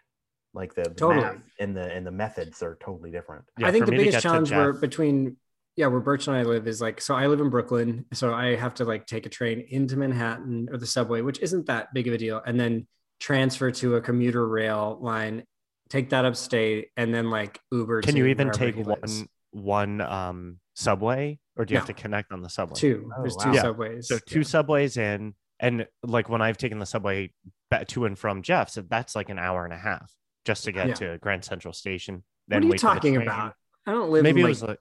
Like 0.54 0.74
the, 0.74 0.82
the 0.84 0.90
Totally. 0.94 1.24
math 1.24 1.36
and 1.60 1.76
the 1.76 1.92
and 1.92 2.06
the 2.06 2.10
methods 2.10 2.62
are 2.62 2.76
totally 2.82 3.10
different. 3.10 3.44
Yeah, 3.58 3.68
I 3.68 3.72
think 3.72 3.86
the 3.86 3.92
biggest 3.92 4.20
challenge 4.22 4.50
where 4.50 4.72
Jeff- 4.72 4.80
between 4.80 5.36
yeah, 5.76 5.86
where 5.86 6.00
Birch 6.00 6.26
and 6.26 6.36
I 6.36 6.42
live 6.42 6.66
is 6.66 6.80
like 6.80 7.00
so 7.00 7.14
I 7.14 7.26
live 7.26 7.40
in 7.40 7.50
Brooklyn, 7.50 8.06
so 8.12 8.32
I 8.34 8.56
have 8.56 8.74
to 8.74 8.84
like 8.84 9.06
take 9.06 9.26
a 9.26 9.28
train 9.28 9.64
into 9.68 9.96
Manhattan 9.96 10.68
or 10.72 10.78
the 10.78 10.86
subway, 10.86 11.20
which 11.20 11.38
isn't 11.40 11.66
that 11.66 11.92
big 11.94 12.08
of 12.08 12.14
a 12.14 12.18
deal, 12.18 12.42
and 12.44 12.58
then 12.58 12.86
transfer 13.20 13.70
to 13.72 13.96
a 13.96 14.00
commuter 14.00 14.46
rail 14.48 14.98
line, 15.00 15.44
take 15.90 16.10
that 16.10 16.24
upstate, 16.24 16.88
and 16.96 17.14
then 17.14 17.30
like 17.30 17.60
Uber. 17.70 18.00
Can 18.02 18.12
to 18.14 18.18
you 18.18 18.26
even 18.26 18.50
take 18.50 18.74
one 18.76 19.28
one 19.50 20.00
um 20.00 20.58
subway 20.74 21.38
or 21.56 21.64
do 21.64 21.74
you 21.74 21.78
have 21.78 21.86
to 21.88 21.92
connect 21.92 22.32
on 22.32 22.40
the 22.42 22.48
subway? 22.48 22.74
Two. 22.78 23.10
Oh, 23.16 23.22
There's 23.22 23.36
wow. 23.36 23.44
two 23.44 23.52
Yeah. 23.52 23.62
subways. 23.62 24.08
So 24.08 24.18
two 24.18 24.40
Yeah. 24.40 24.44
subways 24.44 24.96
in, 24.96 25.34
and 25.60 25.86
like 26.02 26.28
when 26.28 26.40
I've 26.42 26.56
taken 26.58 26.78
the 26.78 26.86
subway 26.86 27.32
back 27.70 27.88
to 27.88 28.04
and 28.04 28.18
from 28.18 28.42
Jeff's, 28.42 28.78
that's 28.88 29.14
like 29.16 29.28
an 29.28 29.38
hour 29.38 29.64
and 29.64 29.72
a 29.72 29.78
half 29.78 30.12
just 30.44 30.64
to 30.64 30.72
get 30.72 30.88
Yeah. 30.88 30.94
to 30.94 31.18
Grand 31.18 31.44
Central 31.44 31.74
Station. 31.74 32.24
Then 32.48 32.58
What 32.58 32.62
are 32.62 32.66
you 32.66 32.70
wait 32.72 32.80
for 32.80 32.86
the 32.88 32.94
talking 32.94 33.16
about? 33.22 33.54
I 33.86 33.92
don't 33.92 34.10
live. 34.10 34.22
Maybe 34.22 34.40
in, 34.40 34.46
it 34.46 34.48
like, 34.48 34.50
was 34.50 34.62
like, 34.62 34.78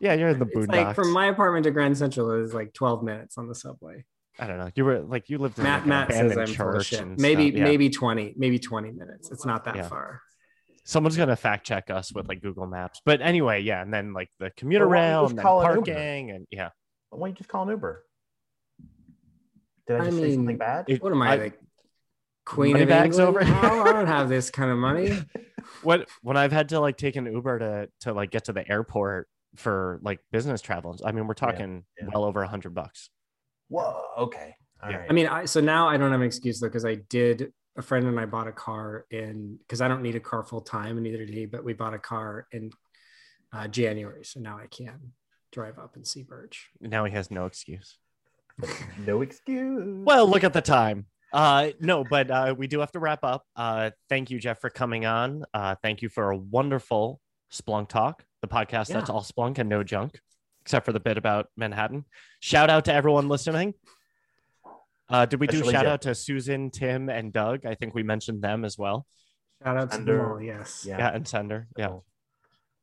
yeah, 0.00 0.14
you're 0.14 0.28
in 0.28 0.38
the 0.38 0.46
it's 0.46 0.54
boondocks. 0.56 0.68
like 0.86 0.94
from 0.96 1.12
my 1.12 1.26
apartment 1.26 1.64
to 1.64 1.70
Grand 1.70 1.96
Central 1.98 2.30
is 2.42 2.54
like 2.54 2.72
12 2.74 3.02
minutes 3.02 3.38
on 3.38 3.48
the 3.48 3.54
subway. 3.54 4.04
I 4.38 4.46
don't 4.48 4.58
know. 4.58 4.70
You 4.74 4.84
were 4.84 5.00
like 5.00 5.28
you 5.30 5.38
lived 5.38 5.58
in 5.58 5.64
Matt 5.64 5.80
like, 5.80 5.86
Matt 5.86 6.10
says 6.12 6.20
I'm 6.20 6.26
abandoned 6.32 6.56
full 6.56 6.68
of 6.68 6.74
church 6.74 6.86
shit. 6.86 7.00
and 7.00 7.20
Maybe. 7.20 7.44
Yeah. 7.46 7.62
maybe 7.64 7.88
20, 7.90 8.34
maybe 8.36 8.58
20 8.58 8.90
minutes. 8.90 9.30
It's 9.30 9.46
not 9.46 9.64
that 9.64 9.76
Yeah. 9.76 9.88
far. 9.88 10.20
someone's 10.86 11.16
gonna 11.16 11.34
fact 11.36 11.66
check 11.66 11.88
us 11.88 12.12
with 12.12 12.28
like 12.28 12.42
Google 12.42 12.66
Maps. 12.66 13.00
But 13.06 13.22
anyway, 13.22 13.62
yeah, 13.62 13.80
and 13.80 13.92
then 13.94 14.12
like 14.12 14.28
the 14.38 14.50
commuter 14.56 14.86
Well, 14.86 14.98
why 14.98 15.00
don't 15.06 15.10
rail 15.22 15.26
and 15.30 15.38
then 15.38 15.42
call 15.42 15.60
an 15.62 15.66
Uber? 15.76 15.84
parking 15.94 16.30
and 16.30 16.46
yeah. 16.50 16.70
Why 17.10 17.18
don't 17.20 17.28
you 17.30 17.34
just 17.36 17.48
call 17.48 17.62
an 17.62 17.70
Uber? 17.70 18.04
Did 19.86 19.96
I 19.96 20.00
I 20.00 20.04
just 20.06 20.16
say 20.18 20.28
something 20.30 20.46
mean, 20.46 20.56
bad? 20.58 20.84
It- 20.88 21.02
What 21.02 21.12
am 21.12 21.22
I, 21.22 21.32
I- 21.32 21.36
like 21.36 21.60
Queen 22.46 22.76
of 22.76 22.88
bags 22.88 23.18
England? 23.18 23.44
over 23.44 23.50
now? 23.50 23.60
here. 23.74 23.82
I 23.84 23.92
don't 23.92 24.06
have 24.18 24.28
this 24.28 24.50
kind 24.50 24.70
of 24.70 24.78
money. 24.78 25.18
What 25.82 26.08
when 26.22 26.36
I've 26.36 26.52
had 26.52 26.68
to 26.70 26.80
like 26.80 26.96
take 26.98 27.16
an 27.16 27.26
Uber 27.26 27.58
to 27.58 27.88
to 28.00 28.12
like 28.12 28.30
get 28.30 28.44
to 28.44 28.52
the 28.52 28.68
airport 28.70 29.28
for 29.56 29.98
like 30.02 30.20
business 30.30 30.60
travels. 30.60 31.02
I 31.04 31.12
mean, 31.12 31.26
we're 31.26 31.34
talking 31.34 31.84
yeah. 31.98 32.08
well 32.12 32.24
over 32.24 32.42
a 32.42 32.48
hundred 32.48 32.74
bucks. 32.74 33.08
Whoa. 33.68 34.02
Okay. 34.18 34.54
All 34.82 34.90
Yeah. 34.90 34.98
right. 34.98 35.06
I 35.08 35.12
mean, 35.14 35.26
I 35.26 35.44
so 35.46 35.60
now 35.60 35.88
I 35.88 35.96
don't 35.96 36.10
have 36.12 36.20
an 36.20 36.26
excuse 36.26 36.60
though 36.60 36.68
because 36.68 36.84
I 36.84 36.96
did. 37.08 37.52
A 37.76 37.82
friend 37.82 38.06
and 38.06 38.20
I 38.20 38.26
bought 38.26 38.46
a 38.46 38.52
car 38.52 39.04
in 39.10 39.58
because 39.58 39.80
I 39.80 39.88
don't 39.88 40.02
need 40.02 40.14
a 40.14 40.20
car 40.20 40.44
full 40.44 40.60
time, 40.60 40.96
and 40.96 41.02
neither 41.02 41.18
did 41.18 41.30
he. 41.30 41.46
But 41.46 41.64
we 41.64 41.72
bought 41.72 41.92
a 41.92 41.98
car 41.98 42.46
in 42.52 42.70
uh, 43.52 43.66
January, 43.66 44.24
so 44.24 44.38
now 44.38 44.58
I 44.58 44.66
can 44.68 45.12
drive 45.50 45.78
up 45.80 45.96
and 45.96 46.06
see 46.06 46.22
Birch. 46.22 46.68
Now 46.80 47.04
he 47.04 47.10
has 47.12 47.32
no 47.32 47.46
excuse. 47.46 47.98
no 49.06 49.22
excuse. 49.22 50.04
Well, 50.04 50.28
look 50.28 50.44
at 50.44 50.52
the 50.52 50.62
time. 50.62 51.06
Uh, 51.32 51.70
no, 51.80 52.04
but 52.04 52.30
uh, 52.30 52.54
we 52.56 52.68
do 52.68 52.78
have 52.80 52.92
to 52.92 53.00
wrap 53.00 53.24
up. 53.24 53.44
Uh, 53.56 53.90
thank 54.08 54.30
you, 54.30 54.38
Jeff, 54.38 54.60
for 54.60 54.70
coming 54.70 55.04
on. 55.04 55.44
Uh, 55.52 55.74
thank 55.82 56.00
you 56.00 56.08
for 56.08 56.30
a 56.30 56.36
wonderful 56.36 57.20
Splunk 57.52 57.88
talk, 57.88 58.24
the 58.40 58.48
podcast 58.48 58.88
that's 58.88 59.10
all 59.10 59.22
Splunk 59.22 59.58
and 59.58 59.68
no 59.68 59.82
junk, 59.82 60.20
except 60.62 60.86
for 60.86 60.92
the 60.92 61.00
bit 61.00 61.18
about 61.18 61.48
Manhattan. 61.56 62.04
Shout 62.38 62.70
out 62.70 62.84
to 62.84 62.94
everyone 62.94 63.28
listening. 63.28 63.74
Uh, 65.08 65.26
did 65.26 65.40
we 65.40 65.48
do 65.48 65.56
Especially 65.56 65.72
shout 65.72 65.84
Jeff. 65.84 65.92
out 65.92 66.02
to 66.02 66.14
Susan, 66.14 66.70
Tim, 66.70 67.08
and 67.08 67.32
Doug? 67.32 67.66
I 67.66 67.74
think 67.74 67.94
we 67.94 68.04
mentioned 68.04 68.40
them 68.40 68.64
as 68.64 68.78
well. 68.78 69.04
Shout 69.62 69.76
out 69.76 69.90
to 69.92 69.98
them 69.98 70.20
all. 70.20 70.40
Yes. 70.40 70.84
Yeah. 70.86 70.98
Yeah, 70.98 71.14
and 71.14 71.24
Sendur. 71.24 71.66
Yeah. 71.76 71.88
All 71.88 72.02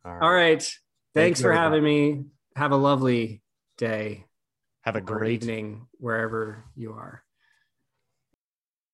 right. 0.03 0.22
All 0.22 0.34
right. 0.34 0.78
Thanks 1.13 1.39
you, 1.39 1.43
for 1.43 1.53
having 1.53 1.84
me. 1.84 2.26
Have 2.57 2.74
a 2.74 2.78
lovely 2.78 3.41
day 3.78 4.26
Have 4.82 4.95
a 4.95 5.01
great 5.01 5.43
evening 5.43 5.88
wherever 5.99 6.63
you 6.75 6.93
are. 6.93 7.23